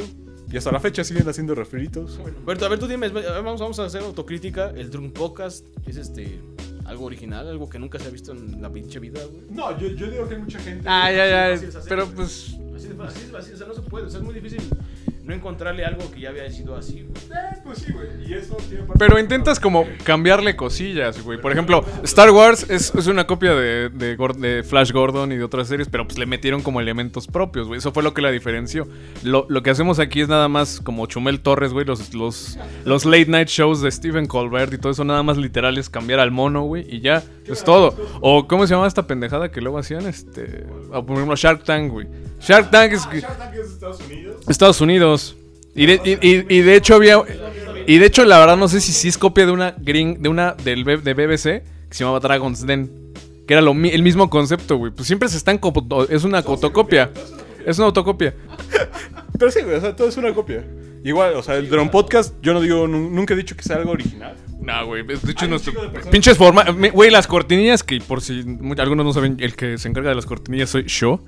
Y 0.52 0.56
hasta 0.56 0.72
la 0.72 0.80
fecha 0.80 1.04
siguen 1.04 1.28
haciendo 1.28 1.56
refritos. 1.56 2.20
Berto, 2.46 2.66
a 2.66 2.70
ver, 2.70 2.80
tú 2.80 2.88
dime, 2.88 3.10
ver, 3.10 3.26
vamos, 3.44 3.60
vamos 3.60 3.80
a 3.80 3.86
hacer 3.86 4.02
autocrítica. 4.02 4.70
El 4.70 4.90
Drunk 4.90 5.14
Podcast 5.14 5.66
es 5.86 5.98
este 5.98 6.40
algo 6.86 7.04
original, 7.06 7.48
algo 7.50 7.68
que 7.70 7.80
nunca 7.80 8.00
se 8.00 8.08
ha 8.08 8.12
visto 8.12 8.32
en 8.32 8.62
la 8.62 8.72
pinche 8.72 9.00
vida, 9.00 9.20
güey. 9.26 9.44
No, 9.50 9.78
yo, 9.78 9.90
yo 9.90 10.10
digo 10.10 10.28
que 10.30 10.36
hay 10.36 10.42
mucha 10.42 10.60
gente. 10.60 10.84
Ah, 10.88 11.12
ya, 11.12 11.28
ya. 11.28 11.54
Así 11.54 11.66
es 11.66 11.76
hacer, 11.76 11.90
Pero 11.90 12.06
güey. 12.06 12.16
pues. 12.16 12.56
Así 12.76 12.88
de 12.88 12.96
fácil, 12.96 13.36
así 13.36 13.52
o 13.52 13.58
sea, 13.58 13.68
no 13.68 13.74
se 13.74 13.82
puede, 13.82 14.06
o 14.06 14.10
sea, 14.10 14.20
es 14.20 14.26
muy 14.26 14.36
difícil 14.36 14.62
no 15.28 15.34
encontrarle 15.34 15.84
algo 15.86 16.10
que 16.10 16.22
ya 16.22 16.30
había 16.30 16.50
sido 16.50 16.76
así, 16.76 17.02
güey. 17.04 17.12
Eh, 17.26 17.58
pues 17.64 17.80
sí, 17.80 17.92
güey. 17.92 18.08
Y 18.28 18.34
eso 18.34 18.56
tiene 18.70 18.84
parte- 18.86 18.98
Pero 19.00 19.20
intentas 19.20 19.60
como 19.60 19.86
cambiarle 20.06 20.56
cosillas, 20.56 21.22
güey. 21.22 21.40
Por 21.42 21.52
ejemplo, 21.52 21.84
Star 22.04 22.32
Wars 22.32 22.66
es, 22.70 22.96
es 22.96 23.08
una 23.08 23.28
copia 23.28 23.54
de, 23.54 23.90
de, 23.90 24.18
Gor- 24.18 24.38
de 24.38 24.64
Flash 24.64 24.92
Gordon 24.94 25.34
y 25.34 25.36
de 25.36 25.44
otras 25.44 25.68
series, 25.68 25.90
pero 25.90 26.06
pues 26.08 26.18
le 26.18 26.26
metieron 26.26 26.62
como 26.62 26.80
elementos 26.80 27.28
propios, 27.28 27.68
güey. 27.68 27.78
Eso 27.80 27.92
fue 27.92 28.04
lo 28.04 28.14
que 28.14 28.22
la 28.22 28.32
diferenció. 28.32 28.88
Lo, 29.24 29.46
lo 29.50 29.62
que 29.64 29.70
hacemos 29.70 30.00
aquí 30.00 30.22
es 30.22 30.30
nada 30.30 30.48
más 30.48 30.80
como 30.80 31.06
Chumel 31.08 31.42
Torres, 31.42 31.74
güey. 31.74 31.86
Los, 31.86 32.14
los, 32.14 32.58
los 32.86 33.04
late 33.06 33.26
night 33.28 33.50
shows 33.50 33.82
de 33.82 33.92
Stephen 33.92 34.28
Colbert 34.28 34.74
y 34.74 34.78
todo 34.78 34.94
eso, 34.94 35.04
nada 35.04 35.24
más 35.24 35.36
literal 35.38 35.78
es 35.78 35.90
cambiar 35.90 36.22
al 36.22 36.32
mono, 36.32 36.64
güey. 36.64 36.86
Y 36.90 37.02
ya, 37.02 37.22
es 37.46 37.64
todo. 37.66 37.94
O, 38.22 38.48
¿cómo 38.48 38.66
se 38.66 38.74
llama 38.74 38.88
esta 38.88 39.06
pendejada 39.06 39.52
que 39.52 39.60
luego 39.62 39.78
hacían? 39.78 40.06
Este. 40.08 40.66
o, 40.94 41.06
por 41.06 41.18
ejemplo, 41.18 41.36
Shark 41.36 41.64
Tank, 41.66 41.92
güey. 41.92 42.08
Shark 42.40 42.72
Tank 42.72 42.94
es. 42.94 43.06
Ah, 43.06 43.10
Shark 43.14 43.38
Tank 43.38 43.54
es 43.56 43.68
de 43.68 43.74
Estados 43.74 44.00
Unidos. 44.02 44.36
Estados 44.48 44.82
Unidos. 44.82 45.17
Y 45.76 45.86
de, 45.86 46.02
y, 46.04 46.28
y- 46.28 46.46
y 46.50 46.62
de 46.62 46.76
hecho 46.76 46.96
había. 46.96 47.22
Y 47.86 48.00
de 48.00 48.06
hecho, 48.06 48.26
la 48.26 48.40
verdad, 48.40 48.58
no 48.58 48.68
sé 48.68 48.82
si 48.82 48.92
sí 48.92 49.08
es 49.08 49.18
copia 49.18 49.46
de 49.46 49.52
una 49.52 49.76
green, 49.78 50.22
de 50.22 50.30
una 50.30 50.54
del 50.54 50.84
de 50.84 51.14
BBC 51.14 51.44
que 51.44 51.64
se 51.92 52.04
llamaba 52.04 52.20
Dragon's 52.20 52.66
Den. 52.66 52.90
Que 53.48 53.54
era 53.54 53.62
lo, 53.62 53.72
el 53.72 54.04
mismo 54.04 54.30
concepto, 54.30 54.76
güey. 54.78 54.92
Pues 54.92 55.08
siempre 55.08 55.30
se 55.30 55.38
están. 55.38 55.60
Es 56.10 56.24
una 56.26 56.40
autocopia. 56.40 57.12
Es 57.66 57.78
una 57.78 57.88
autocopia. 57.88 58.34
Pero 59.40 59.52
sí, 59.52 59.62
güey, 59.62 59.76
o 59.76 59.82
sea, 59.82 59.96
todo 59.96 60.10
es 60.10 60.18
una 60.18 60.34
copia. 60.34 60.66
Igual, 61.04 61.36
o 61.36 61.44
sea, 61.44 61.56
el 61.56 61.70
Drone 61.70 61.90
Podcast, 61.90 62.34
yo 62.42 62.54
no 62.54 62.60
digo, 62.60 62.88
nu- 62.88 63.10
nunca 63.10 63.34
he 63.34 63.38
dicho 63.38 63.56
que 63.56 63.64
sea 63.64 63.78
algo 63.78 63.92
original. 63.92 64.36
Nah, 64.60 64.84
güey. 64.84 65.04
De 65.06 65.14
hecho, 65.14 65.46
Hay 65.46 65.50
nuestro. 65.50 65.72
de 65.90 66.00
Pinches 66.10 66.38
forma. 66.38 66.66
me- 66.74 66.90
Güey, 66.90 67.10
las 67.12 67.28
cortinillas, 67.28 67.84
que 67.84 68.02
por 68.02 68.22
si 68.22 68.44
algunos 68.80 69.06
no 69.06 69.14
saben, 69.14 69.38
el 69.40 69.56
que 69.56 69.78
se 69.78 69.88
encarga 69.88 70.10
de 70.10 70.16
las 70.16 70.26
cortinillas 70.26 70.70
soy 70.72 70.84
yo. 70.88 71.22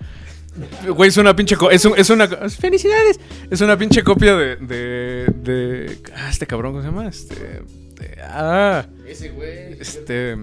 Güey, 0.95 1.09
es 1.09 1.17
una 1.17 1.35
pinche. 1.35 1.55
Es, 1.71 1.85
un- 1.85 1.93
es 1.97 2.09
una. 2.09 2.27
¡Felicidades! 2.27 3.19
Es 3.49 3.61
una 3.61 3.77
pinche 3.77 4.03
copia 4.03 4.35
de. 4.35 4.55
De. 4.57 5.25
de 5.43 5.99
ah, 6.15 6.29
este 6.29 6.45
cabrón, 6.47 6.71
¿cómo 6.73 6.83
se 6.83 6.89
llama? 6.89 7.07
Este. 7.07 7.35
de- 7.35 8.21
ah. 8.23 8.85
Ese 9.07 9.29
güey. 9.29 9.73
Este. 9.79 10.35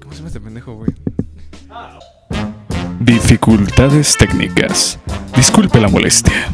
¿Cómo 0.00 0.12
se 0.12 0.16
llama 0.18 0.28
este 0.28 0.40
pendejo, 0.40 0.74
güey? 0.74 0.90
Dificultades 3.00 4.16
técnicas. 4.16 4.98
Disculpe 5.36 5.80
la 5.80 5.88
molestia. 5.88 6.48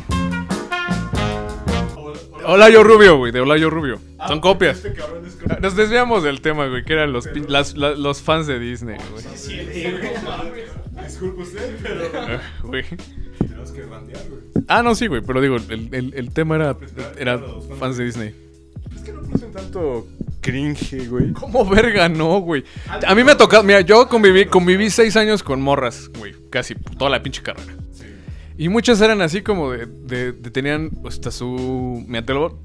Hola 2.49 2.71
yo 2.71 2.85
Rubio, 2.85 3.17
güey, 3.19 3.33
de 3.33 3.41
Hola 3.41 3.57
yo 3.57 3.71
Rubio. 3.71 3.99
Son 4.29 4.41
copias. 4.41 4.85
Este 4.85 4.91
es 5.01 5.61
Nos 5.61 5.77
desviamos 5.77 6.23
del 6.23 6.41
tema, 6.41 6.67
güey, 6.69 6.85
que 6.85 6.93
eran 6.93 7.13
los, 7.13 7.27
pin- 7.27 7.49
las- 7.49 7.77
la- 7.77 7.95
los 7.95 8.23
fans 8.23 8.47
de 8.47 8.59
Disney, 8.59 8.97
güey. 9.13 9.25
Disculpe 11.05 11.43
usted, 11.43 11.77
pero 11.83 12.03
Ah, 12.15 12.41
güey. 12.63 12.85
tenemos 13.39 13.71
que 13.73 13.83
randear, 13.83 14.23
güey. 14.29 14.65
Ah, 14.69 14.83
no, 14.83 14.95
sí, 14.95 15.07
güey, 15.07 15.23
pero 15.23 15.41
digo, 15.41 15.57
el, 15.57 15.89
el- 15.93 16.15
el 16.15 16.31
tema 16.33 16.57
era, 16.57 16.77
era 17.19 17.41
fans 17.79 17.97
de 17.97 18.05
Disney. 18.05 18.35
Es 18.95 19.03
que 19.03 19.13
no 19.13 19.21
producen 19.23 19.53
tanto 19.53 20.07
cringe, 20.41 21.09
güey. 21.09 21.33
¿Cómo 21.33 21.65
verga 21.69 22.09
no, 22.09 22.39
güey? 22.41 22.65
A 23.07 23.15
mí 23.15 23.25
me 23.25 23.33
ha 23.33 23.37
tocado, 23.37 23.63
mira, 23.63 23.81
yo 23.83 24.09
conviví, 24.09 24.47
conviví 24.47 24.91
seis 24.91 25.17
años 25.17 25.43
con 25.43 25.61
morras, 25.61 26.11
güey, 26.19 26.35
casi 26.51 26.75
toda 26.75 27.11
la 27.11 27.23
pinche 27.23 27.43
carrera. 27.43 27.75
Y 28.59 28.69
muchas 28.69 29.01
eran 29.01 29.21
así 29.21 29.42
como 29.42 29.71
de, 29.73 30.33
tenían 30.53 30.90
hasta 31.07 31.31
su... 31.31 32.05
Mira, 32.07 32.25
te 32.25 32.33
lo, 32.33 32.59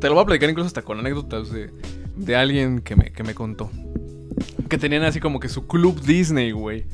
te 0.00 0.08
lo 0.08 0.14
voy 0.14 0.22
a 0.22 0.26
platicar 0.26 0.50
incluso 0.50 0.66
hasta 0.66 0.82
con 0.82 0.98
anécdotas 0.98 1.52
de, 1.52 1.70
de 2.16 2.36
alguien 2.36 2.80
que 2.80 2.96
me, 2.96 3.12
que 3.12 3.22
me 3.22 3.34
contó. 3.34 3.70
Que 4.68 4.78
tenían 4.78 5.04
así 5.04 5.20
como 5.20 5.38
que 5.38 5.48
su 5.48 5.66
club 5.66 6.00
Disney, 6.02 6.50
güey. 6.50 6.84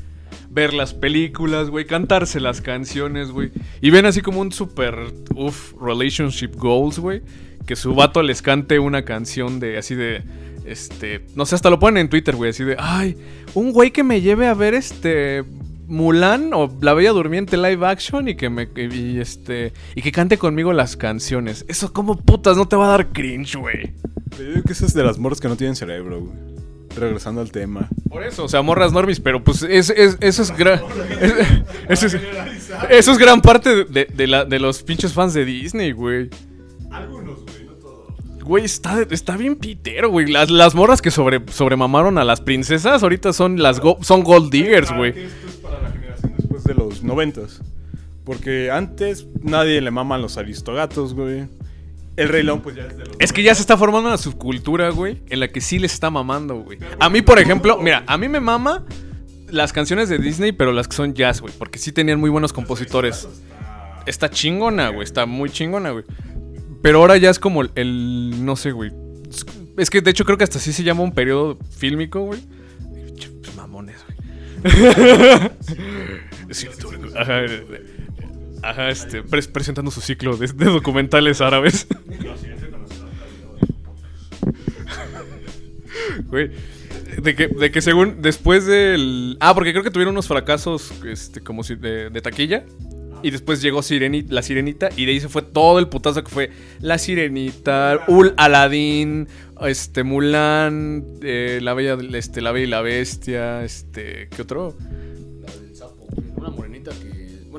Ver 0.51 0.73
las 0.73 0.93
películas, 0.93 1.69
güey, 1.69 1.85
cantarse 1.85 2.39
las 2.39 2.61
canciones, 2.61 3.31
güey. 3.31 3.51
Y 3.81 3.89
ven 3.89 4.05
así 4.05 4.21
como 4.21 4.41
un 4.41 4.51
super, 4.51 4.95
uff, 5.35 5.73
relationship 5.81 6.55
goals, 6.55 6.99
güey. 6.99 7.21
Que 7.65 7.75
su 7.75 7.95
vato 7.95 8.21
les 8.21 8.41
cante 8.41 8.77
una 8.79 9.03
canción 9.03 9.59
de, 9.59 9.77
así 9.77 9.95
de, 9.95 10.23
este, 10.65 11.25
no 11.35 11.45
sé, 11.45 11.55
hasta 11.55 11.69
lo 11.69 11.79
ponen 11.79 12.01
en 12.01 12.09
Twitter, 12.09 12.35
güey, 12.35 12.51
así 12.51 12.63
de, 12.63 12.75
ay, 12.79 13.15
un 13.53 13.71
güey 13.71 13.91
que 13.91 14.03
me 14.03 14.21
lleve 14.21 14.47
a 14.47 14.53
ver 14.53 14.73
este 14.73 15.43
Mulan 15.89 16.53
o 16.53 16.71
La 16.81 16.93
Bella 16.93 17.11
Durmiente 17.11 17.57
live 17.57 17.85
action 17.85 18.27
y 18.29 18.35
que 18.35 18.49
me 18.49 18.69
y 18.77 19.19
este 19.19 19.73
y 19.95 20.01
que 20.01 20.11
cante 20.11 20.37
conmigo 20.37 20.71
las 20.71 20.95
canciones. 20.95 21.65
Eso 21.67 21.91
como 21.91 22.15
putas 22.17 22.55
no 22.55 22.67
te 22.67 22.75
va 22.75 22.85
a 22.85 22.89
dar 22.91 23.07
cringe, 23.11 23.55
güey. 23.57 23.93
Pero 24.29 24.43
yo 24.43 24.49
digo 24.55 24.63
que 24.65 24.73
eso 24.73 24.85
es 24.85 24.93
de 24.93 25.03
las 25.03 25.17
morras 25.17 25.39
que 25.41 25.47
no 25.47 25.55
tienen 25.55 25.75
cerebro, 25.75 26.21
güey. 26.21 26.33
Regresando 26.95 27.41
al 27.41 27.51
tema. 27.51 27.87
Por 28.09 28.23
eso, 28.23 28.43
o 28.45 28.47
sea, 28.47 28.61
morras 28.61 28.91
normis, 28.91 29.19
pero 29.19 29.43
pues 29.43 29.61
es, 29.63 29.89
es- 29.91 30.17
eso 30.21 30.41
es 30.41 30.55
gran 30.57 30.79
es- 31.21 31.33
eso 31.87 32.05
es, 32.07 32.17
eso 32.89 33.11
es 33.11 33.17
gran 33.17 33.41
parte 33.41 33.85
de, 33.85 34.05
de 34.05 34.27
la- 34.27 34.45
de 34.45 34.59
los 34.59 34.81
pinches 34.83 35.13
fans 35.13 35.33
de 35.33 35.45
Disney, 35.45 35.91
güey. 35.91 36.29
Algunos, 36.91 37.39
güey, 37.45 37.63
no 37.65 37.73
todos. 37.73 38.43
Güey, 38.43 38.65
está, 38.65 39.01
está 39.09 39.37
bien 39.37 39.55
pitero, 39.55 40.09
güey. 40.09 40.27
Las, 40.27 40.49
las 40.49 40.73
morras 40.73 41.01
que 41.01 41.11
sobre, 41.11 41.41
sobremamaron 41.51 42.17
a 42.17 42.23
las 42.23 42.41
princesas 42.41 43.03
ahorita 43.03 43.33
son 43.33 43.61
las 43.61 43.79
go- 43.79 43.99
son 44.01 44.23
gold 44.23 44.51
diggers, 44.51 44.91
güey. 44.91 45.13
De 46.69 46.75
los 46.75 47.03
noventas. 47.03 47.61
Porque 48.23 48.69
antes 48.71 49.25
nadie 49.41 49.81
le 49.81 49.91
maman 49.91 50.21
los 50.21 50.37
aristogatos, 50.37 51.13
güey. 51.13 51.45
El 52.15 52.27
Rey 52.29 52.43
León, 52.43 52.61
pues 52.61 52.75
ya 52.75 52.83
es 52.83 52.97
de 52.97 53.05
los. 53.05 53.15
Es 53.19 53.33
que 53.33 53.41
ya 53.43 53.55
se 53.55 53.61
está 53.61 53.77
formando 53.77 54.09
una 54.09 54.17
subcultura, 54.17 54.89
güey, 54.89 55.21
en 55.29 55.39
la 55.39 55.47
que 55.47 55.61
sí 55.61 55.79
les 55.79 55.93
está 55.93 56.09
mamando, 56.09 56.55
güey. 56.61 56.77
A 56.99 57.09
mí, 57.09 57.21
por 57.21 57.39
ejemplo, 57.39 57.77
mira, 57.81 58.03
a 58.07 58.17
mí 58.17 58.27
me 58.27 58.39
mama 58.39 58.85
las 59.47 59.73
canciones 59.73 60.09
de 60.09 60.17
Disney, 60.19 60.51
pero 60.51 60.71
las 60.73 60.87
que 60.87 60.95
son 60.95 61.13
jazz, 61.13 61.41
güey, 61.41 61.53
porque 61.57 61.79
sí 61.79 61.91
tenían 61.91 62.19
muy 62.19 62.29
buenos 62.29 62.51
compositores. 62.53 63.27
Está 64.05 64.29
chingona, 64.29 64.89
güey, 64.89 65.03
está 65.03 65.25
muy 65.25 65.49
chingona, 65.49 65.91
güey. 65.91 66.03
Pero 66.81 66.99
ahora 66.99 67.17
ya 67.17 67.29
es 67.29 67.39
como 67.39 67.61
el, 67.61 67.71
el- 67.75 68.45
no 68.45 68.55
sé, 68.55 68.71
güey. 68.71 68.91
Es- 69.77 69.89
que 69.89 70.01
de 70.01 70.11
hecho 70.11 70.25
creo 70.25 70.37
que 70.37 70.43
hasta 70.43 70.57
así 70.59 70.73
se 70.73 70.83
llama 70.83 71.01
un 71.03 71.13
periodo 71.13 71.57
fílmico, 71.77 72.19
güey. 72.21 72.41
Pues, 73.41 73.55
mamones, 73.55 73.95
güey. 74.05 74.69
Sí, 75.61 75.75
eh, 76.49 77.85
ajá, 78.63 78.89
este, 78.89 79.23
pres- 79.23 79.51
presentando 79.51 79.91
su 79.91 80.01
ciclo 80.01 80.35
de, 80.37 80.47
documentales 80.65 81.41
árabes. 81.41 81.87
Güey. 86.27 86.51
De 87.21 87.35
que, 87.35 87.47
de 87.47 87.71
que 87.71 87.81
según 87.81 88.21
después 88.21 88.65
del. 88.65 89.37
Ah, 89.39 89.53
porque 89.53 89.71
creo 89.71 89.83
que 89.83 89.91
tuvieron 89.91 90.13
unos 90.13 90.27
fracasos 90.27 90.91
este, 91.05 91.41
como 91.41 91.63
si 91.63 91.75
de, 91.75 92.09
de 92.09 92.21
taquilla. 92.21 92.65
Y 93.21 93.31
después 93.31 93.61
llegó 93.61 93.81
la 94.29 94.41
sirenita. 94.41 94.89
Y 94.95 95.05
de 95.05 95.11
ahí 95.11 95.19
se 95.19 95.27
fue 95.27 95.41
todo 95.41 95.79
el 95.79 95.89
putazo 95.89 96.23
que 96.23 96.29
fue 96.29 96.51
la 96.79 96.97
sirenita, 96.97 97.99
Ul 98.07 98.33
Aladdin, 98.37 99.27
este, 99.61 100.03
Mulan, 100.03 101.03
eh, 101.21 101.59
la 101.61 101.73
bella 101.73 101.97
este, 102.13 102.39
la 102.39 102.53
bella 102.53 102.65
y 102.65 102.69
la 102.69 102.81
bestia, 102.81 103.65
este. 103.65 104.29
¿Qué 104.33 104.41
otro? 104.43 104.77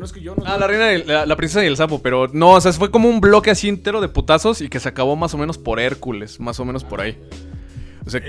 Bueno, 0.00 0.06
es 0.06 0.12
que 0.12 0.20
yo 0.22 0.34
no. 0.34 0.42
Ah, 0.46 0.56
la 0.58 0.66
reina, 0.66 0.94
y- 0.94 1.04
la, 1.04 1.26
la 1.26 1.36
princesa 1.36 1.62
y 1.62 1.66
el 1.66 1.76
sapo, 1.76 2.00
pero 2.00 2.26
no, 2.32 2.52
o 2.52 2.60
sea, 2.62 2.72
fue 2.72 2.90
como 2.90 3.10
un 3.10 3.20
bloque 3.20 3.50
así 3.50 3.68
entero 3.68 4.00
de 4.00 4.08
putazos 4.08 4.62
y 4.62 4.70
que 4.70 4.80
se 4.80 4.88
acabó 4.88 5.14
más 5.14 5.34
o 5.34 5.38
menos 5.38 5.58
por 5.58 5.78
Hércules, 5.78 6.40
más 6.40 6.58
o 6.58 6.64
menos 6.64 6.84
por 6.84 7.02
ahí. 7.02 7.18
O 8.06 8.08
sea, 8.08 8.22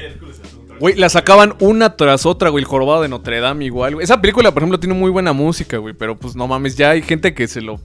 güey, 0.81 0.95
la 0.95 1.07
sacaban 1.07 1.55
una 1.61 1.95
tras 1.95 2.25
otra, 2.25 2.49
güey, 2.49 2.61
el 2.63 2.67
jorobado 2.67 3.01
de 3.03 3.07
Notre 3.07 3.39
Dame 3.39 3.63
igual. 3.63 3.93
güey. 3.93 4.03
Esa 4.03 4.19
película, 4.19 4.51
por 4.51 4.63
ejemplo, 4.63 4.79
tiene 4.81 4.95
muy 4.95 5.09
buena 5.11 5.31
música, 5.31 5.77
güey, 5.77 5.93
pero 5.93 6.19
pues 6.19 6.35
no 6.35 6.45
mames, 6.45 6.75
ya 6.75 6.89
hay 6.89 7.01
gente 7.03 7.33
que 7.33 7.47
se 7.47 7.61
lo... 7.61 7.79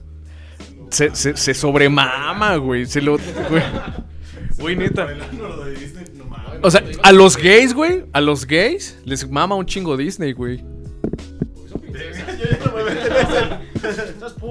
Se, 0.89 1.15
se, 1.15 1.37
se 1.37 1.53
sobremama, 1.53 2.57
güey, 2.57 2.85
se 2.85 2.99
lo... 3.01 3.17
Güey, 3.49 3.63
Güey, 4.59 4.75
neta. 4.75 5.07
O 6.61 6.69
sea, 6.71 6.83
a 7.03 7.11
los 7.13 7.37
gays, 7.37 7.73
güey, 7.73 8.03
a 8.11 8.19
los 8.19 8.45
gays 8.45 8.99
les 9.05 9.29
mama 9.29 9.55
un 9.55 9.65
chingo 9.65 9.95
Disney, 9.95 10.33
güey. 10.33 10.61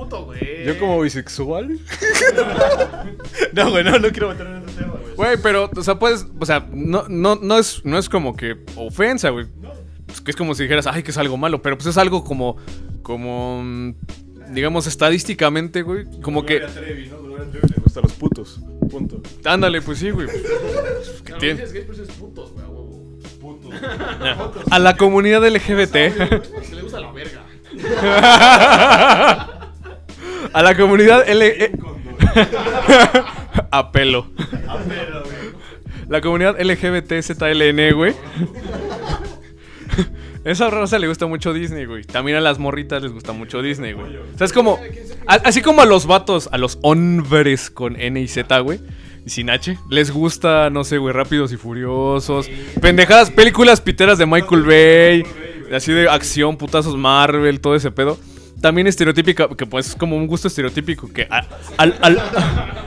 Estás 0.06 0.20
puto, 0.20 0.24
güey. 0.26 0.64
Yo 0.64 0.78
como 0.78 1.00
bisexual. 1.00 1.68
no, 3.52 3.70
güey, 3.70 3.84
no, 3.84 3.98
no 3.98 4.08
quiero 4.10 4.28
meterme 4.28 4.58
en 4.58 4.68
ese 4.68 4.78
tema, 4.80 4.94
güey. 5.02 5.14
Güey, 5.16 5.36
pero, 5.42 5.70
o 5.74 5.82
sea, 5.82 5.98
puedes, 5.98 6.26
o 6.38 6.46
sea, 6.46 6.66
no, 6.72 7.04
no, 7.08 7.36
no, 7.36 7.58
es, 7.58 7.84
no 7.84 7.98
es 7.98 8.08
como 8.08 8.36
que 8.36 8.56
ofensa, 8.76 9.30
güey. 9.30 9.46
Es 10.08 10.20
que 10.20 10.30
es 10.30 10.36
como 10.36 10.54
si 10.54 10.62
dijeras, 10.62 10.86
ay, 10.86 11.02
que 11.02 11.10
es 11.10 11.18
algo 11.18 11.36
malo, 11.36 11.60
pero 11.62 11.76
pues 11.76 11.86
es 11.88 11.98
algo 11.98 12.22
como, 12.24 12.56
como, 13.02 13.94
digamos, 14.50 14.86
estadísticamente, 14.86 15.82
güey, 15.82 16.06
como 16.22 16.46
que, 16.46 16.60
Trevi, 16.60 17.08
¿no? 17.08 17.16
Le 17.36 17.60
gustan 17.82 18.02
los 18.04 18.12
putos. 18.12 18.60
Punto. 18.90 19.20
ándale, 19.44 19.82
pues 19.82 19.98
sí, 19.98 20.10
güey. 20.10 20.28
Que 21.24 21.32
tiene- 21.34 21.60
gays, 21.60 21.72
pero 21.88 22.02
es 22.02 22.08
putos, 22.12 22.52
güey, 22.52 22.64
a 22.64 22.68
huevo. 22.68 23.18
Putos. 23.40 23.74
A 24.70 24.78
la 24.78 24.96
comunidad 24.96 25.44
LGBT, 25.46 25.92
Se 26.62 26.74
le 26.76 26.82
gusta 26.82 27.00
la 27.00 27.10
verga. 27.12 27.42
a 30.52 30.62
la 30.62 30.76
comunidad 30.76 31.28
L... 31.28 31.46
eh, 31.46 31.72
A 33.70 33.90
pelo. 33.92 34.26
La 36.08 36.20
comunidad 36.20 36.56
LGBTZLN, 36.60 37.94
güey. 37.94 38.14
Esa 40.44 40.70
raza 40.70 40.98
le 41.00 41.08
gusta 41.08 41.26
mucho 41.26 41.52
Disney, 41.52 41.86
güey. 41.86 42.04
También 42.04 42.36
a 42.36 42.40
las 42.40 42.58
morritas 42.60 43.02
les 43.02 43.10
gusta 43.12 43.32
mucho 43.32 43.62
Disney, 43.62 43.92
güey. 43.94 44.16
O 44.16 44.38
sea, 44.38 44.44
es 44.44 44.52
como. 44.52 44.78
a- 45.26 45.34
así 45.34 45.60
como 45.60 45.82
a 45.82 45.86
los 45.86 46.06
vatos, 46.06 46.48
a 46.52 46.58
los 46.58 46.78
hombres 46.82 47.68
con 47.70 47.98
N 48.00 48.20
y 48.20 48.28
Z, 48.28 48.60
güey. 48.60 48.78
Y 49.26 49.30
sin 49.30 49.50
H. 49.50 49.76
Les 49.90 50.12
gusta, 50.12 50.70
no 50.70 50.84
sé, 50.84 50.98
güey, 50.98 51.12
Rápidos 51.12 51.52
y 51.52 51.56
Furiosos. 51.56 52.48
Pendejadas, 52.80 53.32
películas 53.32 53.80
piteras 53.80 54.18
de 54.18 54.26
Michael 54.26 54.62
Bay. 54.62 55.24
Así 55.74 55.92
de 55.92 56.08
acción, 56.08 56.56
putazos 56.56 56.96
Marvel, 56.96 57.60
todo 57.60 57.74
ese 57.74 57.90
pedo. 57.90 58.16
También 58.60 58.86
estereotípica, 58.86 59.48
que 59.56 59.66
pues 59.66 59.88
es 59.88 59.94
como 59.94 60.16
un 60.16 60.26
gusto 60.26 60.48
estereotípico 60.48 61.12
que 61.12 61.26
a, 61.30 61.46
al- 61.76 61.96
al- 62.00 62.20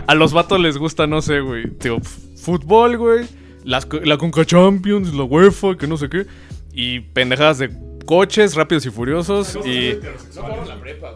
a 0.07 0.15
los 0.15 0.33
vatos 0.33 0.59
les 0.59 0.77
gusta, 0.77 1.05
no 1.07 1.21
sé, 1.21 1.39
güey. 1.41 1.69
Tío, 1.71 1.99
fútbol, 2.35 2.97
güey. 2.97 3.25
Las 3.63 3.87
la 4.03 4.17
Conca 4.17 4.45
Champions, 4.45 5.13
la 5.13 5.23
UEFA, 5.23 5.77
que 5.77 5.85
no 5.87 5.97
sé 5.97 6.09
qué. 6.09 6.25
Y 6.73 7.01
pendejadas 7.01 7.59
de 7.59 7.69
coches, 8.05 8.55
rápidos 8.55 8.85
y 8.85 8.89
furiosos. 8.89 9.57
Y, 9.65 9.97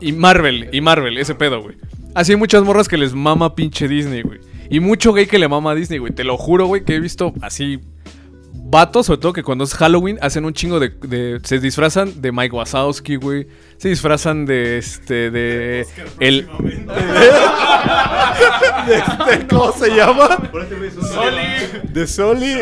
y 0.02 0.12
Marvel, 0.12 0.70
y 0.72 0.82
Marvel, 0.82 1.18
ese 1.18 1.36
pedo, 1.36 1.62
güey. 1.62 1.76
Así 2.14 2.34
hay 2.34 2.38
muchas 2.38 2.64
morras 2.64 2.88
que 2.88 2.98
les 2.98 3.14
mama 3.14 3.56
pinche 3.56 3.88
Disney, 3.88 4.22
güey. 4.22 4.40
Y 4.70 4.80
mucho 4.80 5.14
gay 5.14 5.26
que 5.26 5.40
le 5.40 5.48
mama 5.48 5.72
a 5.72 5.76
Disney, 5.76 6.00
güey. 6.00 6.14
Te 6.14 6.24
lo 6.24 6.38
juro, 6.38 6.68
güey, 6.68 6.84
que 6.84 6.96
he 6.96 7.00
visto 7.00 7.34
así 7.42 7.80
vatos, 8.54 9.08
sobre 9.08 9.20
todo 9.20 9.34
que 9.34 9.44
cuando 9.44 9.64
es 9.64 9.74
Halloween, 9.74 10.18
hacen 10.22 10.46
un 10.46 10.54
chingo 10.54 10.80
de. 10.80 10.90
de- 10.90 11.40
se 11.44 11.60
disfrazan 11.60 12.22
de 12.22 12.32
Mike 12.32 12.56
Wazowski, 12.56 13.16
güey. 13.18 13.48
Se 13.78 13.90
disfrazan 13.90 14.46
de 14.46 14.78
este. 14.78 15.32
de. 15.32 15.86
El. 16.20 16.48
Este, 18.84 19.48
¿Cómo 19.48 19.72
se 19.72 19.90
llama? 19.96 20.38
De 21.84 22.06
Soli. 22.08 22.54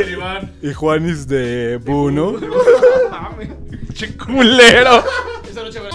Y 0.61 0.73
Juanis 0.73 1.27
de 1.27 1.77
Buno. 1.77 2.35
¡Che 3.93 4.15
culero! 4.17 5.03
Esa 5.49 5.63
noche, 5.63 5.79
güey. 5.79 5.91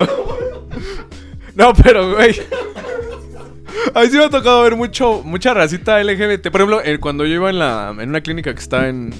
No, 1.54 1.72
pero, 1.74 2.14
güey. 2.14 2.40
A 3.94 4.00
mí 4.02 4.06
sí 4.08 4.16
me 4.16 4.24
ha 4.24 4.30
tocado 4.30 4.62
ver 4.62 4.76
mucho, 4.76 5.22
mucha 5.24 5.54
racita 5.54 6.02
LGBT. 6.02 6.50
Por 6.50 6.60
ejemplo, 6.60 6.80
eh, 6.84 6.98
cuando 6.98 7.24
yo 7.26 7.34
iba 7.34 7.50
en, 7.50 7.58
la, 7.58 7.94
en 7.98 8.08
una 8.08 8.20
clínica 8.20 8.52
que 8.54 8.60
está 8.60 8.88
en, 8.88 9.12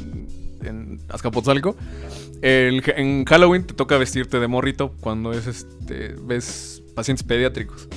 en 0.64 1.00
Azcapotzalco, 1.08 1.76
en 2.42 3.24
Halloween 3.26 3.64
te 3.64 3.74
toca 3.74 3.98
vestirte 3.98 4.40
de 4.40 4.46
morrito 4.48 4.94
cuando 5.00 5.32
es 5.32 5.46
este 5.46 6.14
ves 6.22 6.82
pacientes 6.94 7.22
pediátricos. 7.24 7.88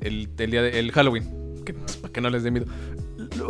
El, 0.00 0.28
el 0.38 0.92
Halloween. 0.92 1.62
Que, 1.64 1.74
para 1.74 2.12
que 2.12 2.20
no 2.20 2.30
les 2.30 2.42
dé 2.42 2.50
miedo. 2.50 2.66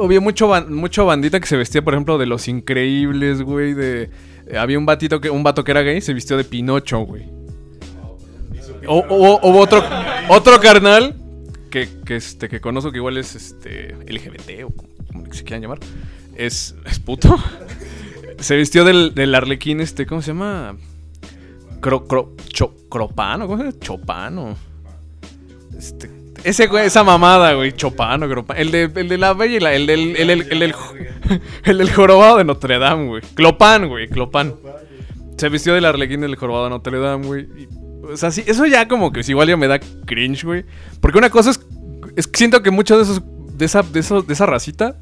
Había 0.03 0.20
mucho, 0.20 0.48
mucho 0.68 1.07
bandita 1.07 1.40
que 1.40 1.46
se 1.46 1.57
vestía, 1.57 1.83
por 1.83 1.94
ejemplo, 1.94 2.18
de 2.18 2.26
los 2.26 2.48
increíbles, 2.48 3.42
güey. 3.42 3.72
De, 3.74 4.11
eh, 4.46 4.59
había 4.59 4.79
un 4.79 4.87
batito 4.87 5.20
que, 5.20 5.31
un 5.31 5.42
vato 5.42 5.62
que 5.64 5.70
era 5.70 5.83
gay, 5.83 6.00
se 6.00 6.12
vistió 6.12 6.37
de 6.37 6.44
Pinocho, 6.44 6.98
güey. 7.00 7.24
O, 8.87 8.98
o- 8.98 9.40
o 9.40 9.59
otro, 9.59 9.83
otro 10.29 10.59
carnal 10.61 11.14
que, 11.71 11.89
que, 12.05 12.17
este, 12.17 12.49
que 12.49 12.61
conozco 12.61 12.91
que 12.93 12.99
igual 12.99 13.17
es 13.17 13.35
este 13.35 13.95
LGBT 14.07 14.65
o 14.65 14.71
como, 14.71 15.33
se 15.33 15.45
quieran 15.45 15.63
llamar. 15.63 15.79
Es, 16.37 16.75
es 16.87 16.99
puto. 16.99 17.37
Se 18.39 18.57
vistió 18.57 18.85
del, 18.87 19.15
del 19.15 19.35
arlequín, 19.35 19.81
este, 19.81 20.07
¿cómo 20.07 20.23
se 20.23 20.29
llama? 20.29 20.75
Cro, 21.81 22.09
cro- 22.09 22.31
cho- 22.49 22.75
cropano, 22.89 23.47
¿cómo 23.47 23.59
se 23.59 23.65
llama? 23.65 23.79
Chopano. 23.81 24.57
Este, 25.77 26.11
ese 26.45 26.69
esa 26.85 27.05
mamada, 27.05 27.53
güey, 27.53 27.73
Chopano, 27.73 28.27
Cropano. 28.29 28.59
El 28.59 28.71
de, 28.71 28.91
el 28.95 29.09
de 29.11 29.19
la 29.19 29.35
bella 29.35 29.57
y 29.57 29.61
la, 29.61 29.75
el 29.75 29.87
del, 29.87 30.17
el, 30.17 30.31
el 30.31 30.59
del, 30.59 30.75
el 31.65 31.79
del 31.79 31.93
jorobado 31.93 32.39
de 32.39 32.45
Notre 32.45 32.79
Dame, 32.79 33.07
güey. 33.09 33.23
Clopan, 33.35 33.89
güey, 33.89 34.09
Clopan. 34.09 34.55
Se 35.37 35.51
vistió 35.51 35.75
del 35.75 35.85
arlequín 35.85 36.23
del 36.23 36.37
jorobado 36.37 36.65
de 36.65 36.71
Notre 36.71 36.99
Dame, 36.99 37.27
güey. 37.27 37.43
y, 37.43 37.69
O 38.12 38.16
sea, 38.16 38.31
sí, 38.31 38.42
eso 38.46 38.66
ya 38.66 38.88
como 38.88 39.12
que 39.12 39.20
igual 39.27 39.49
ya 39.49 39.57
me 39.57 39.68
da 39.68 39.79
cringe, 39.79 40.44
güey. 40.44 40.64
Porque 41.01 41.18
una 41.18 41.31
cosa 41.31 41.51
es, 41.51 41.61
es 42.16 42.27
que 42.27 42.38
siento 42.38 42.62
que 42.62 42.70
muchos 42.70 42.99
de 42.99 43.12
esos, 43.12 43.23
de 43.57 43.64
esa, 43.64 43.83
de 43.83 44.01
esos, 44.01 44.27
de 44.27 44.33
esa 44.33 44.46
racita, 44.46 44.96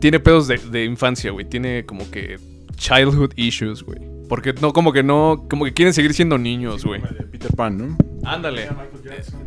tiene 0.00 0.20
pedos 0.20 0.48
de, 0.48 0.58
de 0.58 0.84
infancia, 0.84 1.30
güey. 1.30 1.48
Tiene 1.48 1.84
como 1.86 2.10
que 2.10 2.38
childhood 2.76 3.32
issues, 3.36 3.82
güey. 3.82 4.00
Porque 4.28 4.52
no, 4.52 4.72
como 4.72 4.92
que 4.92 5.02
no, 5.02 5.46
como 5.48 5.64
que 5.64 5.72
quieren 5.72 5.94
seguir 5.94 6.12
siendo 6.14 6.38
niños, 6.38 6.84
güey. 6.84 7.00
De 7.00 7.24
Peter 7.24 7.54
Pan, 7.54 7.78
¿no? 7.78 7.96
Ándale. 8.24 8.68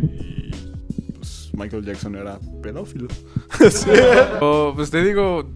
Y 0.02 1.12
pues 1.12 1.52
Michael 1.54 1.86
Jackson 1.86 2.16
era 2.16 2.40
pedófilo. 2.62 3.08
O, 4.42 4.74
pues 4.76 4.90
te 4.90 5.04
digo, 5.04 5.50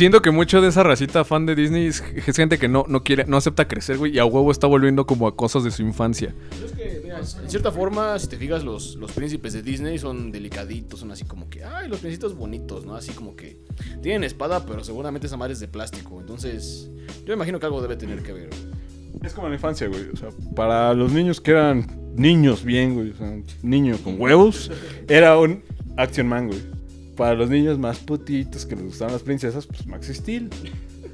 siento 0.00 0.22
que 0.22 0.30
mucho 0.30 0.62
de 0.62 0.68
esa 0.68 0.82
racita 0.82 1.26
fan 1.26 1.44
de 1.44 1.54
Disney 1.54 1.86
es, 1.86 2.02
es 2.26 2.34
gente 2.34 2.56
que 2.58 2.68
no, 2.68 2.86
no 2.88 3.04
quiere, 3.04 3.26
no 3.26 3.36
acepta 3.36 3.68
crecer, 3.68 3.98
güey, 3.98 4.16
y 4.16 4.18
a 4.18 4.24
huevo 4.24 4.50
está 4.50 4.66
volviendo 4.66 5.06
como 5.06 5.28
a 5.28 5.36
cosas 5.36 5.62
de 5.62 5.70
su 5.70 5.82
infancia. 5.82 6.34
Pero 6.48 6.64
es 6.64 6.72
que, 6.72 7.00
mira, 7.04 7.18
en 7.18 7.50
cierta 7.50 7.70
forma, 7.70 8.18
si 8.18 8.26
te 8.26 8.38
fijas, 8.38 8.64
los, 8.64 8.96
los 8.96 9.12
príncipes 9.12 9.52
de 9.52 9.62
Disney 9.62 9.98
son 9.98 10.32
delicaditos, 10.32 11.00
son 11.00 11.10
así 11.10 11.26
como 11.26 11.50
que, 11.50 11.64
ay, 11.64 11.86
los 11.90 11.98
príncipes 11.98 12.32
bonitos, 12.32 12.86
¿no? 12.86 12.94
Así 12.94 13.12
como 13.12 13.36
que 13.36 13.58
tienen 14.00 14.24
espada, 14.24 14.64
pero 14.64 14.82
seguramente 14.82 15.26
esa 15.26 15.36
madre 15.36 15.52
es 15.52 15.60
de 15.60 15.68
plástico. 15.68 16.18
Entonces, 16.18 16.88
yo 17.26 17.34
imagino 17.34 17.60
que 17.60 17.66
algo 17.66 17.82
debe 17.82 17.96
tener 17.96 18.22
que 18.22 18.32
ver. 18.32 18.48
güey. 18.48 19.20
Es 19.22 19.34
como 19.34 19.48
en 19.48 19.52
la 19.52 19.56
infancia, 19.56 19.86
güey. 19.86 20.08
O 20.14 20.16
sea, 20.16 20.30
para 20.56 20.94
los 20.94 21.12
niños 21.12 21.42
que 21.42 21.50
eran 21.50 21.86
niños 22.16 22.64
bien, 22.64 22.94
güey. 22.94 23.10
O 23.10 23.16
sea, 23.16 23.36
niño 23.62 23.98
con 24.02 24.18
huevos, 24.18 24.70
era 25.08 25.36
un 25.36 25.62
Action 25.98 26.26
Man, 26.26 26.46
güey. 26.46 26.69
Para 27.20 27.34
los 27.34 27.50
niños 27.50 27.78
más 27.78 27.98
putitos 27.98 28.64
que 28.64 28.74
les 28.74 28.82
gustaban 28.86 29.12
las 29.12 29.22
princesas, 29.22 29.66
pues 29.66 29.86
Max 29.86 30.06
Steel. 30.10 30.48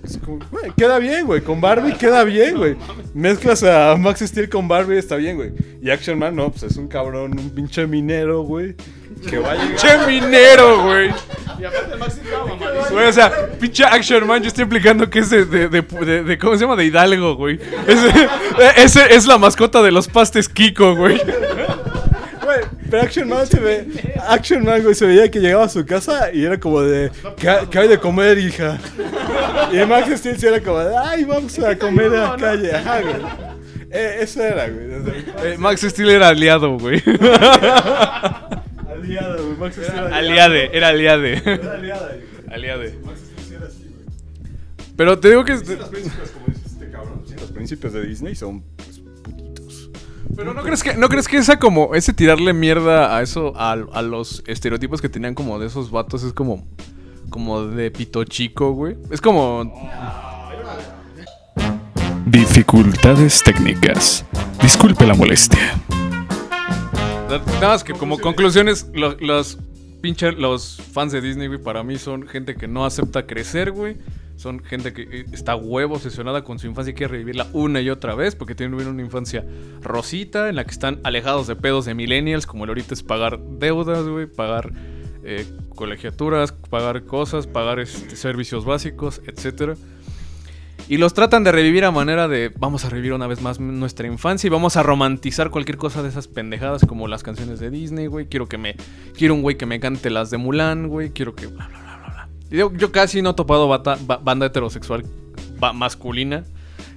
Es 0.05 0.19
como, 0.19 0.39
güey, 0.53 0.71
queda 0.77 1.01
bien, 1.01 1.27
güey. 1.27 1.41
Con 1.41 1.61
Barbie 1.61 1.95
queda 1.95 2.23
bien, 2.23 2.57
güey. 2.57 2.77
Mezclas 3.13 3.65
a 3.65 3.97
Max 3.97 4.21
Steel 4.21 4.49
con 4.49 4.69
Barbie, 4.69 4.99
está 4.99 5.17
bien, 5.17 5.35
güey. 5.35 5.51
Y 5.83 5.91
Action 5.91 6.17
Man, 6.17 6.37
no, 6.37 6.49
pues 6.53 6.63
es 6.63 6.77
un 6.77 6.87
cabrón, 6.87 7.37
un 7.37 7.51
pinche 7.51 7.89
minero, 7.89 8.43
güey. 8.43 8.77
Que 9.29 9.39
va 9.39 9.51
a 9.51 9.55
llegar. 9.57 9.75
¡Che 9.75 10.07
minero, 10.07 10.85
güey! 10.85 11.11
Y 11.59 11.65
aparte, 11.65 11.97
Max. 11.97 12.21
Güey, 12.93 13.09
o 13.09 13.13
sea, 13.13 13.49
pinche 13.59 13.83
Action 13.85 14.29
Man, 14.29 14.43
yo 14.43 14.47
estoy 14.47 14.63
implicando 14.63 15.11
que 15.11 15.19
es 15.19 15.31
de, 15.31 15.45
de, 15.45 15.69
de- 15.69 15.83
de- 15.83 16.23
de- 16.23 16.39
¿cómo 16.39 16.55
se 16.55 16.61
llama? 16.61 16.77
De 16.77 16.85
Hidalgo, 16.85 17.35
güey. 17.35 17.59
Ese, 17.89 18.29
ese 18.77 19.13
es 19.13 19.27
la 19.27 19.39
mascota 19.39 19.83
de 19.83 19.91
los 19.91 20.07
pastes 20.07 20.49
Kiko, 20.49 20.95
güey. 20.95 21.21
Pero 22.91 23.03
Action 23.03 23.29
Man 23.29 23.47
se 23.47 23.61
ve. 23.61 23.87
Action 24.29 24.65
Man, 24.65 24.83
güey, 24.83 24.95
se 24.95 25.07
veía 25.07 25.31
que 25.31 25.41
llegaba 25.41 25.65
a 25.65 25.69
su 25.69 25.85
casa 25.85 26.33
y 26.33 26.45
era 26.45 26.59
como 26.59 26.81
de. 26.83 27.11
¿Qué, 27.37 27.55
qué 27.71 27.79
hay 27.79 27.89
de 27.89 27.99
comer, 27.99 28.39
hija? 28.39 28.79
Y 29.73 29.85
Max 29.87 30.19
Steel 30.19 30.39
sí 30.39 30.47
era 30.47 30.61
como 30.61 30.79
de. 30.79 30.97
Ay, 30.97 31.25
vamos 31.25 31.59
a 31.59 31.77
comer 31.77 32.07
en 32.07 32.21
la 32.21 32.37
calle. 32.37 32.75
Ajá, 32.75 33.01
güey. 33.03 33.17
Eh, 33.91 34.19
eso 34.21 34.43
era, 34.43 34.69
güey. 34.69 34.87
Eh, 35.45 35.57
Max 35.59 35.81
Steel 35.83 36.11
era 36.11 36.29
aliado, 36.29 36.79
güey. 36.79 37.03
Aliado, 38.91 39.47
güey. 39.47 39.57
Max 39.59 39.77
Steel 39.77 39.93
era 39.95 40.17
Aliade, 40.17 40.71
era 40.77 40.89
aliade. 40.89 41.43
Era 41.45 41.73
aliada, 41.75 42.09
güey. 42.09 42.55
Aliade. 42.55 42.99
Max 43.05 43.21
Steel 43.21 43.47
sí 43.49 43.55
era 43.55 43.67
así, 43.67 43.85
güey. 43.85 44.05
Pero 44.97 45.19
te 45.19 45.29
digo 45.29 45.45
que... 45.45 45.57
Sí, 45.57 45.77
los 45.77 45.89
príncipes, 45.89 46.31
como 46.31 46.47
dice 46.47 46.61
este 46.67 46.91
cabrón. 46.91 47.23
Sí, 47.27 47.35
los 47.39 47.51
príncipes 47.53 47.93
de 47.93 48.07
Disney 48.07 48.35
son. 48.35 48.65
Pero 50.35 50.53
no 50.55 50.63
crees 50.63 50.83
que, 50.83 50.95
no 50.95 51.09
crees 51.09 51.29
que 51.29 51.37
esa 51.39 51.59
como, 51.59 51.95
ese 51.95 52.13
tirarle 52.13 52.53
mierda 52.53 53.17
a 53.17 53.23
eso, 53.23 53.53
a, 53.57 53.73
a 53.73 54.03
los 54.03 54.43
estereotipos 54.47 55.01
que 55.01 55.09
tenían 55.09 55.35
como 55.35 55.59
de 55.59 55.67
esos 55.67 55.91
vatos, 55.91 56.23
es 56.25 56.33
como, 56.33 56.67
como 57.31 57.65
de 57.67 57.91
pito 57.91 58.25
chico, 58.25 58.73
güey. 58.73 58.97
Es 59.11 59.21
como, 59.21 59.73
Dificultades 62.27 63.43
técnicas. 63.43 64.25
Disculpe 64.61 65.07
la 65.07 65.15
molestia. 65.15 65.75
nada 67.61 67.69
más 67.69 67.85
que 67.85 67.93
como 67.93 68.19
conclusiones, 68.19 68.89
lo- 68.95 69.17
los 69.21 69.59
pinche, 70.01 70.33
los 70.33 70.81
fans 70.93 71.13
de 71.13 71.21
Disney, 71.21 71.47
güey, 71.49 71.61
para 71.63 71.83
mí 71.83 71.99
son 71.99 72.27
gente 72.27 72.57
que 72.57 72.67
no 72.69 72.85
acepta 72.85 73.27
crecer, 73.27 73.71
güey. 73.73 73.97
Son 74.37 74.63
gente 74.63 74.93
que 74.93 75.03
eh, 75.03 75.27
está 75.33 75.57
huevo 75.57 75.95
obsesionada 75.95 76.45
con 76.45 76.59
su 76.59 76.67
infancia 76.67 76.93
y 76.93 76.95
quiere 76.95 77.13
revivirla 77.13 77.49
una 77.53 77.81
y 77.81 77.91
otra 77.91 78.15
vez 78.15 78.35
porque 78.35 78.55
tienen 78.55 78.75
una 78.75 79.03
infancia 79.03 79.45
rosita 79.83 80.49
en 80.49 80.57
la 80.57 80.65
que 80.65 80.73
están 80.73 81.01
alejados 81.05 81.47
de 81.47 81.57
pedos 81.57 81.87
de 81.87 81.95
millennials, 81.95 82.47
como 82.47 82.65
el 82.65 82.71
ahorita 82.71 82.95
es 82.95 83.03
pagar 83.03 83.39
deudas, 83.41 84.07
güey, 84.07 84.27
pagar 84.27 84.73
eh, 85.25 85.47
colegiaturas, 85.75 86.53
pagar 86.53 87.05
cosas, 87.05 87.47
pagar 87.47 87.81
este, 87.81 88.15
servicios 88.15 88.65
básicos, 88.65 89.23
etcétera. 89.27 89.75
Y 90.89 90.99
los 90.99 91.15
tratan 91.15 91.43
de 91.43 91.51
revivir 91.51 91.85
a 91.85 91.91
manera 91.91 92.29
de 92.29 92.53
vamos 92.57 92.85
a 92.85 92.91
revivir 92.91 93.13
una 93.13 93.27
vez 93.27 93.41
más 93.41 93.59
nuestra 93.59 94.07
infancia 94.07 94.47
y 94.47 94.51
vamos 94.51 94.77
a 94.77 94.85
romantizar 94.85 95.51
cualquier 95.51 95.79
cosa 95.79 96.03
de 96.03 96.11
esas 96.11 96.29
pendejadas 96.29 96.87
como 96.87 97.09
las 97.09 97.25
canciones 97.25 97.59
de 97.59 97.71
Disney, 97.71 98.07
güey. 98.07 98.27
Quiero 98.27 98.47
que 98.47 98.57
me 98.57 98.77
quiero 99.17 99.35
un 99.35 99.43
güey 99.43 99.57
que 99.57 99.67
me 99.67 99.81
cante 99.81 100.11
las 100.11 100.31
de 100.31 100.37
Mulan, 100.37 100.87
güey. 100.87 101.11
Quiero 101.11 101.35
que 101.35 101.49
bla 101.49 101.67
bla 101.67 101.86
Yo, 102.51 102.93
casi 102.93 103.23
no 103.23 103.31
he 103.31 103.35
topado 103.35 103.69
banda 103.69 104.47
heterosexual 104.47 105.05
masculina 105.75 106.45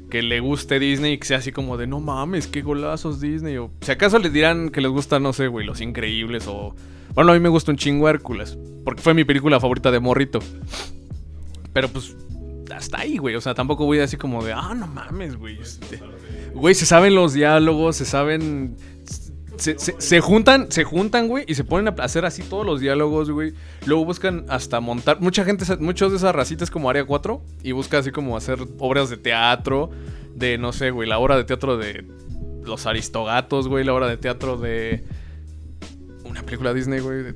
que 0.09 0.21
le 0.21 0.39
guste 0.39 0.79
Disney 0.79 1.13
y 1.13 1.17
que 1.17 1.27
sea 1.27 1.37
así 1.37 1.51
como 1.51 1.77
de 1.77 1.87
no 1.87 1.99
mames, 1.99 2.47
qué 2.47 2.61
golazos 2.61 3.21
Disney. 3.21 3.57
O 3.57 3.71
si 3.81 3.91
acaso 3.91 4.17
les 4.19 4.33
dirán 4.33 4.69
que 4.69 4.81
les 4.81 4.91
gusta, 4.91 5.19
no 5.19 5.33
sé, 5.33 5.47
güey, 5.47 5.65
Los 5.65 5.81
Increíbles 5.81 6.47
o. 6.47 6.75
Bueno, 7.13 7.31
a 7.31 7.33
mí 7.33 7.39
me 7.39 7.49
gusta 7.49 7.71
un 7.71 7.77
chingo 7.77 8.09
Hércules. 8.09 8.57
Porque 8.83 9.01
fue 9.01 9.13
mi 9.13 9.23
película 9.23 9.59
favorita 9.59 9.91
de 9.91 9.99
morrito. 9.99 10.39
Pero 11.73 11.89
pues. 11.89 12.15
Hasta 12.73 12.99
ahí, 12.99 13.17
güey. 13.17 13.35
O 13.35 13.41
sea, 13.41 13.53
tampoco 13.55 13.85
voy 13.85 13.99
así 13.99 14.15
como 14.15 14.43
de, 14.43 14.53
ah, 14.53 14.73
no 14.75 14.87
mames, 14.87 15.35
güey. 15.35 15.59
este, 15.59 15.99
Güey, 16.53 16.75
se 16.75 16.85
saben 16.85 17.15
los 17.15 17.33
diálogos, 17.33 17.95
se 17.95 18.05
saben. 18.05 18.77
Se, 19.59 19.77
se- 19.77 19.95
se 19.99 20.19
juntan, 20.21 20.71
se 20.71 20.83
juntan, 20.85 21.27
güey, 21.27 21.43
y 21.47 21.53
se 21.55 21.63
ponen 21.65 21.89
a 21.89 22.03
hacer 22.03 22.25
así 22.25 22.43
todos 22.43 22.65
los 22.65 22.79
diálogos, 22.79 23.29
güey. 23.29 23.53
Luego 23.85 24.05
buscan 24.05 24.45
hasta 24.47 24.79
montar. 24.79 25.19
Mucha 25.21 25.43
gente, 25.43 25.65
muchos 25.79 26.11
de 26.11 26.17
esas 26.17 26.33
racitas 26.33 26.71
como 26.71 26.89
Área 26.89 27.03
4 27.05 27.41
y 27.63 27.73
busca 27.73 27.97
así 27.97 28.11
como 28.11 28.37
hacer 28.37 28.59
obras 28.79 29.09
de 29.09 29.17
teatro, 29.17 29.89
de 30.33 30.57
no 30.57 30.71
sé, 30.71 30.91
güey, 30.91 31.09
la 31.09 31.19
obra 31.19 31.35
de 31.35 31.43
teatro 31.43 31.77
de 31.77 32.05
los 32.63 32.85
Aristogatos, 32.85 33.67
güey, 33.67 33.83
la 33.83 33.93
obra 33.93 34.07
de 34.07 34.15
teatro 34.17 34.55
de 34.57 35.03
una 36.23 36.41
película 36.43 36.73
Disney, 36.73 36.99
güey. 37.01 37.23
de- 37.23 37.35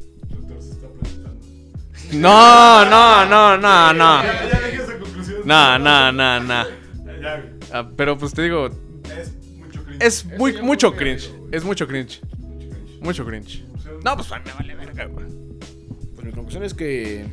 No, 2.14 2.86
no, 2.90 3.26
no, 3.26 3.58
no, 3.58 3.94
no. 3.94 4.24
Ya 4.24 4.60
dejé 4.62 4.76
esa 4.84 4.98
conclusión. 5.00 5.42
No, 5.46 5.80
no, 5.80 6.12
no, 6.12 6.40
no. 6.40 6.64
Ah, 7.74 7.90
pero 7.98 8.18
pues 8.18 8.34
te 8.34 8.44
digo, 8.44 8.70
Es 9.10 9.34
mucho 9.58 9.84
cringe. 9.84 10.04
es 10.04 10.26
muy, 10.38 10.62
mucho 10.62 10.94
cringe. 10.96 11.32
Es 11.54 11.63
mucho 11.63 11.88
cringe. 11.88 12.20
Mucho 13.00 13.24
cringe. 13.24 13.63
No, 14.04 14.16
pues 14.16 14.28
me 14.32 14.54
vale 14.54 14.74
verga, 14.74 15.06
güey. 15.06 15.28
Pues 16.16 16.26
mi 16.26 16.32
conclusión 16.32 16.63
es 16.63 16.74
que 16.74 17.28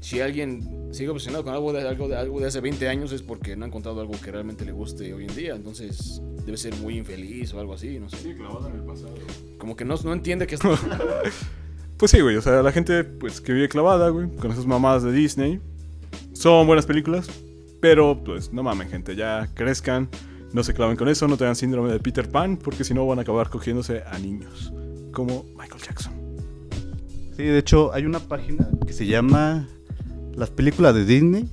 si 0.00 0.22
alguien 0.22 0.88
sigue 0.90 1.10
obsesionado 1.10 1.44
con 1.44 1.52
algo 1.52 1.70
de, 1.74 1.86
algo, 1.86 2.08
de, 2.08 2.16
algo 2.16 2.40
de 2.40 2.46
hace 2.46 2.62
20 2.62 2.88
años 2.88 3.12
es 3.12 3.20
porque 3.20 3.56
no 3.56 3.66
ha 3.66 3.68
encontrado 3.68 4.00
algo 4.00 4.18
que 4.18 4.32
realmente 4.32 4.64
le 4.64 4.72
guste 4.72 5.12
hoy 5.12 5.26
en 5.26 5.36
día. 5.36 5.54
Entonces 5.54 6.22
debe 6.46 6.56
ser 6.56 6.74
muy 6.76 6.96
infeliz 6.96 7.52
o 7.52 7.60
algo 7.60 7.74
así, 7.74 7.98
no 7.98 8.08
sé. 8.08 8.16
Sí, 8.16 8.34
clavado 8.34 8.66
en 8.68 8.76
el 8.76 8.84
pasado. 8.84 9.12
Como 9.58 9.76
que 9.76 9.84
no, 9.84 9.96
no 10.02 10.14
entiende 10.14 10.46
que 10.46 10.54
es... 10.54 10.60
Pues 11.98 12.12
sí, 12.12 12.20
güey. 12.22 12.36
O 12.36 12.40
sea, 12.40 12.62
la 12.62 12.72
gente 12.72 13.04
pues, 13.04 13.42
que 13.42 13.52
vive 13.52 13.68
clavada, 13.68 14.08
güey, 14.08 14.34
con 14.36 14.50
esas 14.50 14.64
mamadas 14.64 15.02
de 15.02 15.12
Disney. 15.12 15.60
Son 16.32 16.66
buenas 16.66 16.86
películas. 16.86 17.28
Pero, 17.82 18.24
pues, 18.24 18.50
no 18.50 18.62
mamen, 18.62 18.88
gente. 18.88 19.14
Ya 19.14 19.50
crezcan. 19.52 20.08
No 20.52 20.62
se 20.64 20.74
claven 20.74 20.96
con 20.96 21.08
eso. 21.08 21.28
No 21.28 21.36
tengan 21.36 21.56
síndrome 21.56 21.92
de 21.92 22.00
Peter 22.00 22.28
Pan. 22.28 22.56
Porque 22.56 22.84
si 22.84 22.94
no, 22.94 23.06
van 23.06 23.18
a 23.18 23.22
acabar 23.22 23.48
cogiéndose 23.50 24.02
a 24.10 24.18
niños. 24.18 24.72
Como 25.12 25.44
Michael 25.58 25.82
Jackson. 25.82 26.12
Sí, 27.36 27.44
de 27.44 27.58
hecho, 27.58 27.92
hay 27.92 28.04
una 28.04 28.20
página 28.20 28.68
que 28.86 28.92
se 28.92 29.06
llama 29.06 29.68
Las 30.34 30.50
películas 30.50 30.94
de 30.94 31.04
Disney. 31.04 31.48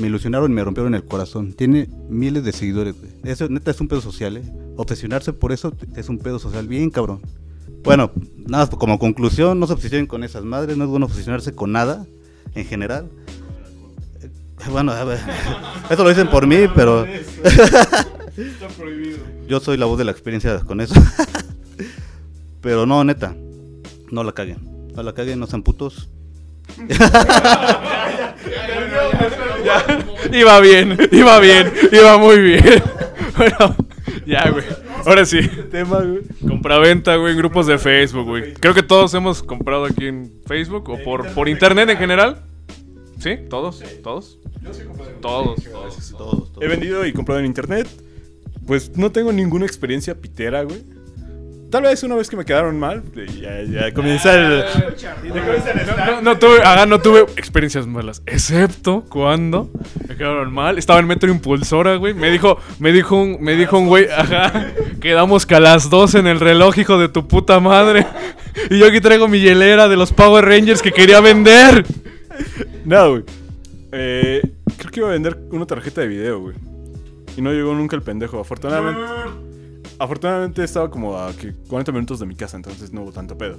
Me 0.00 0.06
ilusionaron 0.06 0.50
y 0.50 0.54
me 0.54 0.64
rompieron 0.64 0.94
el 0.94 1.04
corazón. 1.04 1.52
Tiene 1.52 1.88
miles 2.08 2.44
de 2.44 2.52
seguidores, 2.52 2.94
güey. 2.98 3.12
Eso 3.24 3.48
neta 3.48 3.70
es 3.70 3.80
un 3.80 3.88
pedo 3.88 4.00
social, 4.00 4.38
¿eh? 4.38 4.42
Obsesionarse 4.76 5.34
por 5.34 5.52
eso 5.52 5.74
es 5.96 6.08
un 6.08 6.18
pedo 6.18 6.38
social 6.38 6.66
bien 6.66 6.90
cabrón. 6.90 7.20
Bueno, 7.84 8.10
nada, 8.36 8.66
más 8.66 8.70
como 8.70 8.98
conclusión, 8.98 9.60
no 9.60 9.66
se 9.66 9.74
obsesionen 9.74 10.06
con 10.06 10.24
esas 10.24 10.44
madres. 10.44 10.76
No 10.76 10.84
es 10.84 10.90
bueno 10.90 11.06
obsesionarse 11.06 11.54
con 11.54 11.72
nada, 11.72 12.06
en 12.54 12.64
general. 12.64 13.10
Eh, 14.22 14.30
Bueno, 14.70 14.92
a 14.92 15.04
ver, 15.04 15.18
eso 15.90 16.02
lo 16.02 16.08
dicen 16.08 16.30
por 16.30 16.46
mí, 16.46 16.68
pero 16.74 17.04
Está 18.36 18.68
prohibido. 18.68 19.18
yo 19.46 19.60
soy 19.60 19.76
la 19.76 19.86
voz 19.86 19.98
de 19.98 20.04
la 20.04 20.12
experiencia 20.12 20.58
con 20.60 20.80
eso. 20.80 20.94
Pero 22.60 22.86
no, 22.86 23.04
neta, 23.04 23.34
no 24.10 24.24
la 24.24 24.32
caguen. 24.32 24.58
No 24.94 25.02
la 25.02 25.12
caguen, 25.12 25.38
no 25.40 25.46
sean 25.46 25.62
putos. 25.62 26.08
Iba 30.32 30.60
bien, 30.60 30.96
iba 31.12 31.40
bien, 31.40 31.72
iba 31.92 32.18
muy 32.18 32.40
bien. 32.40 32.64
Bueno, 33.34 33.74
ya, 34.26 34.50
güey. 34.50 34.62
Ahora 35.06 35.24
sí. 35.24 35.40
Tema, 35.70 36.00
güey. 36.00 36.20
Compraventa, 36.46 37.16
güey, 37.16 37.32
en 37.32 37.38
grupos 37.38 37.66
de 37.66 37.78
Facebook, 37.78 38.26
güey. 38.26 38.52
Creo 38.52 38.74
que 38.74 38.82
todos 38.82 39.14
hemos 39.14 39.42
comprado 39.42 39.86
aquí 39.86 40.06
en 40.06 40.30
Facebook 40.46 40.90
o 40.90 41.02
por, 41.02 41.32
por 41.32 41.48
internet 41.48 41.88
en 41.88 41.96
general. 41.96 42.42
¿Sí? 43.18 43.38
¿Todos? 43.48 43.82
¿Todos? 44.02 44.38
Todos, 44.62 44.78
todos. 45.22 45.64
Todos, 45.64 46.12
todos. 46.12 46.50
He 46.60 46.68
vendido 46.68 47.06
y 47.06 47.14
comprado 47.14 47.40
en 47.40 47.46
internet. 47.46 47.88
Pues 48.66 48.96
no 48.96 49.10
tengo 49.10 49.32
ninguna 49.32 49.66
experiencia 49.66 50.14
pitera, 50.14 50.62
güey. 50.62 50.82
Tal 51.72 51.84
vez 51.84 52.02
una 52.02 52.16
vez 52.16 52.28
que 52.28 52.36
me 52.36 52.44
quedaron 52.44 52.78
mal, 52.78 53.02
ya, 53.40 53.62
ya 53.62 53.94
comienza 53.94 54.34
el. 54.34 54.62
comienza 55.30 55.70
el 55.70 55.86
No, 55.86 56.06
no, 56.06 56.20
no 56.20 56.38
tuve, 56.38 56.62
ajá, 56.62 56.84
no 56.84 57.00
tuve 57.00 57.20
experiencias 57.38 57.86
malas, 57.86 58.22
excepto 58.26 59.06
cuando 59.08 59.70
me 60.06 60.14
quedaron 60.14 60.52
mal. 60.52 60.76
Estaba 60.76 61.00
en 61.00 61.06
metro 61.06 61.30
impulsora, 61.30 61.96
güey. 61.96 62.12
Me 62.12 62.30
dijo, 62.30 62.58
me 62.78 62.92
dijo 62.92 63.16
un, 63.16 63.38
me 63.40 63.56
dijo 63.56 63.78
un 63.78 63.86
güey, 63.86 64.06
ajá, 64.10 64.74
quedamos 65.00 65.46
que 65.46 65.54
a 65.54 65.60
las 65.60 65.88
12 65.88 66.18
en 66.18 66.26
el 66.26 66.40
reloj, 66.40 66.76
hijo 66.76 66.98
de 66.98 67.08
tu 67.08 67.26
puta 67.26 67.58
madre. 67.58 68.06
Y 68.68 68.78
yo 68.78 68.86
aquí 68.86 69.00
traigo 69.00 69.26
mi 69.26 69.40
hielera 69.40 69.88
de 69.88 69.96
los 69.96 70.12
Power 70.12 70.44
Rangers 70.44 70.82
que 70.82 70.92
quería 70.92 71.22
vender. 71.22 71.86
No, 72.84 73.12
güey. 73.12 73.22
Eh, 73.92 74.42
creo 74.76 74.90
que 74.90 75.00
iba 75.00 75.08
a 75.08 75.12
vender 75.12 75.38
una 75.50 75.64
tarjeta 75.64 76.02
de 76.02 76.08
video, 76.08 76.40
güey. 76.40 76.54
Y 77.36 77.40
no 77.42 77.52
llegó 77.52 77.74
nunca 77.74 77.96
el 77.96 78.02
pendejo. 78.02 78.40
Afortunadamente. 78.40 79.00
Afortunadamente 79.98 80.64
estaba 80.64 80.90
como 80.90 81.18
a 81.18 81.32
que 81.34 81.52
40 81.68 81.92
minutos 81.92 82.18
de 82.20 82.26
mi 82.26 82.34
casa, 82.34 82.56
entonces 82.56 82.92
no 82.92 83.02
hubo 83.02 83.12
tanto 83.12 83.36
pedo. 83.38 83.58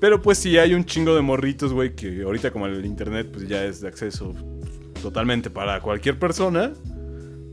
Pero 0.00 0.20
pues 0.22 0.38
sí 0.38 0.56
hay 0.58 0.74
un 0.74 0.84
chingo 0.84 1.14
de 1.14 1.20
morritos, 1.20 1.72
güey, 1.72 1.94
que 1.94 2.22
ahorita 2.22 2.50
como 2.50 2.66
el 2.66 2.84
internet 2.86 3.28
pues 3.32 3.46
ya 3.46 3.64
es 3.64 3.80
de 3.80 3.88
acceso 3.88 4.34
totalmente 5.02 5.50
para 5.50 5.80
cualquier 5.80 6.18
persona. 6.18 6.72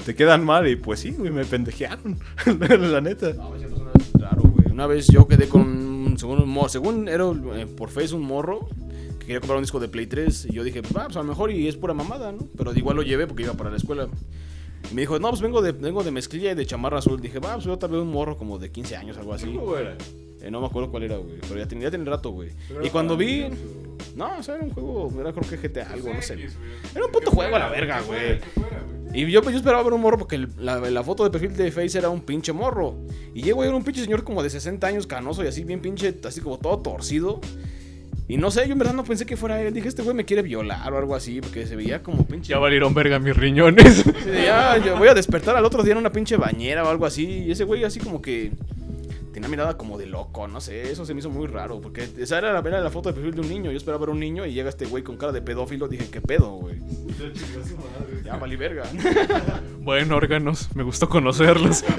Te 0.05 0.15
quedan 0.15 0.45
mal 0.45 0.67
y 0.67 0.77
pues 0.77 1.01
sí, 1.01 1.11
güey, 1.11 1.31
me 1.31 1.43
pendejearon. 1.45 2.17
la 2.91 3.01
neta. 3.01 3.33
Claro, 4.17 4.41
güey. 4.43 4.71
Una 4.71 4.87
vez 4.87 5.07
yo 5.07 5.27
quedé 5.27 5.47
con, 5.49 5.61
un- 5.61 6.17
según, 6.17 6.41
un 6.41 6.49
morro, 6.49 6.69
según 6.69 7.07
era 7.09 7.25
eh, 7.55 7.67
por 7.67 7.89
Face 7.89 8.15
un 8.15 8.21
morro 8.23 8.67
que 9.19 9.25
quería 9.25 9.39
comprar 9.41 9.57
un 9.57 9.63
disco 9.63 9.79
de 9.79 9.89
Play 9.89 10.07
3 10.07 10.47
y 10.49 10.53
yo 10.53 10.63
dije, 10.63 10.81
ah, 10.95 11.03
pues 11.05 11.17
a 11.17 11.19
lo 11.19 11.25
mejor 11.25 11.51
y 11.51 11.67
es 11.67 11.75
pura 11.75 11.93
mamada, 11.93 12.31
¿no? 12.31 12.39
Pero 12.57 12.73
igual 12.73 12.95
lo 12.95 13.03
llevé 13.03 13.27
porque 13.27 13.43
iba 13.43 13.53
para 13.53 13.69
la 13.69 13.77
escuela. 13.77 14.07
Y 14.91 14.93
me 14.93 15.01
dijo, 15.01 15.19
no, 15.19 15.29
pues 15.29 15.41
vengo 15.41 15.61
de, 15.61 15.71
vengo 15.71 16.03
de 16.03 16.11
mezclilla 16.11 16.51
y 16.51 16.55
de 16.55 16.65
chamarra 16.65 16.99
azul. 16.99 17.19
Dije, 17.19 17.39
va, 17.39 17.53
pues 17.53 17.65
yo 17.65 17.77
vez 17.77 17.91
un 17.91 18.11
morro 18.11 18.37
como 18.37 18.57
de 18.57 18.71
15 18.71 18.95
años, 18.95 19.17
algo 19.17 19.33
así. 19.33 19.57
Eh, 20.41 20.51
no 20.51 20.61
me 20.61 20.67
acuerdo 20.67 20.91
cuál 20.91 21.03
era, 21.03 21.17
güey. 21.17 21.39
Pero 21.41 21.57
ya 21.57 21.67
tenía, 21.67 21.85
ya 21.85 21.91
tenía 21.91 22.11
rato, 22.11 22.29
güey. 22.31 22.51
Y 22.83 22.89
cuando 22.89 23.17
vi. 23.17 23.45
No, 24.15 24.37
o 24.37 24.43
sea, 24.43 24.55
era 24.55 24.63
un 24.63 24.71
juego. 24.71 25.11
Era 25.19 25.33
creo 25.33 25.49
que 25.49 25.67
GTA 25.67 25.91
algo, 25.91 26.13
no 26.13 26.21
sé. 26.21 26.35
Era 26.95 27.05
un 27.05 27.11
puto 27.11 27.31
juego 27.31 27.55
a 27.55 27.59
la 27.59 27.69
verga, 27.69 28.01
güey. 28.01 28.39
Y 29.13 29.29
yo, 29.31 29.41
pues, 29.41 29.53
yo 29.53 29.57
esperaba 29.57 29.83
ver 29.83 29.93
un 29.93 30.01
morro 30.01 30.17
porque 30.17 30.47
la, 30.57 30.79
la 30.79 31.03
foto 31.03 31.23
de 31.23 31.29
perfil 31.29 31.55
de 31.55 31.71
Face 31.71 31.97
era 31.97 32.09
un 32.09 32.21
pinche 32.21 32.53
morro. 32.53 32.95
Y 33.33 33.41
llego 33.41 33.63
y 33.63 33.67
era 33.67 33.75
un 33.75 33.83
pinche 33.83 34.03
señor 34.03 34.23
como 34.23 34.43
de 34.43 34.49
60 34.49 34.85
años, 34.85 35.07
canoso 35.07 35.43
y 35.43 35.47
así, 35.47 35.63
bien 35.63 35.81
pinche, 35.81 36.15
así 36.23 36.41
como 36.41 36.57
todo 36.57 36.79
torcido. 36.79 37.41
Y 38.29 38.35
no 38.35 38.51
sé, 38.51 38.65
yo 38.67 38.73
en 38.73 38.79
verdad 38.79 38.93
no 38.93 39.03
pensé 39.05 39.25
que 39.25 39.37
fuera 39.37 39.61
él. 39.61 39.73
Dije, 39.73 39.87
este 39.87 40.01
güey 40.01 40.13
me 40.15 40.25
quiere 40.25 40.41
violar 40.41 40.91
o 40.91 40.97
algo 40.97 41.15
así, 41.15 41.39
porque 41.39 41.65
se 41.65 41.75
veía 41.77 42.03
como 42.03 42.25
pinche. 42.25 42.49
Ya 42.49 42.59
valieron 42.59 42.93
verga 42.93 43.19
mis 43.19 43.35
riñones. 43.35 44.03
Sí, 44.27 44.31
ya, 44.43 44.77
yo 44.77 44.97
voy 44.97 45.07
a 45.07 45.13
despertar 45.13 45.55
al 45.55 45.63
otro 45.63 45.83
día 45.83 45.93
en 45.93 45.99
una 45.99 46.11
pinche 46.11 46.35
bañera 46.35 46.83
o 46.83 46.89
algo 46.89 47.05
así. 47.05 47.25
Y 47.47 47.51
ese 47.51 47.63
güey 47.63 47.85
así 47.85 47.99
como 47.99 48.21
que 48.21 48.51
tenía 49.31 49.47
mirada 49.47 49.77
como 49.77 49.97
de 49.97 50.05
loco, 50.07 50.47
no 50.49 50.59
sé. 50.59 50.91
Eso 50.91 51.05
se 51.05 51.13
me 51.13 51.21
hizo 51.21 51.29
muy 51.29 51.47
raro. 51.47 51.79
Porque 51.79 52.09
esa 52.17 52.39
era 52.39 52.51
la, 52.51 52.59
era 52.67 52.81
la 52.81 52.89
foto 52.89 53.07
de 53.09 53.13
perfil 53.15 53.35
de 53.35 53.41
un 53.41 53.49
niño. 53.49 53.71
Yo 53.71 53.77
esperaba 53.77 54.01
ver 54.01 54.09
un 54.09 54.19
niño 54.19 54.45
y 54.45 54.53
llega 54.53 54.67
este 54.67 54.85
güey 54.85 55.03
con 55.03 55.15
cara 55.15 55.31
de 55.31 55.41
pedófilo. 55.41 55.87
Dije, 55.87 56.09
¿qué 56.11 56.19
pedo, 56.19 56.49
güey? 56.55 56.75
Ya, 58.25 58.35
valí 58.35 58.55
verga. 58.57 58.83
Bueno, 59.79 60.17
órganos, 60.17 60.67
me 60.75 60.83
gustó 60.83 61.07
conocerlos. 61.07 61.85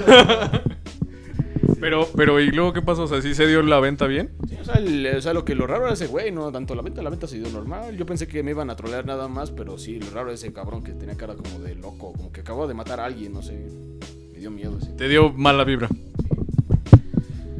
pero, 1.79 2.07
pero, 2.15 2.39
¿y 2.39 2.51
luego 2.51 2.73
qué 2.73 2.81
pasó? 2.81 3.03
O 3.03 3.07
sea, 3.07 3.21
¿sí 3.21 3.33
se 3.35 3.47
dio 3.47 3.61
la 3.61 3.79
venta 3.79 4.07
bien? 4.07 4.31
Sí, 4.47 4.55
o, 4.59 4.63
sea, 4.65 4.75
el- 4.75 5.07
o 5.17 5.21
sea, 5.21 5.33
lo 5.33 5.45
que 5.45 5.55
lo 5.55 5.67
raro 5.67 5.85
era 5.85 5.93
ese 5.93 6.07
güey, 6.07 6.31
no 6.31 6.51
tanto 6.51 6.75
la 6.75 6.81
venta, 6.81 7.01
la 7.01 7.09
venta 7.09 7.27
se 7.27 7.37
dio 7.39 7.49
normal. 7.49 7.95
Yo 7.97 8.05
pensé 8.05 8.27
que 8.27 8.43
me 8.43 8.51
iban 8.51 8.69
a 8.69 8.75
trolear 8.75 9.05
nada 9.05 9.27
más, 9.27 9.51
pero 9.51 9.77
sí, 9.77 9.99
lo 9.99 10.09
raro 10.11 10.27
era 10.27 10.33
ese 10.35 10.51
cabrón 10.53 10.83
que 10.83 10.91
tenía 10.93 11.15
cara 11.15 11.35
como 11.35 11.59
de 11.59 11.75
loco, 11.75 12.13
como 12.13 12.31
que 12.31 12.41
acababa 12.41 12.67
de 12.67 12.73
matar 12.73 12.99
a 12.99 13.05
alguien, 13.05 13.33
no 13.33 13.41
sé. 13.41 13.57
Me 14.33 14.39
dio 14.39 14.51
miedo 14.51 14.77
ese. 14.81 14.91
Te 14.93 15.07
dio 15.07 15.31
mala 15.33 15.63
vibra. 15.63 15.89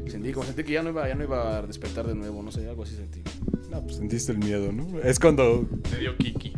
Sentí, 0.08 0.32
como 0.34 0.46
sentí 0.46 0.64
que 0.64 0.74
ya 0.74 0.84
no 0.84 0.90
iba, 0.90 1.08
ya 1.08 1.16
no 1.16 1.24
iba 1.24 1.58
a 1.58 1.62
despertar 1.62 2.06
de 2.08 2.16
nuevo, 2.16 2.42
no 2.44 2.52
sé, 2.52 2.68
algo 2.68 2.84
así 2.84 2.96
sentí. 2.96 3.22
No, 3.70 3.82
pues 3.84 3.98
sentiste 3.98 4.32
el 4.32 4.40
miedo, 4.40 4.72
¿no? 4.72 5.00
Es 5.00 5.20
cuando. 5.20 5.68
Te 5.90 5.98
dio 6.00 6.18
Kiki. 6.18 6.54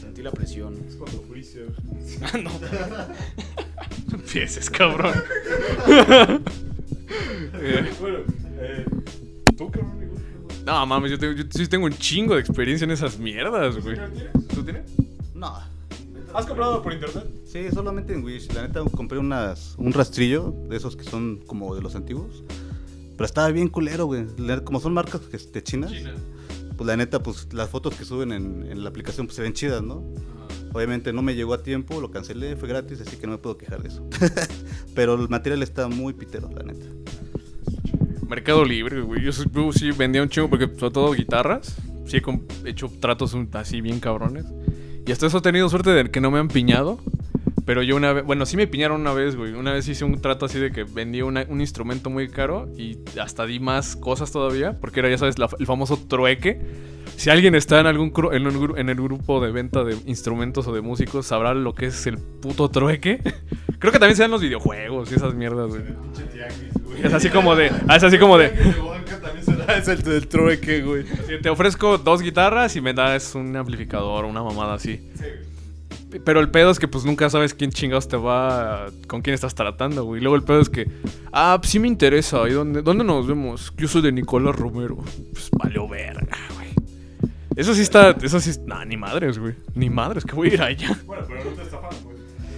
sentí 0.00 0.22
la 0.22 0.32
presión. 0.32 0.74
Es 0.88 0.96
cuando 0.96 1.20
Freezer. 1.22 1.68
Ah, 2.22 2.38
no. 2.38 2.50
Empieces, 4.14 4.68
cabrón. 4.70 5.14
Eh, 7.54 7.92
Bueno, 8.00 8.18
eh, 8.58 8.84
¿tú, 9.56 9.70
cabrón? 9.70 10.10
no, 10.66 10.86
mames, 10.86 11.10
yo, 11.12 11.18
tengo, 11.18 11.32
yo 11.34 11.44
sí 11.50 11.66
tengo 11.66 11.86
un 11.86 11.92
chingo 11.92 12.34
de 12.34 12.40
experiencia 12.40 12.84
en 12.84 12.90
esas 12.90 13.18
mierdas, 13.18 13.78
güey. 13.82 13.96
¿Tú 14.54 14.62
tienes? 14.62 14.90
No. 15.34 15.58
¿Has 16.34 16.46
comprado 16.46 16.82
por 16.82 16.92
internet? 16.92 17.24
Sí, 17.46 17.68
solamente 17.72 18.12
en 18.12 18.24
Wish. 18.24 18.52
La 18.54 18.62
neta 18.66 18.80
compré 18.96 19.18
unas, 19.18 19.74
un 19.78 19.92
rastrillo 19.92 20.52
de 20.68 20.76
esos 20.76 20.96
que 20.96 21.04
son 21.04 21.40
como 21.46 21.74
de 21.76 21.82
los 21.82 21.94
antiguos. 21.94 22.42
Pero 23.12 23.24
estaba 23.24 23.48
bien 23.50 23.68
culero, 23.68 24.06
güey. 24.06 24.26
Como 24.64 24.80
son 24.80 24.94
marcas 24.94 25.20
de 25.30 25.62
chinas, 25.62 25.92
pues 26.76 26.86
la 26.86 26.96
neta, 26.96 27.22
pues 27.22 27.52
las 27.52 27.70
fotos 27.70 27.94
que 27.94 28.04
suben 28.04 28.32
en, 28.32 28.66
en 28.68 28.82
la 28.82 28.88
aplicación 28.88 29.26
pues 29.26 29.36
se 29.36 29.42
ven 29.42 29.52
chidas, 29.52 29.82
¿no? 29.82 30.02
Obviamente 30.72 31.12
no 31.12 31.22
me 31.22 31.36
llegó 31.36 31.54
a 31.54 31.62
tiempo, 31.62 32.00
lo 32.00 32.10
cancelé, 32.10 32.56
fue 32.56 32.68
gratis, 32.68 33.00
así 33.00 33.16
que 33.16 33.26
no 33.28 33.34
me 33.34 33.38
puedo 33.38 33.56
quejar 33.56 33.80
de 33.84 33.90
eso. 33.90 34.04
Pero 34.96 35.14
el 35.14 35.28
material 35.28 35.62
está 35.62 35.86
muy 35.86 36.14
pitero, 36.14 36.50
la 36.50 36.64
neta. 36.64 36.86
Mercado 38.28 38.64
Libre, 38.64 39.00
güey. 39.00 39.22
Yo, 39.22 39.30
yo 39.30 39.72
sí 39.72 39.90
vendía 39.92 40.22
un 40.22 40.28
chingo 40.28 40.48
porque, 40.48 40.66
sobre 40.78 40.92
todo, 40.92 41.12
guitarras. 41.12 41.76
Sí 42.06 42.18
he 42.64 42.70
hecho 42.70 42.90
tratos 43.00 43.36
así 43.52 43.80
bien 43.80 44.00
cabrones. 44.00 44.44
Y 45.06 45.12
hasta 45.12 45.26
eso 45.26 45.38
he 45.38 45.42
tenido 45.42 45.68
suerte 45.68 45.90
de 45.90 46.10
que 46.10 46.20
no 46.20 46.30
me 46.30 46.38
han 46.38 46.48
piñado. 46.48 46.98
Pero 47.64 47.82
yo 47.82 47.96
una 47.96 48.12
vez, 48.12 48.24
bueno, 48.24 48.44
sí 48.44 48.58
me 48.58 48.66
piñaron 48.66 49.00
una 49.00 49.14
vez, 49.14 49.36
güey. 49.36 49.52
Una 49.54 49.72
vez 49.72 49.88
hice 49.88 50.04
un 50.04 50.20
trato 50.20 50.44
así 50.44 50.58
de 50.58 50.70
que 50.70 50.84
vendí 50.84 51.22
un 51.22 51.60
instrumento 51.60 52.10
muy 52.10 52.28
caro 52.28 52.68
y 52.76 52.98
hasta 53.18 53.46
di 53.46 53.58
más 53.58 53.96
cosas 53.96 54.30
todavía. 54.32 54.78
Porque 54.80 55.00
era, 55.00 55.08
ya 55.08 55.16
sabes, 55.16 55.38
la- 55.38 55.48
el 55.58 55.66
famoso 55.66 55.96
trueque. 55.96 56.60
Si 57.16 57.30
alguien 57.30 57.54
está 57.54 57.80
en 57.80 57.86
algún 57.86 58.12
en, 58.32 58.46
un 58.46 58.54
gru- 58.60 58.78
en 58.78 58.88
el 58.88 58.96
grupo 58.96 59.40
de 59.44 59.50
venta 59.52 59.82
de 59.84 59.96
instrumentos 60.06 60.66
o 60.66 60.72
de 60.74 60.80
músicos, 60.80 61.26
sabrá 61.26 61.54
lo 61.54 61.74
que 61.74 61.86
es 61.86 62.06
el 62.06 62.18
puto 62.18 62.68
trueque. 62.70 63.20
Creo 63.78 63.92
que 63.92 63.98
también 63.98 64.16
se 64.16 64.22
dan 64.22 64.30
los 64.30 64.40
videojuegos 64.42 65.10
y 65.12 65.14
esas 65.14 65.34
mierdas, 65.34 65.68
güey. 65.68 65.82
Es 67.02 67.12
así 67.12 67.28
como 67.28 67.54
de. 67.56 67.66
Es 67.94 68.02
así 68.02 68.18
como 68.18 68.38
de. 68.38 68.52
Es 69.78 69.88
el 69.88 70.02
del 70.02 70.26
trueque, 70.28 70.82
güey. 70.82 71.04
Te 71.42 71.48
ofrezco 71.50 71.98
dos 71.98 72.20
guitarras 72.22 72.76
y 72.76 72.80
me 72.80 72.92
das 72.94 73.34
un 73.34 73.54
amplificador 73.56 74.24
o 74.24 74.28
una 74.28 74.42
mamada 74.42 74.74
así. 74.74 75.00
Pero 76.24 76.38
el 76.40 76.48
pedo 76.50 76.70
es 76.70 76.78
que 76.78 76.86
pues 76.86 77.04
nunca 77.04 77.28
sabes 77.28 77.54
quién 77.54 77.70
chingados 77.72 78.06
te 78.06 78.16
va, 78.16 78.86
con 79.08 79.20
quién 79.20 79.34
estás 79.34 79.54
tratando, 79.54 80.04
güey. 80.04 80.20
Luego 80.20 80.36
el 80.36 80.44
pedo 80.44 80.60
es 80.60 80.70
que, 80.70 80.86
ah, 81.32 81.56
pues 81.60 81.70
sí 81.72 81.80
me 81.80 81.88
interesa. 81.88 82.48
¿Y 82.48 82.52
dónde, 82.52 82.82
dónde 82.82 83.02
nos 83.04 83.26
vemos? 83.26 83.72
Yo 83.76 83.88
soy 83.88 84.02
de 84.02 84.12
Nicolás 84.12 84.54
Romero. 84.54 84.96
Pues 85.32 85.50
valió 85.52 85.88
verga, 85.88 86.38
güey. 86.54 86.63
Eso 87.56 87.74
sí 87.74 87.82
está, 87.82 88.10
eso 88.22 88.40
sí, 88.40 88.50
nah, 88.66 88.84
ni 88.84 88.96
madres, 88.96 89.38
güey. 89.38 89.54
Ni 89.74 89.90
madres, 89.90 90.24
que 90.24 90.34
voy 90.34 90.50
a 90.50 90.54
ir 90.54 90.62
allá. 90.62 90.98
Bueno, 91.06 91.24
pero 91.28 91.44
no 91.44 91.50
te 91.50 91.62
estafan, 91.62 91.90
güey. 92.02 92.14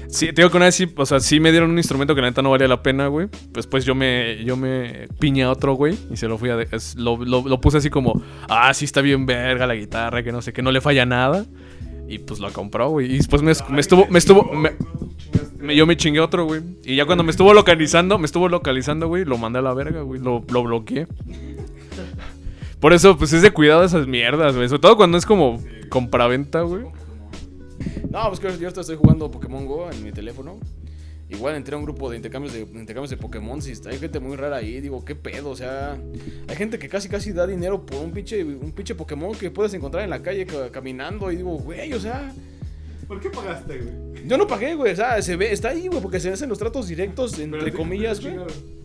Sí, 0.09 0.27
te 0.27 0.33
digo 0.37 0.51
que 0.51 0.57
una 0.57 0.67
vez 0.67 0.75
sí, 0.77 0.87
o 0.97 1.05
sea, 1.05 1.21
sí 1.21 1.41
me 1.41 1.51
dieron 1.51 1.71
un 1.71 1.79
instrumento 1.79 2.15
que 2.15 2.21
la 2.23 2.29
neta 2.29 2.41
no 2.41 2.51
valía 2.51 2.69
la 2.69 2.83
pena, 2.83 3.09
güey. 3.09 3.29
Después 3.51 3.85
yo 3.85 3.95
me, 3.95 4.43
yo 4.45 4.57
me 4.57 5.09
piñé 5.19 5.43
a 5.43 5.51
otro, 5.51 5.75
güey, 5.75 5.99
y 6.11 6.17
se 6.17 6.29
lo 6.29 6.39
fui 6.39 6.49
a... 6.49 6.57
de- 6.57 6.69
es- 6.71 6.95
lo, 6.97 7.17
lo- 7.23 7.47
lo 7.47 7.61
puse 7.61 7.79
así 7.79 7.91
como, 7.91 8.23
ah, 8.49 8.73
sí 8.73 8.85
está 8.85 9.01
bien 9.03 9.27
verga 9.27 9.67
la 9.67 9.75
guitarra, 9.75 10.23
que 10.23 10.33
no 10.33 10.41
sé, 10.43 10.53
que 10.53 10.63
no 10.63 10.71
le 10.71 10.81
falla 10.81 11.05
nada. 11.05 11.45
Y 12.09 12.19
pues 12.21 12.39
lo 12.39 12.51
compró, 12.53 12.89
güey. 12.91 13.13
Y 13.13 13.17
después 13.17 13.43
me, 13.43 13.53
me 13.69 13.81
estuvo, 13.81 14.07
me 14.07 14.19
estuvo, 14.21 14.45
me- 14.55 14.73
me- 15.59 15.75
yo 15.75 15.87
me 15.87 15.97
chingué 15.97 16.21
otro, 16.21 16.45
güey. 16.47 16.63
Y 16.85 16.95
ya 16.95 17.05
cuando 17.05 17.25
me 17.25 17.33
estuvo 17.33 17.53
localizando, 17.53 18.17
me 18.17 18.27
estuvo 18.27 18.49
localizando, 18.49 19.09
güey, 19.09 19.25
lo 19.25 19.37
mandé 19.39 19.59
a 19.59 19.63
la 19.63 19.75
verga, 19.75 20.03
güey. 20.03 20.21
Lo, 20.21 20.45
lo 20.49 20.63
bloqueé. 20.63 21.09
Por 22.87 22.93
eso, 22.93 23.19
pues 23.19 23.33
es 23.33 23.43
de 23.43 23.51
cuidado 23.51 23.83
esas 23.83 24.07
mierdas, 24.07 24.55
güey. 24.55 24.69
Sobre 24.69 24.81
todo 24.81 24.97
cuando 24.97 25.19
es 25.19 25.27
como 25.27 25.61
compraventa, 25.89 26.61
güey. 26.61 26.85
No, 28.13 28.29
pues 28.29 28.39
que 28.39 28.57
yo 28.61 28.69
estoy 28.69 28.95
jugando 28.95 29.29
Pokémon 29.29 29.67
Go 29.67 29.91
en 29.91 30.05
mi 30.05 30.13
teléfono. 30.13 30.61
Igual 31.29 31.57
entré 31.57 31.75
a 31.75 31.79
un 31.79 31.83
grupo 31.85 32.09
de 32.09 32.15
intercambios 32.19 32.55
de, 32.55 32.61
intercambios 32.61 33.11
de 33.11 33.17
Pokémon. 33.17 33.59
Y 33.59 33.89
hay 33.89 33.99
gente 33.99 34.21
muy 34.21 34.37
rara 34.37 34.59
ahí. 34.59 34.81
Digo, 34.81 35.05
¿qué 35.05 35.17
pedo? 35.17 35.51
O 35.51 35.57
sea, 35.57 35.99
hay 36.47 36.55
gente 36.55 36.79
que 36.79 36.89
casi 36.89 37.09
casi 37.09 37.33
da 37.33 37.45
dinero 37.45 37.85
por 37.85 38.05
un 38.05 38.13
pinche, 38.13 38.45
un 38.45 38.71
pinche 38.71 38.95
Pokémon 38.95 39.35
que 39.35 39.51
puedes 39.51 39.75
encontrar 39.75 40.05
en 40.05 40.11
la 40.11 40.23
calle 40.23 40.47
ca- 40.47 40.71
caminando. 40.71 41.33
Y 41.33 41.37
digo, 41.39 41.59
güey, 41.59 41.93
o 41.93 41.99
sea, 41.99 42.33
¿Por 43.09 43.21
qué 43.21 43.31
pagaste, 43.31 43.79
güey? 43.79 44.07
yo 44.27 44.37
no 44.37 44.47
pagué, 44.47 44.75
güey. 44.75 44.93
O 44.93 44.97
sea, 44.97 45.23
se 45.23 45.37
ve, 45.37 45.53
está 45.53 45.69
ahí, 45.69 45.87
güey, 45.89 46.01
porque 46.03 46.19
se 46.19 46.31
hacen 46.33 46.49
los 46.49 46.59
tratos 46.59 46.89
directos, 46.89 47.39
entre 47.39 47.73
comillas, 47.73 48.21
güey. 48.21 48.37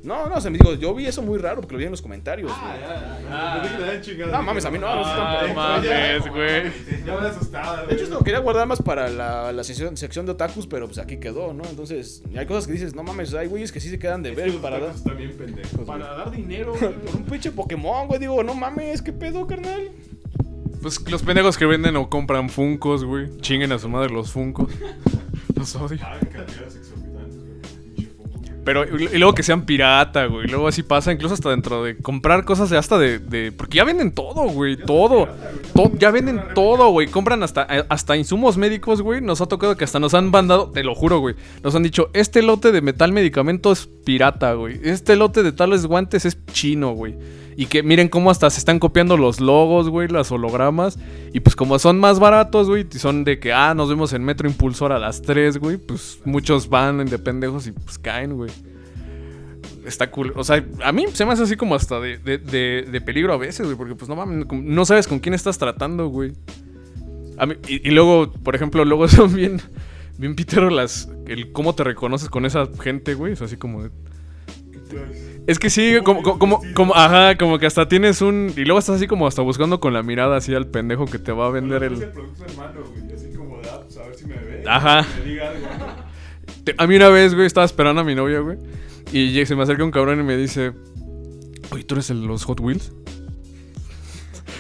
No, 0.04 0.28
no, 0.28 0.36
o 0.36 0.42
sea, 0.42 0.50
me 0.50 0.58
digo, 0.58 0.74
yo 0.76 0.94
vi 0.96 1.06
eso 1.06 1.22
muy 1.22 1.38
raro 1.38 1.62
porque 1.62 1.74
lo 1.74 1.78
vi 1.80 1.86
en 1.86 1.92
los 1.92 2.02
comentarios, 2.02 2.52
Ah, 2.54 3.60
güey. 3.62 4.02
ya, 4.02 4.18
ya. 4.18 4.26
No, 4.28 4.42
mames, 4.44 4.66
a 4.66 4.72
mí 4.72 4.80
no, 4.80 4.96
no, 4.96 5.02
están 5.02 5.20
Ah, 5.20 5.38
pendejos. 5.42 5.56
mames, 5.56 6.28
güey. 6.30 7.06
Ya 7.06 7.18
me 7.20 7.28
asustaba, 7.28 7.86
De 7.86 7.96
hecho, 7.96 8.08
lo 8.08 8.20
quería 8.20 8.40
guardar 8.40 8.68
más 8.68 8.82
para 8.82 9.10
la, 9.10 9.52
la 9.52 9.64
sección, 9.64 9.96
sección 9.98 10.26
de 10.26 10.32
otakus, 10.34 10.66
pero 10.68 10.88
pues 10.88 10.98
aquí 10.98 11.18
quedó, 11.18 11.54
¿no? 11.54 11.64
Entonces, 11.66 12.24
hay 12.36 12.46
cosas 12.48 12.66
que 12.68 12.74
dices, 12.74 12.96
no 12.96 13.04
mames, 13.04 13.34
hay 13.36 13.48
güeyes 13.48 13.72
que 13.72 13.80
sí 13.80 13.90
se 13.90 14.00
quedan 14.00 14.24
de 14.24 14.32
ver 14.32 14.52
para 14.58 14.80
dar, 14.80 14.94
güey. 15.04 15.86
para 15.86 16.14
dar 16.16 16.32
dinero 16.32 16.74
güey, 16.80 16.94
por 16.94 17.16
un 17.16 17.24
pinche 17.24 17.52
Pokémon, 17.52 18.08
güey. 18.08 18.20
Digo, 18.20 18.44
no 18.44 18.54
mames, 18.56 19.02
¿qué 19.04 19.14
pedo, 19.14 19.46
carnal? 19.48 19.92
Pues 20.82 21.00
los 21.12 21.22
pendejos 21.22 21.58
que 21.58 21.66
venden 21.66 21.96
o 21.96 22.10
compran 22.10 22.50
funcos, 22.50 23.06
güey. 23.06 23.30
Chinguen 23.42 23.72
a 23.72 23.80
su 23.80 23.88
madre 23.88 24.10
los 24.10 24.32
funcos. 24.32 24.72
Los 25.56 25.76
odio. 25.76 26.00
Pero, 28.64 28.86
y 28.86 29.18
luego 29.18 29.34
que 29.34 29.42
sean 29.42 29.66
pirata, 29.66 30.26
güey. 30.28 30.48
Luego 30.48 30.68
así 30.68 30.84
pasa, 30.84 31.12
incluso 31.12 31.34
hasta 31.34 31.50
dentro 31.50 31.84
de 31.84 31.98
comprar 31.98 32.46
cosas 32.46 32.70
de 32.70 32.78
hasta 32.78 33.00
de. 33.00 33.18
de- 33.18 33.52
porque 33.52 33.78
ya 33.78 33.84
venden 33.84 34.12
todo, 34.12 34.44
güey. 34.50 34.78
Todo. 34.78 35.28
To- 35.74 35.92
ya 35.98 36.12
venden 36.12 36.40
todo, 36.54 36.90
güey. 36.92 37.08
Compran 37.08 37.42
hasta, 37.42 37.66
eh, 37.70 37.84
hasta 37.90 38.16
insumos 38.18 38.58
médicos, 38.58 39.02
güey. 39.02 39.20
Nos 39.20 39.42
ha 39.42 39.48
tocado 39.48 39.76
que 39.78 39.84
hasta 39.84 40.00
nos 40.00 40.14
han 40.14 40.30
mandado, 40.30 40.70
te 40.70 40.84
lo 40.84 40.94
juro, 40.94 41.20
güey. 41.20 41.36
Nos 41.64 41.74
han 41.74 41.82
dicho, 41.82 42.10
este 42.14 42.44
lote 42.44 42.72
de 42.72 42.82
metal 42.82 43.12
medicamento 43.12 43.72
es 43.72 43.88
pirata, 44.06 44.54
güey. 44.54 44.80
Este 44.84 45.16
lote 45.16 45.42
de 45.42 45.52
tales 45.54 45.88
guantes 45.88 46.26
es 46.26 46.38
chino, 46.54 46.92
güey. 46.92 47.16
Y 47.58 47.66
que 47.66 47.84
miren 47.84 48.08
cómo 48.08 48.32
hasta 48.32 48.50
se 48.50 48.60
están 48.60 48.80
copiando 48.80 49.18
los 49.18 49.42
logos, 49.42 49.90
güey, 49.90 50.08
las 50.08 50.32
hologramas. 50.32 50.98
Y 51.34 51.42
pues 51.42 51.56
como 51.56 51.78
son 51.80 52.00
más 52.00 52.18
baratos, 52.18 52.68
güey, 52.70 52.88
y 52.92 52.98
son 52.98 53.26
de 53.26 53.40
que, 53.40 53.52
ah, 53.52 53.74
nos 53.74 53.90
vemos 53.90 54.14
en 54.14 54.24
Metro 54.24 54.48
Impulsor 54.48 54.94
a 54.94 55.00
las 55.00 55.22
3, 55.22 55.58
güey. 55.58 55.78
Pues 55.78 56.20
muchos 56.24 56.70
van 56.70 57.06
de 57.06 57.20
pendejos 57.20 57.68
y 57.68 57.74
pues 57.74 58.00
caen, 58.00 58.36
güey. 58.36 58.50
Está 59.86 60.12
cool. 60.12 60.34
O 60.36 60.44
sea, 60.44 60.64
a 60.84 60.92
mí 60.92 61.06
se 61.14 61.26
me 61.26 61.34
hace 61.34 61.44
así 61.44 61.56
como 61.56 61.76
hasta 61.76 62.00
de, 62.00 62.18
de- 62.20 62.38
de- 62.38 62.88
de 62.92 63.02
peligro 63.02 63.34
a 63.34 63.38
veces, 63.38 63.66
güey. 63.66 63.78
Porque 63.78 63.96
pues 63.96 64.08
no 64.10 64.16
mames, 64.16 64.46
no 64.52 64.86
sabes 64.86 65.08
con 65.08 65.20
quién 65.20 65.34
estás 65.34 65.58
tratando, 65.58 66.08
güey. 66.08 66.34
A 67.38 67.46
mí- 67.48 67.56
y, 67.68 67.88
y 67.88 67.92
luego, 67.92 68.32
por 68.32 68.56
ejemplo, 68.56 68.86
luego 68.86 69.08
son 69.10 69.34
bien, 69.36 69.60
bien 70.18 70.36
pitero 70.36 70.70
las, 70.70 71.10
el 71.28 71.52
cómo 71.52 71.74
te 71.76 71.84
reconoces 71.84 72.30
con 72.30 72.46
esa 72.46 72.68
gente, 72.82 73.16
güey. 73.16 73.34
Es 73.34 73.42
así 73.42 73.58
como 73.58 73.84
de, 73.84 73.90
es 75.48 75.58
que 75.58 75.70
sí, 75.70 75.96
como, 76.04 76.22
como, 76.22 76.38
como, 76.38 76.62
como- 76.76 76.96
ajá, 76.96 77.38
como 77.38 77.58
que 77.58 77.66
hasta 77.66 77.88
tienes 77.88 78.22
un. 78.22 78.54
Y 78.56 78.66
luego 78.66 78.78
estás 78.80 78.98
así 78.98 79.08
como 79.08 79.26
hasta 79.26 79.42
buscando 79.42 79.80
con 79.80 79.94
la 79.94 80.04
mirada 80.04 80.38
así 80.38 80.54
al 80.54 80.68
pendejo 80.68 81.06
que 81.06 81.18
te 81.18 81.32
va 81.32 81.48
a 81.48 81.50
vender 81.50 81.84
el. 81.84 81.94
el 82.04 82.10
producto 82.12 82.46
hermano, 82.46 82.82
güey. 82.84 83.14
Así 83.16 83.30
como 83.36 83.58
de, 83.60 83.70
ah, 83.70 83.80
pues 83.84 83.98
a 83.98 84.04
ver 84.04 84.16
si 84.16 84.26
me 84.28 84.36
ve. 84.36 84.64
Ajá. 84.68 85.06
Me 85.24 85.30
diga 85.32 85.50
algo, 85.50 85.66
¿no? 85.80 86.12
Te- 86.64 86.76
A 86.78 86.86
mí 86.86 86.96
una 86.96 87.10
vez, 87.10 87.34
güey, 87.34 87.48
estaba 87.48 87.66
esperando 87.66 88.02
a 88.02 88.04
mi 88.04 88.14
novia, 88.14 88.40
güey. 88.40 88.58
Y 89.12 89.46
se 89.46 89.56
me 89.56 89.64
acerca 89.64 89.84
un 89.84 89.92
cabrón 89.92 90.20
y 90.20 90.24
me 90.24 90.38
dice: 90.38 90.72
Oye, 91.72 91.84
¿tú 91.84 91.96
eres 91.96 92.10
el 92.10 92.22
de 92.22 92.28
los 92.28 92.46
Hot 92.46 92.60
Wheels? 92.60 92.92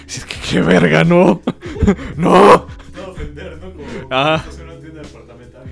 Y 0.07 0.11
es 0.11 0.25
que 0.25 0.35
qué 0.49 0.61
verga, 0.61 1.03
no. 1.03 1.41
no. 2.17 2.67
No 2.95 3.07
ofender, 3.07 3.57
¿no? 3.61 3.71
Como 3.71 3.83
en 3.83 4.05
una 4.07 4.79
tienda 4.79 5.01
departamental. 5.01 5.63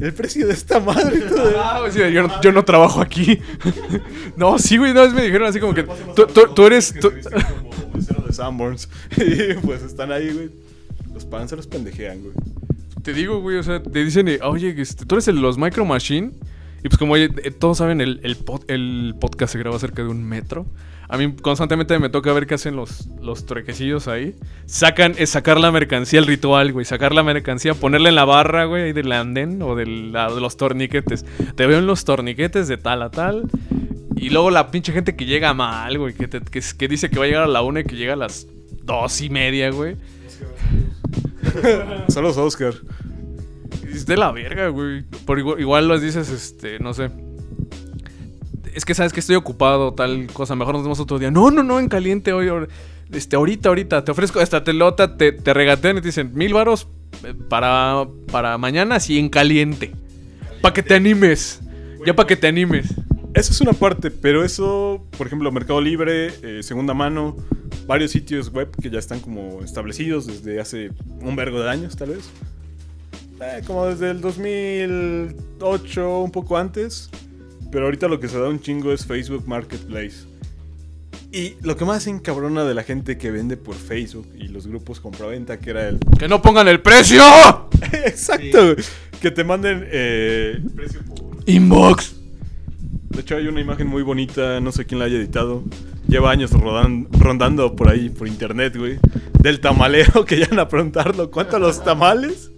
El 0.00 0.12
precio 0.14 0.46
de 0.46 0.52
esta 0.54 0.80
madre, 0.80 1.20
todo. 1.20 1.52
Ah, 1.62 1.88
yo, 1.94 2.22
no- 2.26 2.40
yo 2.42 2.52
no 2.52 2.64
trabajo 2.64 3.00
aquí. 3.00 3.40
no, 4.36 4.58
sí, 4.58 4.76
güey, 4.78 4.92
una 4.92 5.02
vez 5.02 5.12
me 5.12 5.22
dijeron 5.22 5.48
así 5.48 5.60
como 5.60 5.74
que. 5.74 5.82
Tú, 6.14 6.26
tú- 6.26 6.48
tú 6.54 6.66
eres. 6.66 6.94
tú- 6.98 7.12
como 7.12 8.26
de 8.26 8.32
Sanborns. 8.32 8.88
Y 9.16 9.54
pues 9.64 9.82
están 9.82 10.12
ahí, 10.12 10.30
güey. 10.32 10.50
Los 11.12 11.24
pan 11.24 11.48
se 11.48 11.56
los 11.56 11.66
pendejean, 11.66 12.20
güey. 12.22 12.34
Te 13.02 13.12
digo, 13.12 13.40
güey, 13.40 13.56
o 13.58 13.62
sea, 13.62 13.82
te 13.82 14.04
dicen, 14.04 14.28
oye, 14.42 14.74
este, 14.80 15.04
tú 15.06 15.14
eres 15.14 15.28
el 15.28 15.36
de 15.36 15.40
los 15.42 15.56
Micro 15.58 15.84
Machine. 15.84 16.32
Y 16.84 16.88
pues 16.88 16.98
como 16.98 17.16
eh, 17.16 17.28
todos 17.58 17.78
saben, 17.78 18.00
el, 18.00 18.20
el, 18.22 18.38
pod- 18.38 18.64
el 18.68 19.14
podcast 19.20 19.52
se 19.52 19.58
graba 19.58 19.78
cerca 19.78 20.02
de 20.02 20.08
un 20.08 20.22
metro. 20.24 20.66
A 21.08 21.16
mí 21.18 21.34
constantemente 21.40 21.96
me 22.00 22.08
toca 22.08 22.32
ver 22.32 22.46
qué 22.48 22.54
hacen 22.54 22.74
los, 22.74 23.06
los 23.22 23.46
truequecillos 23.46 24.08
ahí. 24.08 24.34
Sacan, 24.66 25.14
es 25.18 25.30
sacar 25.30 25.60
la 25.60 25.70
mercancía, 25.70 26.18
el 26.18 26.26
ritual, 26.26 26.72
güey. 26.72 26.84
Sacar 26.84 27.14
la 27.14 27.22
mercancía, 27.22 27.74
ponerla 27.74 28.08
en 28.08 28.16
la 28.16 28.24
barra, 28.24 28.64
güey, 28.64 28.84
ahí 28.84 28.92
del 28.92 29.12
andén 29.12 29.62
o 29.62 29.76
del, 29.76 30.10
de 30.12 30.40
los 30.40 30.56
torniquetes. 30.56 31.24
Te 31.54 31.66
veo 31.66 31.78
en 31.78 31.86
los 31.86 32.04
torniquetes 32.04 32.66
de 32.66 32.76
tal 32.76 33.02
a 33.02 33.10
tal. 33.10 33.44
Y 34.16 34.30
luego 34.30 34.50
la 34.50 34.70
pinche 34.72 34.92
gente 34.92 35.14
que 35.14 35.26
llega 35.26 35.54
mal, 35.54 35.96
güey. 35.96 36.14
Que, 36.14 36.28
que 36.28 36.88
dice 36.88 37.08
que 37.08 37.18
va 37.20 37.24
a 37.24 37.28
llegar 37.28 37.42
a 37.44 37.48
la 37.48 37.62
una 37.62 37.80
y 37.80 37.84
que 37.84 37.94
llega 37.94 38.14
a 38.14 38.16
las 38.16 38.48
dos 38.82 39.20
y 39.20 39.30
media, 39.30 39.70
güey. 39.70 39.96
Son 42.08 42.24
los 42.24 42.36
Oscar. 42.36 42.74
Es 43.92 44.06
de 44.06 44.16
la 44.16 44.32
verga, 44.32 44.68
güey. 44.68 45.02
Por 45.24 45.38
igual, 45.38 45.60
igual 45.60 45.88
los 45.88 46.02
dices, 46.02 46.28
este, 46.30 46.78
no 46.78 46.94
sé. 46.94 47.10
Es 48.74 48.84
que 48.84 48.94
sabes 48.94 49.12
que 49.12 49.20
estoy 49.20 49.36
ocupado, 49.36 49.94
tal 49.94 50.26
cosa. 50.32 50.54
Mejor 50.54 50.74
nos 50.74 50.82
vemos 50.82 51.00
otro 51.00 51.18
día. 51.18 51.30
No, 51.30 51.50
no, 51.50 51.62
no, 51.62 51.80
en 51.80 51.88
caliente 51.88 52.32
hoy. 52.32 52.50
Este, 53.10 53.36
ahorita, 53.36 53.68
ahorita. 53.68 54.04
Te 54.04 54.10
ofrezco 54.10 54.40
esta 54.40 54.64
telota, 54.64 55.16
te, 55.16 55.32
te 55.32 55.54
regatean 55.54 55.98
y 55.98 56.00
te 56.00 56.08
dicen 56.08 56.32
mil 56.34 56.52
varos 56.52 56.88
eh, 57.24 57.34
para, 57.48 58.06
para 58.30 58.58
mañana, 58.58 58.96
así 58.96 59.18
en 59.18 59.28
caliente. 59.28 59.92
Para 60.60 60.74
que 60.74 60.82
te 60.82 60.94
animes. 60.94 61.60
Ya 62.04 62.14
para 62.14 62.26
que 62.26 62.36
te 62.36 62.46
animes. 62.46 62.94
Eso 63.36 63.52
es 63.52 63.60
una 63.60 63.74
parte, 63.74 64.10
pero 64.10 64.44
eso, 64.44 65.06
por 65.18 65.26
ejemplo, 65.26 65.52
Mercado 65.52 65.80
Libre, 65.80 66.32
eh, 66.42 66.62
Segunda 66.62 66.94
Mano, 66.94 67.36
varios 67.86 68.10
sitios 68.10 68.50
web 68.50 68.70
que 68.80 68.88
ya 68.88 68.98
están 68.98 69.20
como 69.20 69.62
establecidos 69.62 70.26
desde 70.26 70.58
hace 70.58 70.90
un 71.20 71.36
vergo 71.36 71.60
de 71.60 71.68
años, 71.68 71.96
tal 71.96 72.10
vez. 72.10 72.30
Eh, 73.40 73.62
como 73.66 73.86
desde 73.86 74.10
el 74.10 74.20
2008, 74.20 76.20
un 76.20 76.30
poco 76.30 76.56
antes. 76.56 77.10
Pero 77.70 77.86
ahorita 77.86 78.08
lo 78.08 78.20
que 78.20 78.28
se 78.28 78.38
da 78.38 78.48
un 78.48 78.60
chingo 78.60 78.92
es 78.92 79.04
Facebook 79.04 79.44
Marketplace. 79.46 80.24
Y 81.32 81.54
lo 81.62 81.76
que 81.76 81.84
más 81.84 82.06
encabrona 82.06 82.64
de 82.64 82.74
la 82.74 82.82
gente 82.82 83.18
que 83.18 83.30
vende 83.30 83.56
por 83.56 83.74
Facebook 83.74 84.26
y 84.38 84.48
los 84.48 84.66
grupos 84.66 85.00
compra-venta, 85.00 85.58
que 85.58 85.70
era 85.70 85.88
el... 85.88 85.98
¡Que 86.18 86.28
no 86.28 86.40
pongan 86.40 86.68
el 86.68 86.80
precio! 86.80 87.22
Exacto, 87.92 88.74
güey. 88.74 88.76
que 89.20 89.30
te 89.30 89.44
manden 89.44 89.86
eh, 89.90 90.60
precio 90.74 91.00
por... 91.02 91.36
Inbox. 91.46 92.14
De 93.10 93.20
hecho, 93.20 93.36
hay 93.36 93.48
una 93.48 93.60
imagen 93.60 93.86
muy 93.88 94.02
bonita, 94.02 94.60
no 94.60 94.72
sé 94.72 94.86
quién 94.86 94.98
la 95.00 95.06
haya 95.06 95.16
editado. 95.16 95.62
Lleva 96.08 96.30
años 96.30 96.52
rodan- 96.52 97.08
rondando 97.18 97.74
por 97.74 97.90
ahí, 97.90 98.08
por 98.08 98.28
internet, 98.28 98.76
güey. 98.76 98.98
Del 99.40 99.60
tamalero 99.60 100.24
que 100.24 100.38
ya 100.38 100.46
van 100.48 100.60
a 100.60 100.68
preguntarlo. 100.68 101.30
¿Cuánto 101.30 101.58
los 101.58 101.82
tamales? 101.84 102.50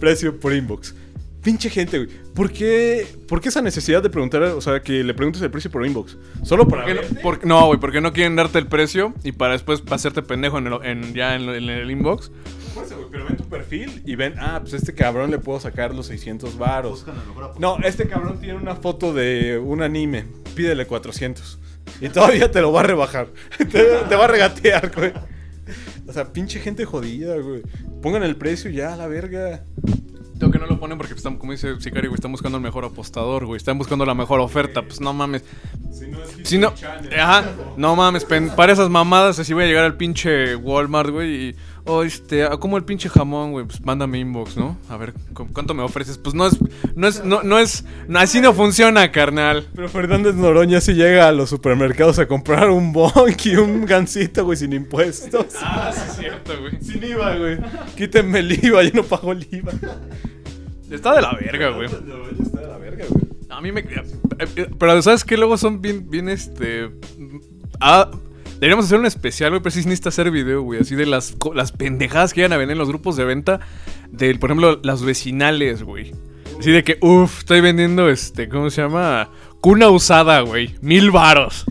Precio 0.00 0.40
por 0.40 0.52
inbox. 0.52 0.94
Pinche 1.42 1.70
gente, 1.70 1.98
güey. 2.04 2.10
¿Por 2.34 2.52
qué, 2.52 3.06
¿Por 3.26 3.40
qué 3.40 3.48
esa 3.48 3.62
necesidad 3.62 4.02
de 4.02 4.10
preguntar, 4.10 4.42
o 4.42 4.60
sea, 4.60 4.80
que 4.82 5.02
le 5.04 5.14
preguntes 5.14 5.40
el 5.40 5.50
precio 5.50 5.70
por 5.70 5.86
inbox? 5.86 6.16
Solo 6.42 6.68
para 6.68 6.84
¿Por 6.84 6.94
no, 6.94 7.20
por- 7.22 7.46
no, 7.46 7.66
güey, 7.66 7.80
porque 7.80 8.00
no 8.02 8.12
quieren 8.12 8.36
darte 8.36 8.58
el 8.58 8.66
precio 8.66 9.14
y 9.24 9.32
para 9.32 9.52
después 9.54 9.82
hacerte 9.90 10.20
pendejo 10.22 10.58
en 10.58 10.66
el- 10.66 10.84
en- 10.84 11.14
ya 11.14 11.34
en, 11.36 11.42
en 11.48 11.68
el 11.70 11.90
inbox. 11.90 12.30
Güey, 12.74 12.86
Pero 13.10 13.24
ven 13.24 13.36
tu 13.38 13.44
perfil 13.48 14.02
y 14.04 14.14
ven, 14.16 14.34
ah, 14.38 14.58
pues 14.60 14.74
este 14.74 14.94
cabrón 14.94 15.30
le 15.30 15.38
puedo 15.38 15.58
sacar 15.60 15.94
los 15.94 16.06
600 16.06 16.58
varos. 16.58 17.06
No, 17.58 17.78
este 17.84 18.06
cabrón 18.06 18.38
tiene 18.38 18.54
una 18.58 18.76
foto 18.76 19.12
de 19.14 19.58
un 19.58 19.82
anime. 19.82 20.26
Pídele 20.54 20.86
400. 20.86 21.58
Y 22.02 22.08
todavía 22.10 22.50
te 22.50 22.60
lo 22.60 22.70
va 22.70 22.80
a 22.80 22.84
rebajar. 22.84 23.28
te, 23.58 23.64
te 23.66 24.14
va 24.14 24.24
a 24.26 24.28
regatear, 24.28 24.92
güey. 24.94 25.12
O 26.06 26.12
sea, 26.12 26.32
pinche 26.32 26.58
gente 26.60 26.84
jodida, 26.84 27.36
güey. 27.38 27.62
Pongan 28.02 28.22
el 28.22 28.36
precio 28.36 28.70
ya, 28.70 28.94
a 28.94 28.96
la 28.96 29.06
verga. 29.06 29.64
Tengo 30.38 30.52
que 30.52 30.58
no 30.58 30.66
lo 30.66 30.80
ponen 30.80 30.96
porque 30.96 31.12
están, 31.12 31.36
como 31.36 31.52
dice 31.52 31.78
Sicario, 31.80 32.08
güey, 32.08 32.16
están 32.16 32.32
buscando 32.32 32.56
el 32.56 32.62
mejor 32.64 32.84
apostador, 32.86 33.44
güey. 33.44 33.58
Están 33.58 33.76
buscando 33.76 34.06
la 34.06 34.14
mejor 34.14 34.40
oferta. 34.40 34.80
Pues 34.82 34.98
no 35.00 35.12
mames. 35.12 35.44
Si 35.92 36.06
no 36.08 36.18
es 36.22 36.48
Si 36.48 36.56
no, 36.58 36.72
ajá, 37.18 37.44
no 37.76 37.94
mames, 37.94 38.24
pen- 38.24 38.50
para 38.56 38.72
esas 38.72 38.88
mamadas 38.88 39.38
así 39.38 39.52
voy 39.52 39.64
a 39.64 39.66
llegar 39.66 39.84
al 39.84 39.96
pinche 39.98 40.56
Walmart, 40.56 41.10
güey, 41.10 41.48
y, 41.50 41.56
oh, 41.90 42.02
este, 42.04 42.44
ah, 42.44 42.56
como 42.58 42.76
el 42.76 42.84
pinche 42.84 43.08
jamón, 43.08 43.52
güey, 43.52 43.66
pues 43.66 43.80
mándame 43.84 44.18
inbox, 44.18 44.56
¿no? 44.56 44.76
A 44.88 44.96
ver, 44.96 45.12
¿cu- 45.34 45.48
¿cuánto 45.52 45.74
me 45.74 45.82
ofreces? 45.82 46.18
Pues 46.18 46.34
no 46.34 46.46
es, 46.46 46.56
no 46.94 47.08
es, 47.08 47.24
no, 47.24 47.42
no 47.42 47.58
es, 47.58 47.84
así 48.14 48.40
no 48.40 48.52
funciona, 48.52 49.10
carnal. 49.12 49.66
Pero 49.74 49.88
Fernández 49.88 50.34
Noroña 50.34 50.80
sí 50.80 50.94
llega 50.94 51.28
a 51.28 51.32
los 51.32 51.50
supermercados 51.50 52.18
a 52.18 52.26
comprar 52.26 52.70
un 52.70 52.92
bonk 52.92 53.44
y 53.46 53.56
un 53.56 53.84
gansito, 53.86 54.44
güey, 54.44 54.56
sin 54.56 54.72
impuestos. 54.72 55.46
Ah, 55.62 55.90
sí 55.94 56.00
es 56.08 56.16
cierto, 56.16 56.52
güey. 56.60 56.80
Sin 56.82 57.02
IVA, 57.02 57.36
güey. 57.36 57.58
Quítenme 57.96 58.38
el 58.40 58.52
IVA, 58.64 58.82
yo 58.84 58.90
no 58.94 59.02
pago 59.04 59.32
el 59.32 59.46
IVA. 59.50 59.72
Está 60.90 61.14
de 61.14 61.22
la 61.22 61.32
verga, 61.34 61.70
güey. 61.70 61.86
Está 61.86 62.60
de 62.60 62.66
la 62.66 62.78
verga, 62.78 63.04
güey. 63.08 63.24
A 63.50 63.60
mí 63.60 63.72
me... 63.72 63.80
eh, 63.80 64.02
eh, 64.56 64.70
Pero 64.78 65.02
¿sabes 65.02 65.24
qué? 65.24 65.36
Luego 65.36 65.56
son 65.56 65.80
bien, 65.82 66.08
bien, 66.08 66.28
este... 66.28 66.90
Ah, 67.80 68.10
deberíamos 68.60 68.84
hacer 68.84 68.98
un 68.98 69.06
especial, 69.06 69.50
güey, 69.50 69.62
pero 69.62 69.70
sí 69.70 69.78
necesita 69.80 70.10
hacer 70.10 70.30
video, 70.30 70.62
güey. 70.62 70.80
Así 70.80 70.94
de 70.94 71.06
las, 71.06 71.34
las 71.54 71.72
pendejadas 71.72 72.34
que 72.34 72.40
iban 72.40 72.52
a 72.52 72.58
vender 72.58 72.74
en 72.74 72.78
los 72.78 72.88
grupos 72.88 73.16
de 73.16 73.24
venta. 73.24 73.60
Del, 74.12 74.38
por 74.38 74.50
ejemplo, 74.50 74.78
las 74.82 75.02
vecinales, 75.02 75.82
güey. 75.82 76.12
Así 76.58 76.70
de 76.70 76.84
que, 76.84 76.98
uff, 77.00 77.38
estoy 77.38 77.62
vendiendo, 77.62 78.10
este, 78.10 78.50
¿cómo 78.50 78.68
se 78.68 78.82
llama? 78.82 79.30
Cuna 79.62 79.88
usada, 79.88 80.40
güey. 80.42 80.74
Mil 80.82 81.10
varos. 81.10 81.64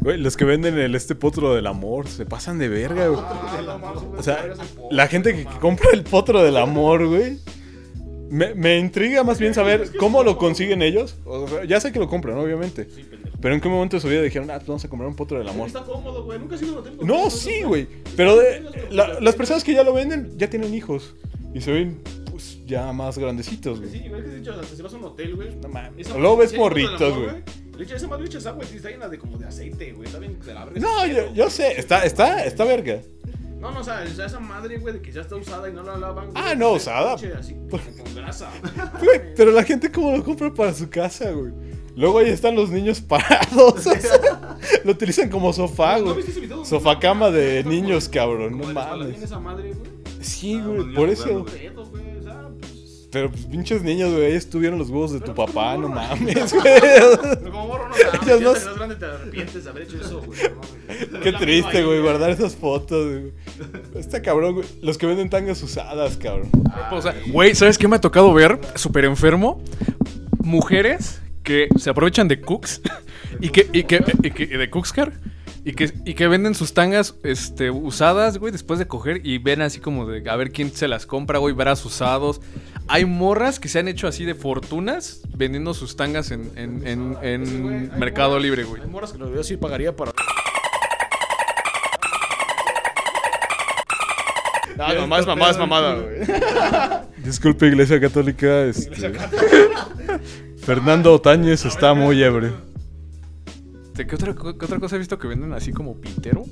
Güey, 0.00 0.18
los 0.18 0.36
que 0.36 0.44
venden 0.44 0.78
el 0.78 0.94
este 0.94 1.14
potro 1.14 1.54
del 1.54 1.66
amor 1.66 2.06
se 2.06 2.26
pasan 2.26 2.58
de 2.58 2.68
verga, 2.68 3.08
güey. 3.08 3.22
O 4.18 4.22
sea, 4.22 4.46
la 4.90 5.08
gente 5.08 5.34
que 5.34 5.44
compra 5.58 5.88
el 5.92 6.04
potro 6.04 6.42
del 6.42 6.58
amor, 6.58 7.06
güey. 7.06 7.38
Me, 8.30 8.54
me 8.54 8.78
intriga 8.78 9.24
más 9.24 9.38
bien 9.38 9.54
saber 9.54 9.90
cómo 9.98 10.22
lo 10.22 10.36
consiguen 10.36 10.82
ellos. 10.82 11.16
O 11.24 11.48
sea, 11.48 11.64
ya 11.64 11.80
sé 11.80 11.90
que 11.90 11.98
lo 11.98 12.08
compran, 12.08 12.36
obviamente. 12.36 12.88
Pero 13.40 13.54
en 13.54 13.60
qué 13.60 13.68
momento 13.68 13.96
de 13.96 14.00
su 14.00 14.08
vida 14.08 14.20
dijeron, 14.22 14.50
ah, 14.50 14.56
pues 14.56 14.68
vamos 14.68 14.84
a 14.84 14.88
comprar 14.88 15.08
un 15.08 15.16
potro 15.16 15.38
del 15.38 15.48
amor. 15.48 15.66
Está 15.66 15.82
cómodo, 15.84 16.24
güey. 16.24 16.38
Nunca 16.38 16.56
has 16.56 16.62
ido 16.62 16.70
a 16.70 16.74
un 16.74 16.78
hotel. 16.80 16.96
con 16.98 17.06
No, 17.06 17.14
cosas, 17.24 17.40
sí, 17.40 17.62
güey. 17.62 17.86
Pero 18.16 18.36
de- 18.36 18.62
la- 18.90 19.18
las 19.20 19.34
personas 19.34 19.64
que 19.64 19.72
ya 19.72 19.82
lo 19.82 19.92
venden 19.94 20.36
ya 20.36 20.50
tienen 20.50 20.74
hijos. 20.74 21.14
Y 21.54 21.60
se 21.62 21.72
ven, 21.72 22.00
pues, 22.30 22.58
ya 22.66 22.92
más 22.92 23.18
grandecitos, 23.18 23.80
güey. 23.80 23.90
Sí, 23.90 24.08
güey, 24.08 24.22
que 24.22 24.28
de 24.28 24.38
hecho, 24.40 24.52
hasta 24.52 24.76
si 24.76 24.82
vas 24.82 24.92
a 24.92 24.96
un 24.96 25.04
hotel, 25.04 25.34
güey. 25.36 25.56
No 25.56 25.68
mames. 25.68 26.08
Luego 26.10 26.36
ves 26.36 26.56
morritos, 26.56 27.14
güey. 27.16 27.28
Le 27.76 27.84
echas 27.84 27.96
esa 27.96 28.08
madre, 28.08 28.24
le 28.24 28.28
echas 28.28 28.44
agua 28.46 28.62
está 28.64 28.90
llena 28.90 29.08
de 29.08 29.18
como 29.18 29.38
de 29.38 29.46
aceite, 29.46 29.92
güey. 29.94 30.06
Está 30.06 30.18
bien 30.18 30.38
de 30.38 30.54
la 30.54 30.64
verga. 30.66 30.80
No, 30.80 31.06
yo, 31.06 31.32
yo 31.32 31.48
sé, 31.48 31.80
está, 31.80 32.04
está, 32.04 32.44
está 32.44 32.64
verga. 32.64 33.00
No, 33.58 33.70
no, 33.70 33.80
o 33.80 33.84
sea, 33.84 34.04
esa 34.04 34.38
madre, 34.40 34.78
güey, 34.78 34.94
de 34.94 35.00
que 35.02 35.12
ya 35.12 35.22
está 35.22 35.36
usada 35.36 35.68
y 35.68 35.72
no 35.72 35.82
la 35.82 35.96
lavan. 35.96 36.30
güey, 36.30 36.42
Ah, 36.44 36.54
no, 36.54 36.72
usada. 36.72 37.14
Así, 37.14 37.54
con 37.70 37.80
grasa. 38.14 38.50
Güey, 39.02 39.34
pero 39.34 39.50
la 39.50 39.62
gente 39.64 39.90
cómo 39.90 40.14
lo 40.16 40.22
compra 40.22 40.52
para 40.52 40.74
su 40.74 40.88
casa, 40.90 41.30
güey. 41.30 41.52
Luego 42.00 42.18
ahí 42.18 42.30
están 42.30 42.54
los 42.56 42.70
niños 42.70 43.00
parados. 43.08 43.86
o 43.86 43.90
sea, 44.00 44.56
lo 44.84 44.92
utilizan 44.92 45.28
como 45.28 45.52
sofá, 45.52 45.98
¿No 45.98 46.14
güey. 46.14 46.24
video? 46.24 46.64
Sofá 46.64 46.98
cama 46.98 47.30
de 47.30 47.62
niños, 47.64 48.08
cabrón. 48.08 48.58
No 48.58 48.72
mames. 48.72 49.22
esa 49.22 49.38
madre, 49.38 49.74
güey. 49.74 49.90
Sí, 50.22 50.60
güey, 50.60 50.94
por 50.94 51.08
eso. 51.10 51.44
Pero 53.12 53.28
pues 53.28 53.44
pinches 53.46 53.82
niños, 53.82 54.12
güey, 54.12 54.26
ahí 54.26 54.32
estuvieron 54.34 54.78
los 54.78 54.88
huevos 54.88 55.12
de 55.12 55.18
tu 55.18 55.32
Pero, 55.34 55.46
papá, 55.46 55.76
no 55.76 55.88
mames, 55.88 56.52
güey. 56.52 56.62
Pero 56.80 57.18
como 57.50 57.66
morro 57.66 57.88
no 57.90 57.94
sabes, 57.96 58.22
Ellos 58.22 58.40
no- 58.40 58.54
ya 58.54 58.64
más 58.66 58.76
grande 58.76 58.94
te 58.96 59.04
arrepientes 59.04 59.64
de 59.64 59.70
haber 59.70 59.82
hecho 59.82 59.96
eso, 60.00 60.22
güey. 60.24 60.38
no 60.44 60.50
mames. 60.56 61.20
Qué 61.22 61.32
triste, 61.32 61.82
güey, 61.84 61.96
ahí, 61.98 62.02
guardar 62.02 62.30
esas 62.30 62.54
fotos, 62.54 63.06
güey. 63.10 63.32
Está 63.96 64.22
cabrón, 64.22 64.54
güey. 64.54 64.66
Los 64.80 64.96
que 64.96 65.06
venden 65.06 65.28
tangas 65.28 65.60
usadas, 65.62 66.16
cabrón. 66.18 66.48
O 66.92 67.02
sea, 67.02 67.14
güey, 67.32 67.54
¿sabes 67.56 67.76
qué 67.78 67.88
me 67.88 67.96
ha 67.96 68.00
tocado 68.00 68.32
ver? 68.32 68.60
Súper 68.76 69.04
enfermo. 69.06 69.60
Mujeres 70.38 71.20
que 71.42 71.68
se 71.78 71.90
aprovechan 71.90 72.28
de 72.28 72.40
cooks 72.40 72.80
y 73.40 73.48
que, 73.50 73.68
y 73.72 73.84
que, 73.84 74.02
y 74.22 74.30
que- 74.30 74.46
de 74.46 74.70
cookscar 74.70 75.12
y 75.64 75.72
que, 75.72 75.92
y 76.06 76.14
que 76.14 76.26
venden 76.26 76.54
sus 76.54 76.72
tangas 76.72 77.14
este, 77.22 77.70
usadas, 77.70 78.38
güey, 78.38 78.50
después 78.50 78.78
de 78.78 78.86
coger 78.86 79.20
y 79.26 79.36
ven 79.38 79.60
así 79.60 79.78
como 79.78 80.06
de 80.06 80.28
a 80.30 80.36
ver 80.36 80.52
quién 80.52 80.70
se 80.72 80.88
las 80.88 81.04
compra, 81.06 81.38
güey, 81.38 81.54
verás 81.54 81.84
usados. 81.84 82.40
Hay 82.88 83.04
morras 83.04 83.60
que 83.60 83.68
se 83.68 83.78
han 83.78 83.86
hecho 83.86 84.08
así 84.08 84.24
de 84.24 84.34
fortunas 84.34 85.20
vendiendo 85.36 85.74
sus 85.74 85.96
tangas 85.96 86.30
en, 86.30 86.50
en, 86.56 86.86
en- 86.86 87.16
en 87.22 87.46
Sí, 87.46 87.58
güey, 87.60 87.74
hay 87.76 87.90
Mercado 87.98 88.30
morras- 88.38 88.42
Libre, 88.42 88.64
güey. 88.64 88.82
Hay 88.82 88.88
morras 88.88 89.12
que 89.12 89.18
lo 89.18 89.34
yo 89.34 89.44
sí 89.44 89.56
pagaría 89.58 89.94
para. 89.94 90.12
No, 94.76 94.94
mamá 95.00 95.18
es 95.18 95.26
mamá, 95.26 95.50
es 95.50 95.58
mamada, 95.58 95.94
güey. 95.96 96.20
Disculpe, 97.18 97.66
Iglesia 97.66 98.00
Católica. 98.00 98.64
Este... 98.64 98.90
Fernando 100.62 101.12
Otañez 101.14 101.64
está 101.64 101.94
muy 101.94 102.22
ebrio. 102.22 102.52
¿De 103.94 104.06
¿Qué 104.06 104.14
otra, 104.14 104.34
qué 104.34 104.64
otra 104.64 104.78
cosa 104.78 104.96
he 104.96 104.98
visto 104.98 105.18
que 105.18 105.26
venden 105.28 105.52
así 105.52 105.72
como 105.72 105.96
pitero? 106.00 106.44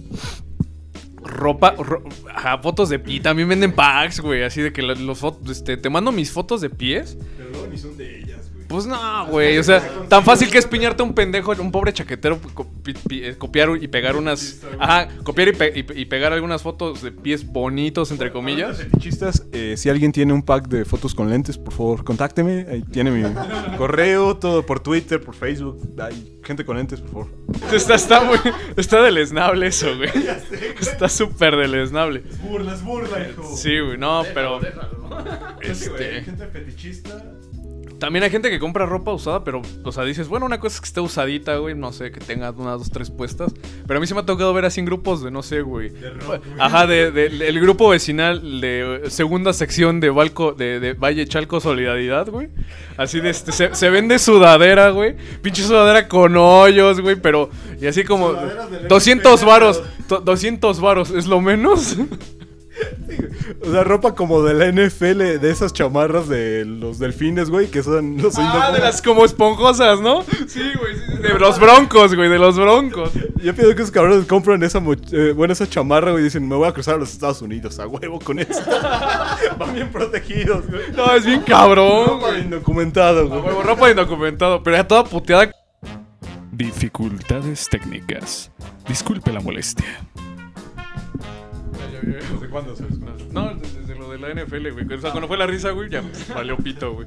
Ropa, 1.22 1.74
ro- 1.76 2.02
ajá, 2.34 2.58
fotos 2.58 2.88
de 2.88 2.98
pie. 2.98 3.20
También 3.20 3.48
venden 3.48 3.72
packs, 3.72 4.20
güey. 4.20 4.42
Así 4.42 4.60
de 4.62 4.72
que 4.72 4.82
lo- 4.82 4.94
los 4.94 5.18
fotos, 5.18 5.50
este, 5.50 5.76
te 5.76 5.88
mando 5.90 6.10
mis 6.12 6.30
fotos 6.30 6.60
de 6.60 6.70
pies. 6.70 7.16
Pero 7.36 7.50
luego 7.50 7.66
ni 7.68 7.78
son 7.78 7.96
de. 7.96 8.27
Pues 8.68 8.84
no, 8.86 9.26
güey. 9.28 9.58
O 9.58 9.62
sea, 9.64 9.82
tan 10.08 10.22
fácil 10.24 10.50
que 10.50 10.58
es 10.58 10.66
piñarte 10.66 11.02
a 11.02 11.06
un 11.06 11.14
pendejo, 11.14 11.52
un 11.58 11.72
pobre 11.72 11.92
chaquetero, 11.92 12.38
pi- 13.08 13.24
eh, 13.24 13.34
copiar 13.38 13.70
y 13.80 13.88
pegar 13.88 14.14
unas. 14.16 14.60
Ajá, 14.78 15.08
copiar 15.24 15.48
y, 15.48 15.52
pe- 15.52 15.72
y 15.74 15.82
pe- 15.82 15.98
y 15.98 16.04
pegar 16.04 16.32
algunas 16.34 16.60
fotos 16.62 17.00
de 17.02 17.10
pies 17.10 17.46
bonitos, 17.46 18.10
entre 18.10 18.30
comillas. 18.30 18.76
Fetichistas, 18.78 19.46
eh, 19.52 19.74
si 19.78 19.88
alguien 19.88 20.12
tiene 20.12 20.32
un 20.34 20.42
pack 20.42 20.68
de 20.68 20.84
fotos 20.84 21.14
con 21.14 21.30
lentes, 21.30 21.56
por 21.56 21.72
favor, 21.72 22.04
contácteme. 22.04 22.66
Ahí 22.70 22.82
tiene 22.82 23.10
mi 23.10 23.24
correo, 23.78 24.36
todo 24.36 24.64
por 24.66 24.80
Twitter, 24.80 25.20
por 25.20 25.34
Facebook. 25.34 25.80
Hay 26.00 26.38
gente 26.44 26.64
con 26.64 26.76
lentes, 26.76 27.00
por 27.00 27.10
favor. 27.26 27.28
Está, 27.72 27.94
está 27.94 28.20
muy. 28.22 28.38
Está 28.76 29.00
deleznable 29.02 29.66
eso, 29.68 29.96
güey. 29.96 30.10
Está 30.80 31.08
súper 31.08 31.56
deleznable. 31.56 32.22
Burla, 32.42 32.74
es 32.74 32.82
burla, 32.84 33.28
hijo. 33.28 33.56
Sí, 33.56 33.78
güey, 33.80 33.96
no, 33.96 34.22
pero. 34.34 34.60
Este... 35.62 35.86
Este. 35.86 36.22
gente 36.22 36.46
fetichista. 36.46 37.24
También 37.98 38.22
hay 38.22 38.30
gente 38.30 38.48
que 38.48 38.60
compra 38.60 38.86
ropa 38.86 39.12
usada, 39.12 39.42
pero, 39.42 39.60
o 39.82 39.90
sea, 39.92 40.04
dices, 40.04 40.28
bueno, 40.28 40.46
una 40.46 40.60
cosa 40.60 40.76
es 40.76 40.80
que 40.80 40.86
esté 40.86 41.00
usadita, 41.00 41.56
güey, 41.56 41.74
no 41.74 41.92
sé, 41.92 42.12
que 42.12 42.20
tenga 42.20 42.50
unas 42.52 42.78
dos, 42.78 42.90
tres 42.90 43.10
puestas. 43.10 43.52
Pero 43.86 43.98
a 43.98 44.00
mí 44.00 44.06
se 44.06 44.14
me 44.14 44.20
ha 44.20 44.24
tocado 44.26 44.54
ver 44.54 44.64
así 44.66 44.78
en 44.78 44.86
grupos 44.86 45.22
de, 45.22 45.30
no 45.32 45.42
sé, 45.42 45.62
güey. 45.62 45.92
Ajá, 46.60 46.86
de, 46.86 47.10
de- 47.10 47.28
del 47.28 47.60
grupo 47.60 47.88
vecinal 47.88 48.60
de 48.60 49.00
eh, 49.04 49.10
segunda 49.10 49.52
sección 49.52 49.98
de 49.98 50.10
Valco, 50.10 50.52
de, 50.52 50.78
de 50.78 50.92
Valle 50.92 51.26
Chalco 51.26 51.60
Solidaridad, 51.60 52.28
güey. 52.30 52.48
Así 52.96 53.20
de, 53.20 53.30
este, 53.30 53.50
se, 53.50 53.74
se 53.74 53.90
vende 53.90 54.18
sudadera, 54.20 54.90
güey. 54.90 55.16
Pinche 55.42 55.62
sudadera 55.64 56.06
con 56.06 56.36
hoyos, 56.36 57.00
güey, 57.00 57.16
pero, 57.16 57.50
y 57.80 57.86
así 57.88 58.04
como 58.04 58.28
Sudaderas 58.30 58.70
del 58.70 58.88
200 58.88 59.32
MPC, 59.42 59.44
varos, 59.46 59.82
to- 60.06 60.20
200 60.20 60.80
varos, 60.80 61.10
¿es 61.10 61.26
lo 61.26 61.40
menos? 61.40 61.96
O 63.60 63.72
sea, 63.72 63.82
ropa 63.82 64.14
como 64.14 64.42
de 64.42 64.54
la 64.54 64.66
NFL, 64.70 65.40
de 65.40 65.50
esas 65.50 65.72
chamarras 65.72 66.28
de 66.28 66.64
los 66.64 66.98
delfines, 67.00 67.50
güey, 67.50 67.66
que 67.66 67.82
son 67.82 68.16
los 68.22 68.34
Ah, 68.38 68.70
de 68.72 68.78
las 68.78 69.02
como 69.02 69.24
esponjosas, 69.24 70.00
¿no? 70.00 70.22
Sí, 70.22 70.60
güey. 70.78 70.94
sí, 70.94 71.00
sí, 71.16 71.22
de 71.22 71.38
los 71.40 71.58
broncos, 71.58 72.14
güey, 72.14 72.28
de 72.28 72.38
los 72.38 72.56
broncos. 72.56 73.10
Yo 73.42 73.54
pienso 73.54 73.74
que 73.74 73.82
esos 73.82 73.90
cabrones 73.90 74.26
compran 74.26 74.62
esa, 74.62 74.78
eh, 75.12 75.32
bueno, 75.34 75.52
esa 75.52 75.68
chamarra, 75.68 76.12
güey, 76.12 76.22
y 76.22 76.24
dicen, 76.24 76.46
me 76.46 76.54
voy 76.54 76.68
a 76.68 76.72
cruzar 76.72 76.94
a 76.94 76.98
los 76.98 77.10
Estados 77.12 77.42
Unidos, 77.42 77.80
a 77.80 77.86
huevo 77.88 78.20
con 78.20 78.38
eso. 78.38 78.60
Van 79.58 79.74
bien 79.74 79.90
protegidos, 79.90 80.64
güey. 80.68 80.92
No, 80.96 81.12
es 81.14 81.26
bien 81.26 81.40
cabrón, 81.42 82.06
Ropa 82.06 82.26
de 82.26 82.32
güey. 82.34 82.44
indocumentado, 82.44 83.20
A 83.20 83.24
güey. 83.24 83.40
huevo, 83.40 83.62
ropa 83.62 83.86
de 83.86 83.90
indocumentado, 83.92 84.62
pero 84.62 84.76
ya 84.76 84.86
toda 84.86 85.02
puteada. 85.04 85.50
Dificultades 86.52 87.68
técnicas. 87.68 88.50
Disculpe 88.88 89.32
la 89.32 89.40
molestia. 89.40 89.84
¿Desde 92.02 92.48
cuándo 92.48 92.74
se 92.76 92.84
No, 93.32 93.54
desde, 93.54 93.80
desde 93.80 93.94
lo 93.98 94.10
de 94.10 94.18
la 94.18 94.28
NFL, 94.34 94.70
güey. 94.72 94.92
O 94.94 95.00
sea, 95.00 95.10
cuando 95.10 95.28
fue 95.28 95.36
la 95.36 95.46
risa, 95.46 95.70
güey, 95.70 95.88
ya 95.90 96.02
valió 96.34 96.56
pito, 96.56 96.92
güey. 96.94 97.06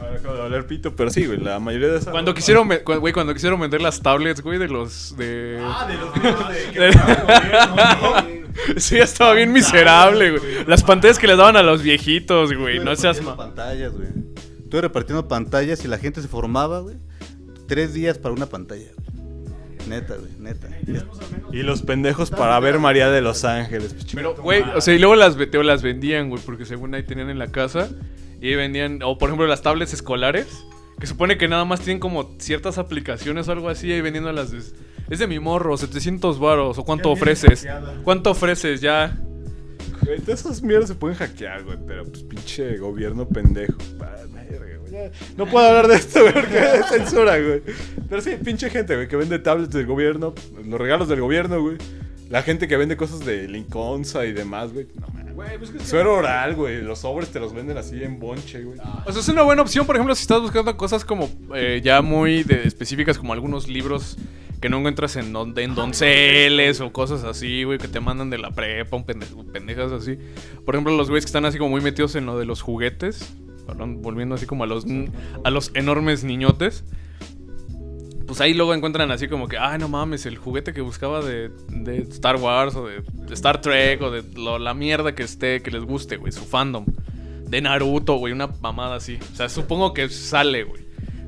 Ahora 0.00 0.16
acabo 0.16 0.34
de 0.34 0.42
hablar 0.42 0.66
pito, 0.66 0.94
pero 0.96 1.10
sí, 1.10 1.24
güey, 1.26 1.38
la 1.40 1.58
mayoría 1.60 1.88
de 1.88 1.98
esas... 1.98 2.10
Cuando 2.10 2.34
quisieron, 2.34 2.68
cu- 2.84 2.94
güey, 2.98 3.12
cuando 3.12 3.32
quisieron 3.32 3.58
vender 3.60 3.80
las 3.80 4.00
tablets, 4.02 4.42
güey, 4.42 4.58
de 4.58 4.68
los 4.68 5.16
de 5.16 5.58
Ah, 5.62 5.86
de 5.88 5.96
los 5.96 6.14
videos 6.14 6.48
de... 6.48 6.70
que 6.72 6.78
gobierno, 6.78 8.44
Sí, 8.76 8.98
estaba 8.98 9.32
bien 9.34 9.52
miserable, 9.52 10.30
güey. 10.38 10.64
Las 10.66 10.82
pantallas 10.82 11.18
que 11.18 11.26
les 11.26 11.36
daban 11.36 11.56
a 11.56 11.62
los 11.62 11.82
viejitos, 11.82 12.52
güey. 12.54 12.78
No 12.80 12.94
seas 12.96 13.16
Repartiendo 13.18 13.30
ma- 13.30 13.36
pantallas, 13.36 13.92
güey. 13.92 14.08
Estuve 14.64 14.80
repartiendo 14.80 15.28
pantallas 15.28 15.84
y 15.84 15.88
la 15.88 15.98
gente 15.98 16.20
se 16.22 16.28
formaba, 16.28 16.80
güey. 16.80 16.96
Tres 17.66 17.94
días 17.94 18.18
para 18.18 18.34
una 18.34 18.46
pantalla, 18.46 18.86
güey. 18.96 19.13
Neta, 19.88 20.14
güey, 20.16 20.30
neta. 20.38 20.68
Y 21.52 21.62
los 21.62 21.82
pendejos 21.82 22.30
para 22.30 22.58
ver 22.60 22.78
María 22.78 23.10
de 23.10 23.20
los 23.20 23.44
Ángeles. 23.44 23.92
pues, 23.94 24.06
Pero, 24.14 24.34
güey, 24.36 24.62
o 24.74 24.80
sea, 24.80 24.94
y 24.94 24.98
luego 24.98 25.14
las, 25.14 25.36
te- 25.36 25.62
las 25.64 25.82
vendían, 25.82 26.30
güey, 26.30 26.42
porque 26.44 26.64
según 26.64 26.94
ahí 26.94 27.02
tenían 27.02 27.30
en 27.30 27.38
la 27.38 27.48
casa. 27.48 27.88
Y 28.40 28.48
ahí 28.48 28.54
vendían, 28.56 29.02
o 29.02 29.16
por 29.18 29.28
ejemplo, 29.28 29.46
las 29.46 29.62
tablets 29.62 29.92
escolares. 29.92 30.64
Que 30.98 31.06
supone 31.08 31.36
que 31.36 31.48
nada 31.48 31.64
más 31.64 31.80
tienen 31.80 31.98
como 31.98 32.34
ciertas 32.38 32.78
aplicaciones 32.78 33.48
o 33.48 33.52
algo 33.52 33.68
así. 33.68 33.90
Ahí 33.92 34.00
vendiendo 34.00 34.32
las. 34.32 34.50
de- 34.52 34.62
Es 35.10 35.18
de 35.18 35.26
mi 35.26 35.38
morro, 35.38 35.76
700 35.76 36.38
varos. 36.38 36.78
¿O 36.78 36.84
cuánto 36.84 37.10
ofreces? 37.10 37.66
¿Cuánto 38.04 38.30
ofreces? 38.30 38.80
Ya. 38.80 39.18
Güey, 40.02 40.20
todas 40.20 40.40
esas 40.40 40.62
mierdas 40.62 40.88
se 40.88 40.94
pueden 40.94 41.16
hackear, 41.16 41.64
güey, 41.64 41.78
pero 41.86 42.04
pues 42.04 42.22
pinche 42.22 42.76
gobierno 42.78 43.26
pendejo. 43.28 43.76
Pa- 43.98 44.16
verga, 44.32 44.58
güey, 44.58 44.70
ya. 44.72 44.73
No 45.36 45.46
puedo 45.46 45.66
hablar 45.66 45.88
de 45.88 45.96
esto, 45.96 46.20
güey, 46.22 46.32
porque 46.32 46.58
es 46.58 46.86
censura, 46.88 47.38
güey. 47.38 47.62
Pero 48.08 48.20
sí, 48.22 48.32
pinche 48.44 48.70
gente, 48.70 48.94
güey, 48.94 49.08
que 49.08 49.16
vende 49.16 49.38
tablets 49.38 49.72
del 49.74 49.86
gobierno, 49.86 50.34
los 50.64 50.80
regalos 50.80 51.08
del 51.08 51.20
gobierno, 51.20 51.60
güey. 51.62 51.76
La 52.30 52.42
gente 52.42 52.66
que 52.68 52.76
vende 52.76 52.96
cosas 52.96 53.20
de 53.20 53.46
Lincolnza 53.48 54.24
y 54.24 54.32
demás, 54.32 54.72
güey. 54.72 54.86
No. 54.98 55.06
Güey, 55.34 55.58
pues 55.58 55.70
es 55.70 55.76
que 55.82 55.84
Suero 55.84 56.14
oral, 56.14 56.54
güey. 56.54 56.80
Los 56.80 57.00
sobres 57.00 57.28
te 57.30 57.40
los 57.40 57.52
venden 57.52 57.76
así 57.76 58.02
en 58.02 58.18
bonche, 58.20 58.62
güey. 58.62 58.78
O 59.04 59.10
sea, 59.12 59.20
es 59.20 59.28
una 59.28 59.42
buena 59.42 59.62
opción, 59.62 59.84
por 59.84 59.96
ejemplo, 59.96 60.14
si 60.14 60.22
estás 60.22 60.40
buscando 60.40 60.76
cosas 60.76 61.04
como 61.04 61.28
eh, 61.56 61.80
ya 61.84 62.02
muy 62.02 62.44
de- 62.44 62.66
específicas, 62.66 63.18
como 63.18 63.32
algunos 63.32 63.66
libros 63.68 64.16
que 64.60 64.68
no 64.68 64.78
encuentras 64.78 65.16
en, 65.16 65.32
don- 65.32 65.58
en 65.58 65.74
donceles 65.74 66.80
o 66.80 66.92
cosas 66.92 67.24
así, 67.24 67.64
güey, 67.64 67.78
que 67.78 67.88
te 67.88 67.98
mandan 68.00 68.30
de 68.30 68.38
la 68.38 68.52
prepa, 68.52 68.96
un 68.96 69.04
pende- 69.04 69.26
pendejas 69.52 69.90
así. 69.92 70.16
Por 70.64 70.76
ejemplo, 70.76 70.96
los 70.96 71.08
güeyes 71.10 71.24
que 71.24 71.28
están 71.30 71.44
así 71.44 71.58
como 71.58 71.70
muy 71.70 71.80
metidos 71.80 72.14
en 72.14 72.26
lo 72.26 72.38
de 72.38 72.46
los 72.46 72.62
juguetes, 72.62 73.34
perdón, 73.66 74.02
volviendo 74.02 74.34
así 74.34 74.46
como 74.46 74.64
a 74.64 74.66
los, 74.66 74.86
a 75.44 75.50
los 75.50 75.70
enormes 75.74 76.24
niñotes. 76.24 76.84
Pues 78.26 78.40
ahí 78.40 78.54
luego 78.54 78.72
encuentran 78.74 79.10
así 79.10 79.28
como 79.28 79.48
que, 79.48 79.58
ay, 79.58 79.78
no 79.78 79.88
mames, 79.88 80.24
el 80.24 80.38
juguete 80.38 80.72
que 80.72 80.80
buscaba 80.80 81.20
de, 81.22 81.50
de 81.68 81.98
Star 82.10 82.36
Wars 82.36 82.74
o 82.74 82.86
de, 82.86 83.02
de 83.02 83.34
Star 83.34 83.60
Trek 83.60 84.00
o 84.00 84.10
de 84.10 84.22
lo- 84.34 84.58
la 84.58 84.72
mierda 84.72 85.14
que 85.14 85.22
esté, 85.22 85.60
que 85.62 85.70
les 85.70 85.84
guste, 85.84 86.16
güey, 86.16 86.32
su 86.32 86.40
fandom. 86.44 86.86
De 87.48 87.60
Naruto, 87.60 88.14
güey, 88.16 88.32
una 88.32 88.46
mamada 88.62 88.96
así. 88.96 89.18
O 89.32 89.36
sea, 89.36 89.48
supongo 89.50 89.92
que 89.92 90.08
sale, 90.08 90.64
güey. 90.64 90.82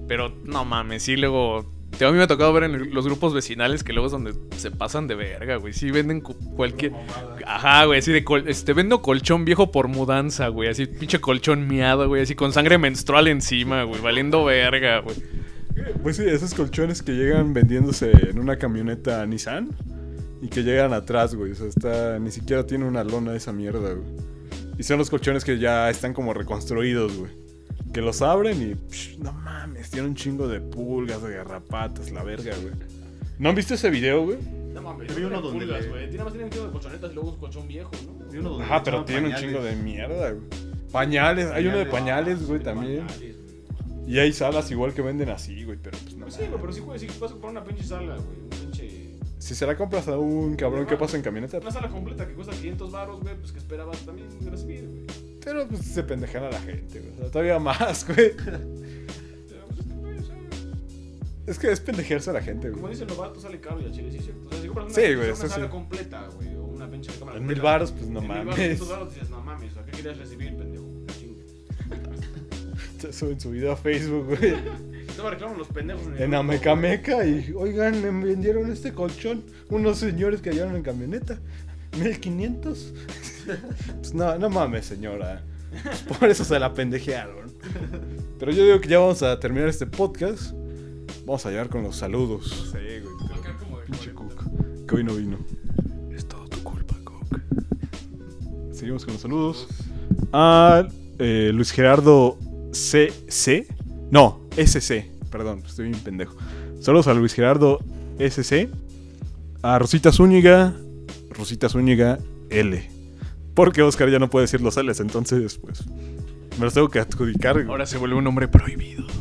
Pero 0.09 0.33
no 0.45 0.65
mames, 0.65 1.03
sí, 1.03 1.17
luego. 1.17 1.71
A 1.99 2.11
mí 2.11 2.19
me 2.19 2.23
ha 2.25 2.27
tocado 2.27 2.53
ver 2.53 2.65
en 2.65 2.93
los 2.95 3.07
grupos 3.07 3.33
vecinales 3.33 3.83
que 3.83 3.95
luego 3.95 4.07
es 4.07 4.13
donde 4.13 4.35
se 4.57 4.71
pasan 4.71 5.07
de 5.07 5.15
verga, 5.15 5.57
güey. 5.57 5.73
Sí 5.73 5.91
venden 5.91 6.21
cu- 6.21 6.35
cualquier. 6.55 6.93
Ajá, 7.47 7.87
güey, 7.87 8.01
así 8.01 8.13
de. 8.13 8.23
col- 8.23 8.47
Este, 8.49 8.75
vendo 8.75 9.01
colchón 9.01 9.47
viejo 9.47 9.73
por 9.73 9.89
mudanza, 9.89 10.49
güey. 10.49 10.69
Así, 10.69 10.85
pinche 10.87 11.21
colchón 11.21 11.67
miado, 11.67 12.07
güey. 12.09 12.23
Así 12.23 12.35
con 12.35 12.53
sangre 12.53 12.77
menstrual 12.77 13.29
encima, 13.29 13.85
güey. 13.85 14.01
Valiendo 14.03 14.45
verga, 14.45 15.01
güey. 15.01 15.17
Pues 16.03 16.17
sí, 16.17 16.25
esos 16.27 16.53
colchones 16.55 17.03
que 17.03 17.13
llegan 17.13 17.55
vendiéndose 17.55 18.11
en 18.31 18.39
una 18.39 18.57
camioneta 18.59 19.25
Nissan 19.25 19.71
y 20.43 20.49
que 20.49 20.63
llegan 20.63 20.93
atrás, 20.93 21.35
güey. 21.35 21.53
O 21.53 21.55
sea, 21.55 21.67
está, 21.67 22.19
ni 22.19 22.31
siquiera 22.31 22.67
tiene 22.67 22.85
una 22.85 23.05
lona 23.05 23.35
esa 23.35 23.53
mierda, 23.53 23.93
güey. 23.95 24.07
Y 24.79 24.83
son 24.83 24.99
los 24.99 25.09
colchones 25.09 25.45
que 25.45 25.59
ya 25.59 25.89
están 25.89 26.13
como 26.13 26.35
reconstruidos, 26.35 27.17
güey. 27.17 27.31
Que 27.93 28.01
los 28.03 28.21
abren 28.23 28.61
y, 28.61 28.75
psh, 28.75 29.19
no 29.19 29.33
mames, 29.33 29.91
tiene 29.91 30.09
un 30.09 30.15
chingo 30.15 30.49
de 30.49 30.61
pulgas, 30.61 31.23
de 31.23 31.35
garrapatas, 31.35 32.11
la 32.11 32.23
verga, 32.23 32.55
güey. 32.61 32.75
¿No 33.39 33.51
han 33.51 33.55
visto 33.55 33.75
ese 33.75 33.91
video, 33.91 34.25
güey? 34.25 34.39
No 34.75 34.83
mames, 34.83 35.09
Yo 35.09 35.15
vi 35.15 35.25
uno 35.25 35.41
donde 35.41 35.65
pulgas, 35.65 35.89
güey. 35.89 36.09
Tiene 36.09 36.25
más 36.25 36.33
tiene 36.33 36.47
un 36.47 36.51
chingo 36.51 36.67
de 36.67 36.73
colchonetas 36.73 37.11
y 37.11 37.15
luego 37.15 37.31
un 37.31 37.39
colchón 37.39 37.69
viejo, 37.69 37.91
¿no? 38.33 38.61
Ajá, 38.61 38.83
pero 38.83 39.05
tiene 39.05 39.29
un 39.29 39.35
chingo 39.35 39.63
de 39.63 39.77
mierda, 39.77 40.33
güey. 40.33 40.47
Pañales, 40.93 41.51
hay 41.51 41.67
uno 41.67 41.79
de 41.79 41.87
pañales, 41.87 42.47
güey, 42.47 42.63
también. 42.63 43.07
Pañales, 43.07 43.37
güey. 43.37 43.57
Y 44.07 44.19
hay 44.19 44.33
salas 44.33 44.71
igual 44.71 44.95
que 44.95 45.03
venden 45.03 45.31
así, 45.31 45.65
güey, 45.65 45.79
pero 45.83 45.99
pues 45.99 46.15
no. 46.15 46.27
Pues 46.27 46.35
sí, 46.35 46.47
güey, 46.47 46.61
pero 46.61 46.73
sí, 46.73 46.81
güey, 46.81 46.99
si 46.99 47.07
vas 47.07 47.31
a 47.31 47.33
comprar 47.33 47.51
una 47.53 47.65
pinche 47.65 47.83
sala, 47.85 48.17
güey. 48.17 48.39
Un 48.43 48.49
pinche. 48.51 49.17
Si 49.39 49.55
se 49.55 49.67
la 49.67 49.77
compras 49.77 50.09
a 50.09 50.19
un 50.19 50.57
cabrón 50.57 50.87
que 50.87 50.97
pasa 50.97 51.17
en 51.17 51.23
camioneta, 51.23 51.59
Una 51.59 51.71
sala 51.71 51.89
completa 51.89 52.27
que 52.27 52.35
cuesta 52.35 52.53
500 52.53 52.93
baros, 52.93 53.21
güey, 53.21 53.37
pues 53.37 53.53
que 53.53 53.59
esperabas 53.59 53.99
también 54.01 54.29
recibir, 54.51 54.87
güey. 54.87 55.26
Pero 55.47 55.69
pues 55.69 55.83
se 55.85 56.03
pendejan 56.03 56.43
a 56.43 56.51
la 56.51 56.61
gente, 56.61 56.99
güey. 56.99 57.13
O 57.15 57.19
sea, 57.19 57.31
todavía 57.31 57.59
más, 57.61 58.05
güey. 58.05 58.33
Es 61.47 61.61
que, 61.61 61.71
Es 61.71 61.79
pendejearse 61.79 62.31
a 62.31 62.33
la 62.33 62.43
gente, 62.43 62.71
como 62.71 62.81
güey. 62.83 62.95
dicen, 62.95 63.07
lo 63.07 63.15
barato 63.15 63.41
sale 63.41 63.61
caro 63.61 63.81
y 63.81 63.85
a 63.85 63.93
Chile, 63.93 64.11
sí, 64.11 64.19
cierto. 64.19 64.49
O 64.49 64.51
sea, 64.51 64.61
si 64.61 64.67
compras 64.67 64.87
una, 64.87 64.95
Sí, 64.97 65.15
güey, 65.15 65.29
una 65.29 65.37
sala 65.37 65.67
sí. 65.67 65.71
completa, 65.71 66.29
güey, 66.35 66.57
o 66.57 66.65
una 66.65 66.91
pinche 66.91 67.13
cámara 67.17 67.39
En 67.39 67.47
mil 67.47 67.61
varos, 67.61 67.93
pues, 67.93 68.09
no 68.09 68.19
en 68.21 68.27
mil 68.27 68.37
mames. 68.39 68.55
500 68.57 68.89
varos, 68.89 69.15
dices, 69.15 69.31
no 69.31 69.41
mames, 69.43 69.71
o 69.71 69.75
sea, 69.75 69.85
¿qué 69.85 69.93
querías 69.93 70.19
recibir, 70.19 70.57
pendejo? 70.57 70.85
Se 72.99 73.13
suben 73.13 73.39
su 73.39 73.53
video 73.53 73.71
a 73.71 73.77
Facebook, 73.77 74.25
güey. 74.27 74.57
Estaba 75.09 75.31
reclamando 75.31 75.61
los 75.61 75.69
pendejos 75.69 76.05
en 76.09 76.21
En 76.21 76.35
Amecameca 76.35 77.25
y, 77.25 77.53
oigan, 77.57 78.03
me 78.03 78.11
vendieron 78.27 78.73
este 78.73 78.93
colchón 78.93 79.45
unos 79.69 79.99
señores 79.99 80.43
que 80.43 80.51
hallaron 80.51 80.75
en 80.75 80.83
camioneta. 80.83 81.39
1500. 81.97 82.93
Pues 84.01 84.15
no, 84.15 84.39
no 84.39 84.51
mames, 84.51 84.87
señora. 84.87 85.43
Pues 85.83 86.03
por 86.19 86.29
eso 86.29 86.45
se 86.45 86.59
la 86.59 86.73
pendejearon. 86.73 87.51
Pero 88.39 88.53
yo 88.53 88.65
digo 88.65 88.81
que 88.81 88.89
ya 88.89 88.99
vamos 88.99 89.23
a 89.23 89.39
terminar 89.39 89.69
este 89.69 89.87
podcast. 89.87 90.53
Vamos 91.25 91.45
a 91.47 91.51
llegar 91.51 91.69
con 91.69 91.83
los 91.83 91.97
saludos. 91.97 92.71
Sí, 92.73 93.01
güey. 93.01 93.87
Pinche 93.87 94.13
Cook. 94.13 94.87
Que 94.87 94.97
hoy 94.97 95.05
no 95.05 95.15
vino. 95.15 95.39
Es 96.15 96.27
todo 96.27 96.47
tu 96.49 96.63
culpa, 96.63 96.95
Cook. 97.05 97.41
Seguimos 98.73 99.05
con 99.05 99.15
los 99.15 99.23
saludos. 99.23 99.67
A 100.33 100.87
eh, 101.19 101.51
Luis 101.53 101.73
Gerardo 101.73 102.39
CC. 102.73 103.67
No, 104.11 104.41
SC. 104.57 105.11
Perdón, 105.31 105.63
estoy 105.67 105.89
bien 105.89 106.01
pendejo. 106.01 106.37
Saludos 106.81 107.09
a 107.09 107.15
Luis 107.15 107.35
Gerardo 107.35 107.81
SC. 108.19 108.69
A 109.63 109.79
Rosita 109.79 110.13
Zúñiga. 110.13 110.75
Rosita 111.31 111.69
Zúñiga 111.69 112.19
L. 112.51 112.96
Porque 113.57 113.83
Oscar 113.83 114.11
ya 114.11 114.19
no 114.19 114.29
puede 114.29 114.45
decir 114.45 114.61
los 114.61 114.77
L's, 114.77 115.01
entonces, 115.01 115.57
pues. 115.57 115.83
Me 116.59 116.67
los 116.67 116.75
tengo 116.75 116.91
que 116.91 117.01
adjudicar. 117.01 117.65
Ahora 117.69 117.87
se 117.87 117.97
vuelve 117.97 118.15
un 118.15 118.27
hombre 118.29 118.47
prohibido. 118.47 119.05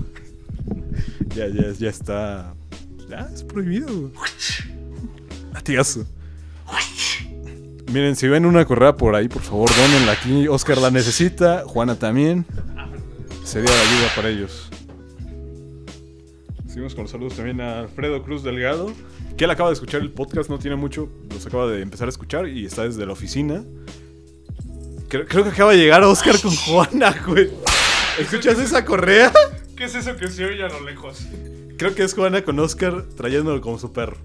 Ya, 1.35 1.49
ya, 1.49 1.69
ya 1.71 1.89
está. 1.89 2.53
Ya, 3.09 3.29
es 3.33 3.43
prohibido. 3.43 4.09
Latigazo. 5.53 6.05
Miren, 7.91 8.15
si 8.15 8.29
ven 8.29 8.45
una 8.45 8.63
correa 8.63 8.95
por 8.95 9.15
ahí, 9.15 9.27
por 9.27 9.41
favor, 9.41 9.69
donenla 9.75 10.13
aquí. 10.13 10.47
Oscar 10.47 10.77
la 10.77 10.91
necesita, 10.91 11.63
Juana 11.65 11.95
también. 11.95 12.45
Sería 13.43 13.69
la 13.69 13.81
ayuda 13.81 14.15
para 14.15 14.29
ellos. 14.29 14.69
Seguimos 16.67 16.95
con 16.95 17.03
los 17.03 17.11
saludos 17.11 17.35
también 17.35 17.59
a 17.59 17.79
Alfredo 17.79 18.23
Cruz 18.23 18.41
Delgado, 18.41 18.93
que 19.35 19.43
él 19.43 19.51
acaba 19.51 19.69
de 19.69 19.73
escuchar 19.73 19.99
el 20.01 20.11
podcast, 20.11 20.49
no 20.49 20.57
tiene 20.57 20.77
mucho, 20.77 21.09
los 21.29 21.45
acaba 21.45 21.67
de 21.67 21.81
empezar 21.81 22.07
a 22.07 22.09
escuchar 22.09 22.47
y 22.47 22.65
está 22.65 22.83
desde 22.83 23.05
la 23.05 23.11
oficina. 23.11 23.65
Creo, 25.07 25.25
creo 25.27 25.43
que 25.43 25.49
acaba 25.51 25.71
de 25.71 25.77
llegar 25.77 26.03
Oscar 26.03 26.39
con 26.41 26.55
Juana, 26.55 27.15
güey. 27.25 27.49
¿Escuchas 28.19 28.57
esa 28.59 28.83
correa? 28.85 29.31
¿Qué 29.75 29.85
es 29.85 29.95
eso 29.95 30.15
que 30.15 30.27
se 30.29 30.45
oye 30.45 30.63
a 30.63 30.69
lo 30.69 30.81
lejos? 30.81 31.25
Creo 31.77 31.93
que 31.93 32.03
es 32.03 32.13
Juana 32.13 32.41
con 32.43 32.57
Oscar 32.59 33.03
trayéndolo 33.17 33.59
como 33.61 33.77
su 33.77 33.91
perro. 33.91 34.17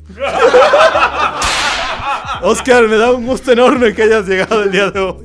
Oscar, 2.43 2.87
me 2.89 2.97
da 2.97 3.11
un 3.13 3.27
gusto 3.27 3.53
enorme 3.53 3.93
que 3.95 4.03
hayas 4.03 4.27
llegado 4.27 4.63
el 4.63 4.71
día 4.71 4.91
de 4.91 5.01
hoy. 5.01 5.17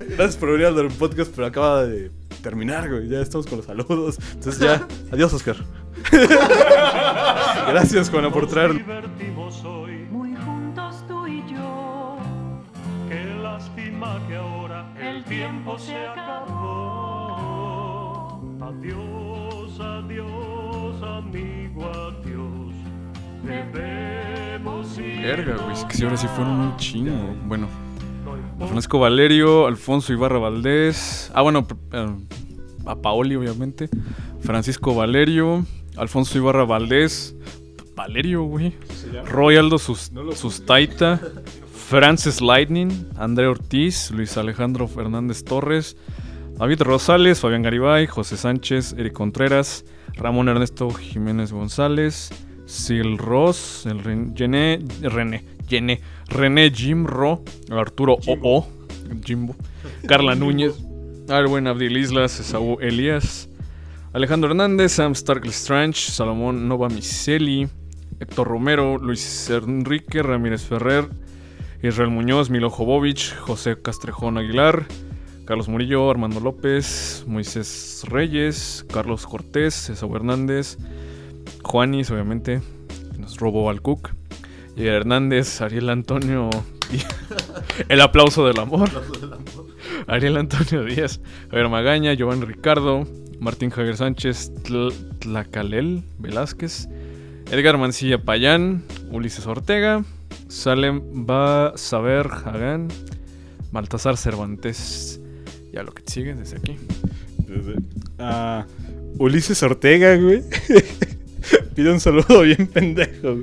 Gracias 0.00 0.36
por 0.36 0.52
venir 0.52 0.66
al 0.66 0.88
podcast, 0.88 1.32
pero 1.34 1.46
acaba 1.48 1.84
de 1.84 2.10
terminar, 2.42 2.88
güey. 2.88 3.08
Ya 3.08 3.20
estamos 3.20 3.46
con 3.46 3.56
los 3.58 3.66
saludos. 3.66 4.16
Entonces 4.34 4.58
ya, 4.60 4.86
adiós, 5.12 5.32
Oscar. 5.32 5.56
Gracias, 7.68 8.10
Juana, 8.10 8.30
por 8.30 8.46
traer. 8.46 8.74
divertimos 8.74 9.64
hoy, 9.64 10.06
Muy 10.10 10.34
juntos 10.36 11.04
tú 11.08 11.26
y 11.26 11.42
yo. 11.52 12.16
la 13.10 13.42
lástima 13.54 14.20
que 14.28 14.36
ahora 14.36 14.53
el 15.24 15.28
tiempo 15.28 15.78
se 15.78 15.94
acabó. 15.96 17.22
Adiós, 18.60 19.80
adiós, 19.80 21.02
amigo, 21.02 21.84
adiós. 21.84 22.74
Debemos 23.44 24.98
ir. 24.98 25.20
Verga, 25.22 25.56
güey, 25.62 25.72
es 25.74 25.84
que 25.84 25.96
sí, 25.96 26.04
ahora 26.04 26.16
sí 26.16 26.26
fueron 26.28 26.60
un 26.60 26.76
chingo. 26.76 27.34
Bueno, 27.46 27.68
Francisco 28.58 28.98
Valerio, 28.98 29.66
Alfonso 29.66 30.12
Ibarra 30.12 30.38
Valdés. 30.38 31.30
Ah, 31.34 31.42
bueno, 31.42 31.66
eh, 31.92 32.06
a 32.86 32.96
Paoli, 32.96 33.36
obviamente. 33.36 33.88
Francisco 34.40 34.94
Valerio, 34.94 35.64
Alfonso 35.96 36.38
Ibarra 36.38 36.64
Valdés. 36.64 37.34
Valerio, 37.96 38.42
güey. 38.44 38.74
Roy 39.26 39.56
Aldo 39.56 39.78
Sus- 39.78 40.10
Sustaita. 40.34 41.20
Francis 41.88 42.40
Lightning. 42.40 42.90
André 43.16 43.46
Ortiz. 43.46 44.10
Luis 44.10 44.36
Alejandro 44.36 44.88
Fernández 44.88 45.44
Torres. 45.44 45.96
David 46.58 46.82
Rosales, 46.82 47.40
Fabián 47.40 47.62
Garibay, 47.62 48.06
José 48.06 48.36
Sánchez, 48.36 48.94
Eric 48.96 49.12
Contreras, 49.12 49.84
Ramón 50.14 50.48
Ernesto 50.48 50.88
Jiménez 50.88 51.50
González, 51.52 52.30
Sil 52.70 53.18
Ross, 53.18 53.86
el 53.86 53.98
Ren- 54.04 54.36
René, 54.36 54.78
René, 55.02 55.44
René, 55.68 56.00
René 56.28 56.70
Jim 56.72 57.06
Ro, 57.06 57.42
Arturo 57.72 58.18
OO, 58.28 58.64
Jimbo, 59.24 59.56
Carla 60.06 60.36
Núñez, 60.36 60.74
Arwen 61.28 61.66
Abdil 61.66 61.96
Islas, 61.96 62.38
Esaú 62.38 62.78
Elías, 62.80 63.48
Alejandro 64.12 64.48
Hernández, 64.50 64.92
Sam 64.92 65.10
Stark 65.10 65.44
Strange, 65.46 65.98
Salomón 66.12 66.68
Nova 66.68 66.88
Miseli, 66.88 67.66
Héctor 68.20 68.46
Romero, 68.46 68.96
Luis 68.96 69.50
Enrique 69.50 70.22
Ramírez 70.22 70.62
Ferrer, 70.62 71.08
Israel 71.88 72.10
Muñoz, 72.10 72.48
Milo 72.50 72.70
Jovovich, 72.70 73.34
José 73.36 73.76
Castrejón 73.80 74.38
Aguilar, 74.38 74.86
Carlos 75.44 75.68
Murillo, 75.68 76.10
Armando 76.10 76.40
López, 76.40 77.24
Moisés 77.26 78.04
Reyes, 78.08 78.86
Carlos 78.90 79.26
Cortés, 79.26 79.90
Esaú 79.90 80.16
Hernández, 80.16 80.78
Juanis, 81.62 82.10
obviamente, 82.10 82.62
que 83.12 83.18
nos 83.18 83.36
robó 83.36 83.68
al 83.68 83.82
Cook, 83.82 84.10
y 84.76 84.86
Hernández, 84.86 85.60
Ariel 85.60 85.90
Antonio, 85.90 86.48
el 87.88 88.00
aplauso 88.00 88.46
del 88.46 88.58
amor, 88.60 88.88
Ariel 90.06 90.38
Antonio 90.38 90.84
Díaz, 90.84 91.20
Javier 91.50 91.68
Magaña, 91.68 92.14
Giovanni 92.14 92.46
Ricardo, 92.46 93.06
Martín 93.40 93.68
Javier 93.68 93.98
Sánchez, 93.98 94.52
Tl- 94.62 94.94
Tlacalel 95.18 96.02
Velázquez, 96.18 96.88
Edgar 97.50 97.76
Mancilla 97.76 98.22
Payán, 98.22 98.84
Ulises 99.10 99.46
Ortega, 99.46 100.02
Salem 100.48 101.26
Va 101.28 101.76
Saber 101.76 102.26
Hagan, 102.26 102.88
Baltasar 103.72 104.16
Cervantes. 104.16 105.20
Ya 105.72 105.82
lo 105.82 105.92
que 105.92 106.02
sigue 106.06 106.34
desde 106.34 106.58
aquí. 106.58 106.76
Ah, 108.18 108.66
Ulises 109.18 109.62
Ortega, 109.62 110.16
güey. 110.16 110.42
Pide 111.74 111.92
un 111.92 112.00
saludo 112.00 112.42
bien 112.42 112.66
pendejo. 112.66 113.42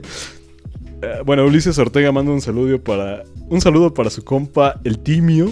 Eh, 1.01 1.21
bueno, 1.25 1.45
Ulises 1.45 1.77
Ortega 1.77 2.11
manda 2.11 2.31
un 2.31 2.41
saludo 2.41 2.81
para. 2.81 3.23
Un 3.49 3.59
saludo 3.59 3.93
para 3.93 4.09
su 4.09 4.23
compa, 4.23 4.79
el 4.83 4.99
Timio, 4.99 5.51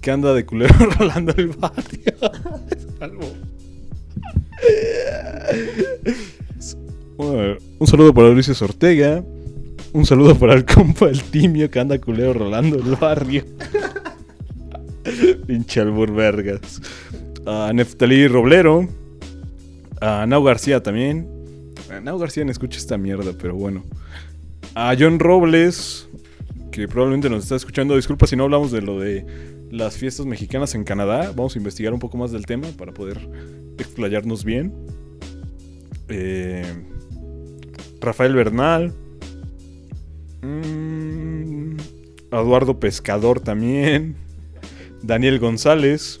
que 0.00 0.10
anda 0.10 0.32
de 0.32 0.46
culero 0.46 0.74
rolando 0.98 1.32
el 1.36 1.48
barrio. 1.48 2.14
Salvo. 2.98 3.32
Un 7.78 7.86
saludo 7.86 8.14
para 8.14 8.28
Ulises 8.28 8.60
Ortega. 8.62 9.24
Un 9.96 10.04
saludo 10.04 10.38
para 10.38 10.52
el 10.52 10.66
compa, 10.66 11.08
el 11.08 11.22
Timio, 11.22 11.70
que 11.70 11.80
anda 11.80 11.98
culero 11.98 12.34
rolando 12.34 12.76
el 12.76 12.96
barrio. 12.96 13.46
Pinche 15.46 15.80
albur 15.80 16.12
vergas. 16.12 16.82
A 17.46 17.72
Neftalí 17.72 18.28
Roblero. 18.28 18.86
A 20.02 20.26
Nau 20.26 20.44
García 20.44 20.82
también. 20.82 21.26
A 21.90 21.98
Nau 22.00 22.18
García 22.18 22.44
no 22.44 22.50
escucha 22.50 22.78
esta 22.78 22.98
mierda, 22.98 23.32
pero 23.40 23.54
bueno. 23.54 23.84
A 24.74 24.94
John 24.98 25.18
Robles, 25.18 26.06
que 26.72 26.86
probablemente 26.88 27.30
nos 27.30 27.44
está 27.44 27.56
escuchando. 27.56 27.96
Disculpa 27.96 28.26
si 28.26 28.36
no 28.36 28.44
hablamos 28.44 28.72
de 28.72 28.82
lo 28.82 29.00
de 29.00 29.24
las 29.70 29.96
fiestas 29.96 30.26
mexicanas 30.26 30.74
en 30.74 30.84
Canadá. 30.84 31.32
Vamos 31.34 31.54
a 31.54 31.58
investigar 31.58 31.94
un 31.94 32.00
poco 32.00 32.18
más 32.18 32.32
del 32.32 32.44
tema 32.44 32.68
para 32.76 32.92
poder 32.92 33.18
explayarnos 33.78 34.44
bien. 34.44 34.74
Eh, 36.10 36.84
Rafael 37.98 38.34
Bernal. 38.34 38.92
Mm, 40.46 41.76
Eduardo 42.30 42.78
Pescador 42.78 43.40
también. 43.40 44.16
Daniel 45.02 45.38
González. 45.38 46.20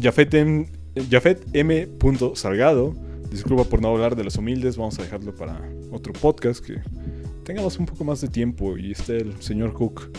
Jafet 0.00 0.34
M. 0.34 1.88
Salgado. 2.34 2.94
Disculpa 3.30 3.64
por 3.64 3.80
no 3.80 3.88
hablar 3.88 4.16
de 4.16 4.24
los 4.24 4.36
humildes. 4.36 4.76
Vamos 4.76 4.98
a 4.98 5.02
dejarlo 5.02 5.34
para 5.34 5.60
otro 5.90 6.12
podcast 6.12 6.64
que 6.64 6.80
tengamos 7.44 7.78
un 7.78 7.86
poco 7.86 8.04
más 8.04 8.20
de 8.20 8.28
tiempo. 8.28 8.76
Y 8.76 8.92
esté 8.92 9.18
el 9.18 9.40
señor 9.40 9.72
Cook. 9.72 10.10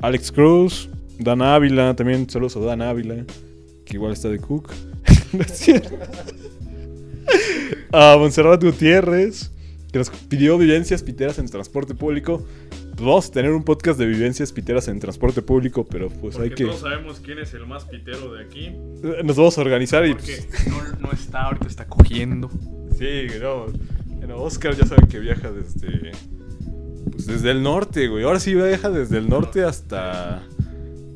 Alex 0.00 0.30
Cruz. 0.32 0.88
Dan 1.18 1.42
Ávila. 1.42 1.96
También 1.96 2.28
saludos 2.28 2.56
a 2.56 2.60
Dan 2.60 2.82
Ávila. 2.82 3.24
Que 3.84 3.94
igual 3.94 4.12
está 4.12 4.28
de 4.28 4.38
Cook. 4.38 4.70
A 7.92 8.16
Monserrat 8.18 8.62
Gutiérrez. 8.62 9.50
Que 9.96 10.00
nos 10.00 10.10
pidió 10.10 10.58
vivencias 10.58 11.02
piteras 11.02 11.38
en 11.38 11.48
transporte 11.48 11.94
público. 11.94 12.44
Pues 12.68 13.00
vamos 13.00 13.30
a 13.30 13.32
tener 13.32 13.50
un 13.52 13.64
podcast 13.64 13.98
de 13.98 14.04
vivencias 14.04 14.52
piteras 14.52 14.88
en 14.88 15.00
transporte 15.00 15.40
público. 15.40 15.86
Pero 15.86 16.10
pues 16.10 16.38
hay 16.38 16.50
que. 16.50 16.70
sabemos 16.74 17.18
quién 17.20 17.38
es 17.38 17.54
el 17.54 17.66
más 17.66 17.86
pitero 17.86 18.34
de 18.34 18.44
aquí. 18.44 18.72
Nos 19.24 19.38
vamos 19.38 19.56
a 19.56 19.60
organizar 19.62 20.04
y. 20.04 20.12
Pues, 20.12 20.48
no, 20.68 21.08
no 21.08 21.12
está, 21.12 21.44
ahorita 21.44 21.66
está 21.66 21.86
cogiendo. 21.86 22.50
Sí, 22.98 23.26
no. 23.40 23.68
Bueno, 24.04 24.36
Oscar 24.42 24.76
ya 24.76 24.84
saben 24.84 25.08
que 25.08 25.18
viaja 25.18 25.50
desde. 25.50 26.12
Pues 27.10 27.24
desde 27.24 27.52
el 27.52 27.62
norte, 27.62 28.08
güey. 28.08 28.24
Ahora 28.24 28.38
sí 28.38 28.54
viaja 28.54 28.90
desde 28.90 29.16
el 29.16 29.30
norte 29.30 29.64
hasta. 29.64 30.42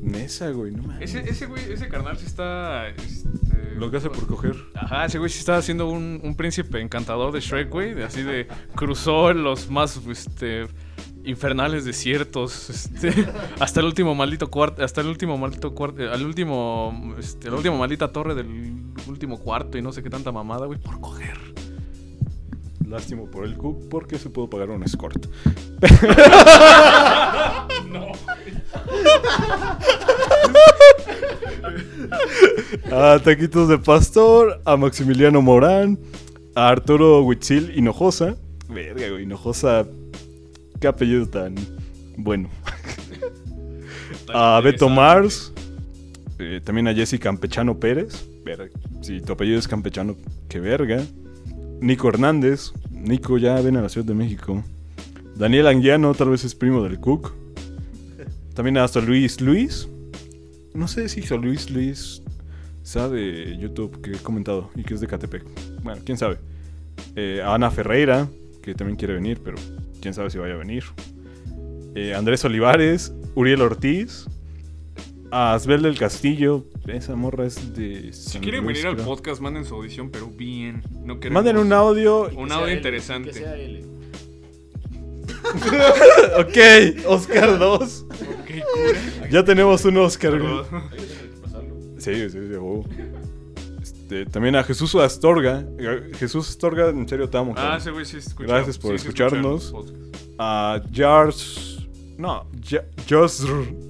Nesa, 0.01 0.49
güey. 0.51 0.71
No 0.71 0.83
mames. 0.83 1.13
Ese, 1.13 1.29
ese 1.29 1.45
güey, 1.45 1.71
ese 1.71 1.87
carnal 1.87 2.17
sí 2.17 2.25
está. 2.25 2.89
este, 2.89 3.75
Lo 3.77 3.91
que 3.91 3.97
hace 3.97 4.09
por 4.09 4.25
coger. 4.27 4.55
Ajá, 4.73 5.05
ese 5.05 5.19
güey 5.19 5.29
sí 5.29 5.39
está 5.39 5.57
haciendo 5.57 5.87
un, 5.89 6.19
un 6.23 6.35
príncipe 6.35 6.79
encantador 6.81 7.31
de 7.31 7.39
Shrek, 7.39 7.69
güey. 7.69 7.93
de 7.93 8.03
Así 8.03 8.23
de. 8.23 8.47
Cruzó 8.75 9.31
los 9.33 9.69
más 9.69 9.99
este, 10.09 10.67
infernales 11.23 11.85
desiertos. 11.85 12.69
Este, 12.69 13.13
hasta 13.59 13.79
el 13.79 13.85
último 13.85 14.15
maldito 14.15 14.49
cuarto. 14.49 14.83
Hasta 14.83 15.01
el 15.01 15.07
último 15.07 15.37
maldito 15.37 15.73
cuarto. 15.75 16.11
Al 16.11 16.25
último. 16.25 17.15
Este, 17.19 17.49
la 17.49 17.57
última 17.57 17.77
maldita 17.77 18.11
torre 18.11 18.33
del 18.33 18.47
último 19.07 19.39
cuarto 19.39 19.77
y 19.77 19.81
no 19.81 19.91
sé 19.93 20.01
qué 20.01 20.09
tanta 20.09 20.31
mamada, 20.31 20.65
güey. 20.65 20.79
Por 20.79 20.99
coger. 20.99 21.37
Lástima 22.91 23.23
por 23.23 23.45
el 23.45 23.55
Cook 23.55 23.87
porque 23.89 24.19
se 24.19 24.29
pudo 24.29 24.49
pagar 24.49 24.69
un 24.69 24.83
escort. 24.83 25.25
A 32.91 33.19
Taquitos 33.23 33.69
de 33.69 33.77
Pastor, 33.77 34.61
a 34.65 34.75
Maximiliano 34.75 35.41
Morán, 35.41 35.97
a 36.53 36.67
Arturo 36.67 37.23
Huitzil 37.23 37.71
Hinojosa. 37.77 38.35
Verga, 38.67 39.07
güey, 39.09 39.23
Hinojosa. 39.23 39.85
Qué 40.81 40.87
apellido 40.87 41.25
tan 41.27 41.55
bueno. 42.17 42.49
a 44.33 44.59
Beto 44.61 44.89
Mars. 44.89 45.53
eh, 46.39 46.59
también 46.61 46.89
a 46.89 46.93
Jesse 46.93 47.17
Campechano 47.19 47.79
Pérez. 47.79 48.27
Verga, 48.43 48.65
si 49.01 49.21
tu 49.21 49.31
apellido 49.31 49.59
es 49.59 49.67
Campechano, 49.67 50.17
qué 50.49 50.59
verga. 50.59 51.01
Nico 51.79 52.09
Hernández. 52.09 52.73
Nico 53.03 53.37
ya 53.37 53.59
ven 53.61 53.77
a 53.77 53.81
la 53.81 53.89
Ciudad 53.89 54.07
de 54.07 54.13
México. 54.13 54.63
Daniel 55.35 55.67
Anguiano, 55.67 56.13
tal 56.13 56.29
vez 56.29 56.43
es 56.43 56.55
primo 56.55 56.83
del 56.83 56.99
Cook. 56.99 57.33
También 58.53 58.77
hasta 58.77 59.01
Luis 59.01 59.41
Luis. 59.41 59.87
No 60.73 60.87
sé 60.87 61.09
si 61.09 61.21
hizo 61.21 61.37
Luis 61.37 61.69
Luis 61.69 62.21
sabe 62.83 63.57
YouTube 63.57 64.01
que 64.01 64.11
he 64.11 64.17
comentado 64.17 64.69
y 64.75 64.83
que 64.83 64.93
es 64.93 65.01
de 65.01 65.07
Catepec. 65.07 65.43
Bueno, 65.83 66.01
quién 66.05 66.17
sabe. 66.17 66.37
Eh, 67.15 67.41
Ana 67.45 67.71
Ferreira, 67.71 68.27
que 68.61 68.73
también 68.75 68.97
quiere 68.97 69.13
venir, 69.13 69.39
pero 69.43 69.57
quién 70.01 70.13
sabe 70.13 70.29
si 70.29 70.37
vaya 70.37 70.55
a 70.55 70.57
venir. 70.57 70.83
Eh, 71.95 72.13
Andrés 72.13 72.43
Olivares, 72.45 73.13
Uriel 73.35 73.61
Ortiz, 73.61 74.25
a 75.31 75.53
Asbel 75.53 75.81
del 75.81 75.97
Castillo. 75.97 76.65
Esa 76.87 77.15
morra 77.15 77.45
es 77.45 77.73
de. 77.75 78.11
Si 78.13 78.29
San 78.31 78.41
quieren 78.41 78.63
Luis, 78.63 78.83
venir 78.83 78.99
al 78.99 79.05
podcast, 79.05 79.41
manden 79.41 79.65
su 79.65 79.75
audición, 79.75 80.09
pero 80.11 80.27
bien. 80.27 80.83
No 81.03 81.19
queremos- 81.19 81.43
Manden 81.43 81.57
un 81.57 81.71
audio. 81.73 82.29
Un 82.35 82.51
audio 82.51 82.73
interesante. 82.73 83.29
Que 83.31 83.35
sea 83.35 83.55
ok, 86.39 87.05
Oscar 87.07 87.57
2. 87.59 88.05
Ok, 88.09 88.19
cura. 88.47 89.29
Ya 89.29 89.43
tenemos 89.43 89.83
un 89.85 89.97
Oscar. 89.97 90.39
Sí, 91.97 92.13
sí, 92.15 92.29
sí, 92.29 92.37
huevo. 92.37 92.85
Este, 93.81 94.25
también 94.25 94.55
a 94.55 94.63
Jesús 94.63 94.93
Astorga. 94.95 95.65
Jesús 96.19 96.49
Astorga, 96.49 96.89
en 96.89 97.07
serio 97.07 97.29
te 97.29 97.37
amo. 97.37 97.53
Ah, 97.57 97.77
ese 97.79 97.91
güey 97.91 98.05
sí 98.05 98.17
escucha. 98.17 98.47
Gracias 98.53 98.77
por 98.77 98.91
sí, 98.91 98.95
escucharnos. 99.07 99.73
A 100.37 100.81
Jars 100.93 101.87
No, 102.17 102.47
Ja- 102.67 102.83
Just 103.09 103.43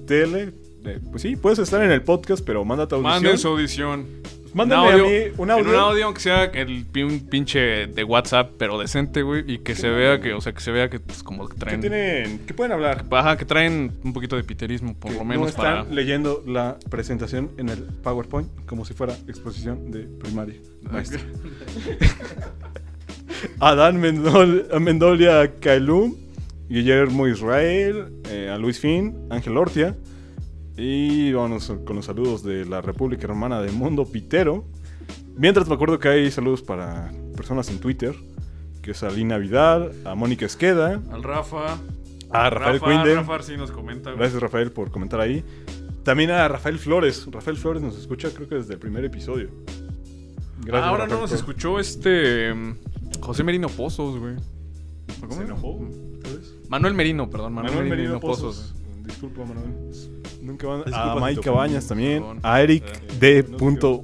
Tele. 0.06 0.52
Eh, 0.84 1.00
pues 1.10 1.22
sí, 1.22 1.36
puedes 1.36 1.58
estar 1.58 1.82
en 1.82 1.90
el 1.90 2.02
podcast, 2.02 2.44
pero 2.44 2.64
manda 2.64 2.86
tu 2.88 2.96
audición. 2.96 3.14
Manden 3.22 3.38
su 3.38 3.48
audición. 3.48 4.06
Mándame 4.54 4.86
Un 4.86 4.92
a 4.92 4.96
mí 4.96 5.02
un 5.38 5.50
audio. 5.50 5.64
En 5.64 5.70
un 5.70 5.76
audio, 5.80 6.04
aunque 6.04 6.20
sea 6.20 6.44
el 6.44 6.84
pin- 6.86 7.26
pinche 7.26 7.86
de 7.86 8.04
WhatsApp, 8.04 8.50
pero 8.58 8.78
decente, 8.78 9.22
güey. 9.22 9.50
Y 9.50 9.58
que 9.60 9.74
se 9.74 9.88
vea 9.88 10.20
que, 10.20 10.34
o 10.34 10.42
sea, 10.42 10.52
que 10.52 10.60
se 10.60 10.70
vea 10.70 10.90
que 10.90 11.00
pues, 11.00 11.22
como 11.22 11.48
que 11.48 11.54
¿Qué, 11.54 11.60
traen. 11.60 11.80
tienen, 11.80 12.40
¿Qué 12.46 12.52
pueden 12.52 12.72
hablar? 12.72 13.06
Ajá, 13.10 13.38
que 13.38 13.46
traen 13.46 13.92
un 14.04 14.12
poquito 14.12 14.36
de 14.36 14.44
piterismo, 14.44 14.92
por 14.94 15.10
Que 15.10 15.16
lo 15.16 15.22
no 15.24 15.30
menos 15.30 15.48
están 15.48 15.84
para. 15.84 15.94
leyendo 15.94 16.42
la 16.46 16.76
presentación 16.90 17.50
en 17.56 17.70
el 17.70 17.78
PowerPoint 18.02 18.48
como 18.66 18.84
si 18.84 18.92
fuera 18.92 19.14
exposición 19.26 19.90
de 19.90 20.00
primaria. 20.00 20.56
Maestro. 20.82 21.20
Adán 23.60 24.00
Mendol, 24.00 24.66
Mendolia 24.80 25.50
Kailum, 25.60 26.14
Guillermo 26.68 27.26
Israel, 27.28 28.12
eh, 28.28 28.50
a 28.52 28.58
Luis 28.58 28.78
Fin, 28.78 29.16
Ángel 29.30 29.56
Ortia. 29.56 29.96
Y 30.76 31.32
vamos 31.32 31.72
con 31.84 31.96
los 31.96 32.06
saludos 32.06 32.42
de 32.42 32.64
la 32.64 32.80
República 32.80 33.24
Hermana 33.26 33.60
del 33.60 33.72
Mundo 33.72 34.04
Pitero. 34.06 34.64
Mientras 35.36 35.68
me 35.68 35.74
acuerdo 35.74 35.98
que 35.98 36.08
hay 36.08 36.30
saludos 36.30 36.62
para 36.62 37.10
personas 37.36 37.68
en 37.70 37.78
Twitter, 37.78 38.14
que 38.82 38.92
es 38.92 39.02
a 39.02 39.10
Lina 39.10 39.38
Vidal, 39.38 39.92
a 40.04 40.14
Mónica 40.14 40.46
Esqueda, 40.46 41.00
Al 41.10 41.22
Rafa. 41.22 41.78
a 42.30 42.50
Rafael 42.50 42.80
Rafa, 42.80 42.84
Cuinde. 42.86 43.14
Rafa 43.16 43.42
sí 43.42 43.56
nos 43.56 43.70
comenta, 43.70 44.10
güey. 44.10 44.18
Gracias 44.18 44.40
Rafael 44.40 44.72
por 44.72 44.90
comentar 44.90 45.20
ahí. 45.20 45.44
También 46.04 46.30
a 46.30 46.48
Rafael 46.48 46.78
Flores. 46.78 47.26
Rafael 47.30 47.56
Flores 47.56 47.82
nos 47.82 47.96
escucha 47.98 48.30
creo 48.34 48.48
que 48.48 48.56
desde 48.56 48.74
el 48.74 48.80
primer 48.80 49.04
episodio. 49.04 49.50
Gracias, 50.64 50.84
Ah, 50.84 50.88
ahora 50.88 51.04
Rafael, 51.04 51.10
no 51.10 51.20
nos 51.22 51.32
escuchó 51.32 51.78
este. 51.78 52.52
mm, 52.54 52.74
José 53.20 53.44
Merino 53.44 53.68
Pozos, 53.68 54.18
güey. 54.18 54.34
¿Cómo 55.20 55.34
¿Se. 56.22 56.54
Manuel 56.68 56.94
Merino, 56.94 57.28
perdón. 57.28 57.52
Manuel, 57.54 57.74
Manuel 57.74 57.90
Merino, 57.90 58.08
Merino 58.14 58.20
Pozos. 58.20 58.72
Pozos. 58.72 58.74
Disculpa, 59.04 59.44
Manuel. 59.44 59.72
Nunca 60.42 60.66
van... 60.66 60.82
A 60.92 61.14
Mike 61.24 61.40
Cabañas 61.40 61.86
también. 61.86 62.22
A 62.42 62.60
Eric 62.60 62.84
Eh, 63.20 63.42
D. 63.44 64.02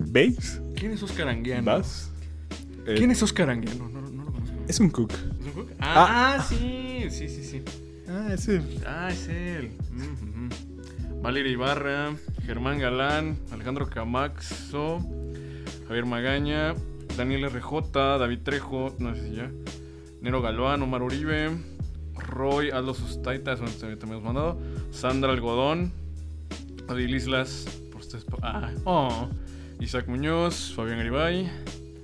Base. 0.00 0.60
¿Quién 0.74 0.92
es 0.92 1.02
Oscar 1.02 1.28
Anguiano? 1.28 1.64
¿Vas? 1.64 2.10
Eh, 2.86 2.94
¿Quién 2.96 3.10
es 3.10 3.22
Oscar 3.22 3.50
Anguiano? 3.50 3.88
No, 3.88 4.00
no 4.00 4.24
lo 4.24 4.32
conozco. 4.32 4.56
Es 4.66 4.80
un 4.80 4.90
cook. 4.90 5.12
¿Es 5.12 5.46
un 5.46 5.52
cook? 5.52 5.70
Ah, 5.78 6.34
ah, 6.38 6.42
sí, 6.48 7.04
sí, 7.10 7.28
sí, 7.28 7.44
sí. 7.44 7.62
Ah, 8.08 8.28
es 8.32 8.48
él. 8.48 8.62
Ah, 8.86 9.08
es 9.10 9.28
él. 9.28 9.72
Mm. 9.92 11.20
Valeria 11.22 11.52
Ibarra, 11.52 12.14
Germán 12.44 12.78
Galán, 12.78 13.38
Alejandro 13.50 13.88
Camaxo, 13.88 14.98
Javier 15.88 16.04
Magaña, 16.04 16.74
Daniel 17.16 17.48
RJ, 17.50 17.90
David 18.18 18.40
Trejo, 18.42 18.94
no 18.98 19.14
sé 19.14 19.28
si 19.30 19.36
ya, 19.36 19.50
Nero 20.20 20.42
Galván, 20.42 20.82
Omar 20.82 21.02
Uribe, 21.02 21.50
Roy, 22.16 22.70
Aldo 22.70 22.94
Sustaita, 22.94 23.52
eso 23.52 23.64
también 23.80 23.98
hemos 24.02 24.22
mandado, 24.22 24.58
Sandra 24.90 25.32
Algodón, 25.32 25.92
Adil 26.88 27.14
Islas, 27.14 27.66
ah, 28.42 28.70
oh, 28.84 29.28
Isaac 29.80 30.06
Muñoz, 30.08 30.72
Fabián 30.74 30.98
Garibay, 30.98 31.50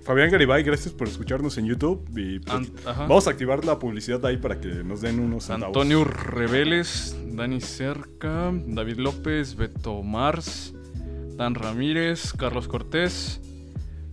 Fabián 0.03 0.31
Garibay, 0.31 0.63
gracias 0.63 0.93
por 0.95 1.07
escucharnos 1.09 1.57
en 1.59 1.67
YouTube. 1.67 2.03
Y 2.17 2.39
pues, 2.41 2.57
Ant- 2.57 2.85
vamos 2.97 3.27
a 3.27 3.31
activar 3.31 3.65
la 3.65 3.79
publicidad 3.79 4.25
ahí 4.27 4.39
para 4.39 4.59
que 4.59 4.69
nos 4.83 5.03
den 5.03 5.21
unos 5.21 5.45
centavos. 5.45 5.77
Antonio 5.77 6.05
Reveles, 6.05 7.17
Dani 7.27 7.61
Cerca, 7.61 8.51
David 8.67 8.97
López, 8.97 9.55
Beto 9.57 10.03
Mars, 10.03 10.75
Dan 11.37 11.55
Ramírez, 11.55 12.33
Carlos 12.33 12.67
Cortés, 12.67 13.41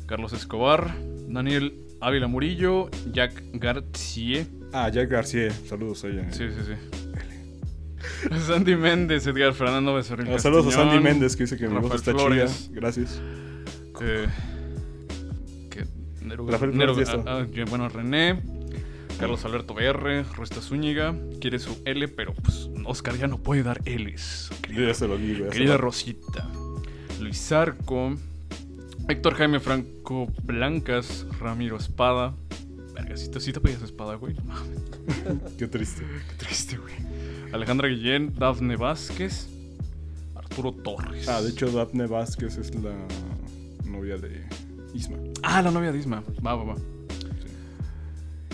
Carlos 0.05 0.33
Escobar, 0.33 0.93
Daniel 1.27 1.73
Ávila 2.01 2.27
Murillo, 2.27 2.89
Jack 3.11 3.41
García. 3.53 4.45
Ah, 4.73 4.89
Jack 4.89 5.09
García. 5.09 5.51
Saludos 5.51 6.03
a 6.03 6.07
ella. 6.07 6.31
Sí, 6.31 6.45
sí, 6.49 6.61
sí. 6.65 8.39
Sandy 8.47 8.75
Méndez, 8.75 9.25
Edgar 9.27 9.53
Fernando 9.53 9.93
Becerril 9.93 10.27
Ah, 10.33 10.39
saludos 10.39 10.67
a 10.67 10.71
Sandy 10.71 10.99
Méndez 10.99 11.35
que 11.35 11.43
dice 11.43 11.57
que 11.57 11.67
mi 11.67 11.77
voz 11.79 11.95
está 11.95 12.13
chida. 12.15 12.47
Gracias. 12.71 13.21
eh, 14.01 14.27
que 15.69 15.85
Nero, 16.21 16.47
Rafael 16.47 16.77
Nero- 16.77 16.95
ah, 17.25 17.43
ah, 17.43 17.45
bueno, 17.69 17.89
René, 17.89 18.41
Carlos 19.19 19.43
Alberto 19.45 19.73
BR, 19.73 20.23
Ruesta 20.35 20.61
Zúñiga, 20.61 21.15
quiere 21.41 21.59
su 21.59 21.81
L, 21.85 22.07
pero 22.09 22.33
pues 22.35 22.69
Oscar 22.85 23.17
ya 23.17 23.27
no 23.27 23.37
puede 23.39 23.63
dar 23.63 23.81
L's. 23.85 24.51
Yo 24.71 24.81
ya 24.85 24.93
se 24.93 25.07
lo 25.07 25.17
digo. 25.17 25.39
ya 25.45 25.45
se 25.45 25.57
Querida 25.57 25.73
lo- 25.73 25.79
Rosita, 25.79 26.47
Luis 27.19 27.39
Zarco, 27.39 28.15
Héctor 29.09 29.33
Jaime 29.35 29.59
Franco 29.59 30.27
Blancas, 30.43 31.25
Ramiro 31.39 31.77
Espada. 31.77 32.35
Verga, 32.97 33.15
si 33.15 33.29
te, 33.29 33.39
si 33.39 33.53
te 33.53 33.59
pedías 33.59 33.83
espada, 33.83 34.15
güey. 34.15 34.35
Qué 35.57 35.67
triste. 35.67 36.01
qué 36.01 36.45
triste, 36.45 36.77
güey. 36.77 36.95
Alejandra 37.53 37.87
Guillén, 37.87 38.33
Dafne 38.35 38.75
Vázquez, 38.75 39.47
Arturo 40.33 40.71
Torres. 40.71 41.27
Ah, 41.27 41.41
de 41.41 41.49
hecho, 41.49 41.69
Daphne 41.69 42.07
Vázquez 42.07 42.57
es 42.57 42.73
la 42.75 42.95
novia 43.85 44.17
de 44.17 44.43
Isma. 44.95 45.17
Ah, 45.43 45.61
la 45.61 45.69
novia 45.69 45.91
de 45.91 45.99
Isma. 45.99 46.23
Va, 46.45 46.55
va, 46.55 46.63
va. 46.63 46.75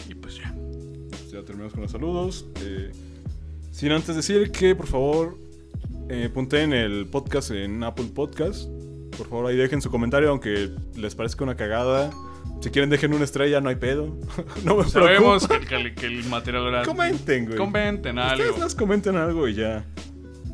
Y 0.09 0.13
pues 0.15 0.35
ya. 0.35 0.53
Pues 1.09 1.31
ya 1.31 1.41
terminamos 1.43 1.71
con 1.71 1.83
los 1.83 1.91
saludos. 1.91 2.45
Eh, 2.61 2.91
sin 3.71 3.93
antes 3.93 4.13
decir 4.15 4.51
que, 4.51 4.75
por 4.75 4.87
favor, 4.87 5.37
eh, 6.09 6.29
punten 6.33 6.73
el 6.73 7.05
podcast 7.05 7.51
en 7.51 7.81
Apple 7.81 8.11
Podcast. 8.13 8.67
Por 9.17 9.29
favor, 9.29 9.45
ahí 9.45 9.55
dejen 9.55 9.81
su 9.81 9.89
comentario, 9.89 10.29
aunque 10.31 10.69
les 10.97 11.15
parezca 11.15 11.45
una 11.45 11.55
cagada. 11.55 12.11
Si 12.61 12.69
quieren, 12.69 12.89
dejen 12.89 13.13
una 13.13 13.25
estrella, 13.25 13.59
no 13.61 13.69
hay 13.69 13.75
pedo. 13.75 14.17
no 14.63 14.77
me 14.77 14.85
Sabemos 14.85 15.47
preocupa. 15.47 15.67
que, 15.69 15.75
el- 15.75 15.95
que 15.95 16.05
el 16.05 16.23
material 16.25 16.67
era. 16.67 16.83
Comenten, 16.83 17.45
güey. 17.45 17.57
Comenten 17.57 18.17
algo. 18.17 18.43
Ustedes 18.43 18.57
nos 18.59 18.75
comenten 18.75 19.15
algo 19.17 19.47
y 19.47 19.55
ya. 19.55 19.85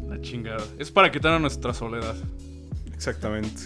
La 0.07 0.19
chingada. 0.21 0.63
Es 0.79 0.89
para 0.91 1.11
quitar 1.11 1.33
a 1.33 1.39
nuestra 1.39 1.73
soledad. 1.73 2.15
Exactamente. 2.93 3.61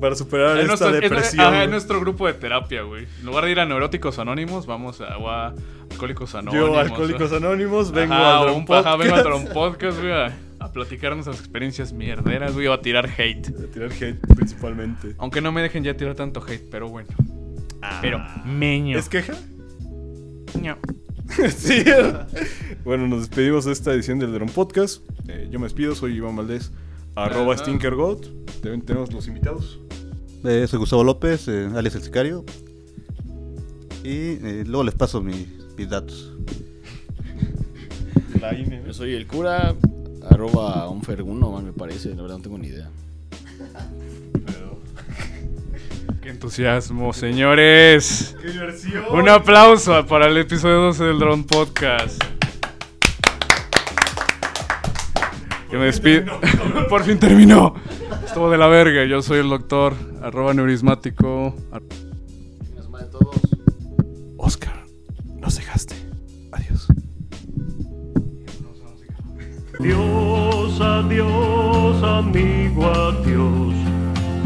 Para 0.00 0.14
superar 0.14 0.56
Es 0.58 0.62
esta 0.62 0.66
nuestro, 0.68 0.88
es- 0.94 1.00
depresión. 1.10 1.40
ajá, 1.46 1.54
es 1.54 1.58
güey. 1.62 1.70
nuestro 1.70 2.00
grupo 2.00 2.26
de 2.26 2.34
terapia, 2.34 2.82
güey. 2.82 3.06
En 3.20 3.26
lugar 3.26 3.44
de 3.44 3.50
ir 3.50 3.60
a 3.60 3.66
Neuróticos 3.66 4.18
Anónimos, 4.20 4.66
vamos 4.66 5.00
a, 5.00 5.14
a 5.14 5.54
Alcohólicos 5.90 6.34
Anónimos. 6.36 6.68
Yo, 6.68 6.78
Alcohólicos 6.78 7.32
Anónimos, 7.32 7.90
vengo 7.90 8.14
Ajá, 8.14 8.44
Drum 8.44 8.58
un- 8.58 8.64
vengo 8.64 8.82
Podcast. 8.84 9.24
Drum 9.24 9.44
Podcast, 9.52 9.98
güey, 9.98 10.12
a, 10.12 10.36
a 10.60 10.72
platicar 10.72 11.14
nuestras 11.14 11.38
experiencias 11.40 11.92
mierderas, 11.92 12.54
güey, 12.54 12.68
o 12.68 12.72
a 12.72 12.80
tirar 12.80 13.06
hate. 13.18 13.48
A 13.48 13.70
tirar 13.72 13.90
hate 13.92 14.20
principalmente. 14.36 15.14
Aunque 15.18 15.40
no 15.40 15.50
me 15.52 15.62
dejen 15.62 15.82
ya 15.84 15.96
tirar 15.96 16.14
tanto 16.14 16.40
hate, 16.46 16.64
pero 16.70 16.88
bueno. 16.88 17.08
Ah. 17.82 17.98
Pero, 18.02 18.20
meño. 18.44 18.98
¿Es 18.98 19.08
queja? 19.08 19.34
Ño. 20.60 20.76
sí. 21.56 21.84
bueno, 22.84 23.06
nos 23.06 23.20
despedimos 23.20 23.64
de 23.66 23.72
esta 23.72 23.92
edición 23.92 24.18
del 24.18 24.32
Drum 24.32 24.48
Podcast. 24.48 25.02
Eh, 25.28 25.48
yo 25.50 25.58
me 25.58 25.66
despido, 25.66 25.94
soy 25.94 26.16
Iván 26.16 26.36
Valdés, 26.36 26.72
arroba 27.14 27.54
Ajá. 27.54 27.64
StinkerGod. 27.64 28.24
También 28.62 28.82
tenemos 28.82 29.12
los 29.12 29.28
invitados. 29.28 29.78
Eh, 30.44 30.66
soy 30.68 30.78
Gustavo 30.78 31.04
López, 31.04 31.46
eh, 31.48 31.68
alias 31.74 31.94
El 31.96 32.02
Sicario. 32.02 32.44
Y 34.04 34.38
eh, 34.42 34.64
luego 34.66 34.84
les 34.84 34.94
paso 34.94 35.20
mi- 35.20 35.46
mis 35.76 35.88
datos. 35.90 36.32
La 38.40 38.54
INE. 38.58 38.82
Yo 38.86 38.94
soy 38.94 39.14
el 39.14 39.26
cura, 39.26 39.74
arroba 40.30 40.88
un 40.88 41.02
ferguno, 41.02 41.60
me 41.60 41.72
parece. 41.72 42.14
La 42.14 42.22
verdad 42.22 42.36
no 42.38 42.42
tengo 42.42 42.58
ni 42.58 42.68
idea. 42.68 42.88
Qué 46.28 46.32
entusiasmo, 46.32 47.14
señores. 47.14 48.36
¡Qué 48.42 48.50
diversión! 48.50 49.02
Un 49.12 49.30
aplauso 49.30 50.04
para 50.04 50.26
el 50.26 50.36
episodio 50.36 50.74
12 50.82 51.04
del 51.04 51.18
Drone 51.18 51.44
Podcast. 51.44 52.22
Que 55.70 55.78
me 55.78 55.86
despido. 55.86 56.38
Por 56.90 57.04
fin 57.04 57.18
terminó. 57.18 57.76
Estuvo 58.26 58.50
de 58.50 58.58
la 58.58 58.66
verga. 58.66 59.06
Yo 59.06 59.22
soy 59.22 59.38
el 59.38 59.48
doctor, 59.48 59.94
arroba 60.20 60.52
neurismático. 60.52 61.54
Oscar, 64.36 64.84
nos 65.40 65.56
dejaste. 65.56 65.94
Adiós. 66.52 66.88
Dios, 69.80 70.78
adiós, 70.78 72.02
amigo, 72.02 72.84
adiós 72.86 73.77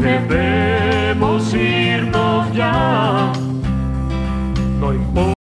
debemos 0.03 1.53
irnos 1.53 2.53
ya. 2.53 3.31
No 4.79 4.93
importa. 4.93 5.42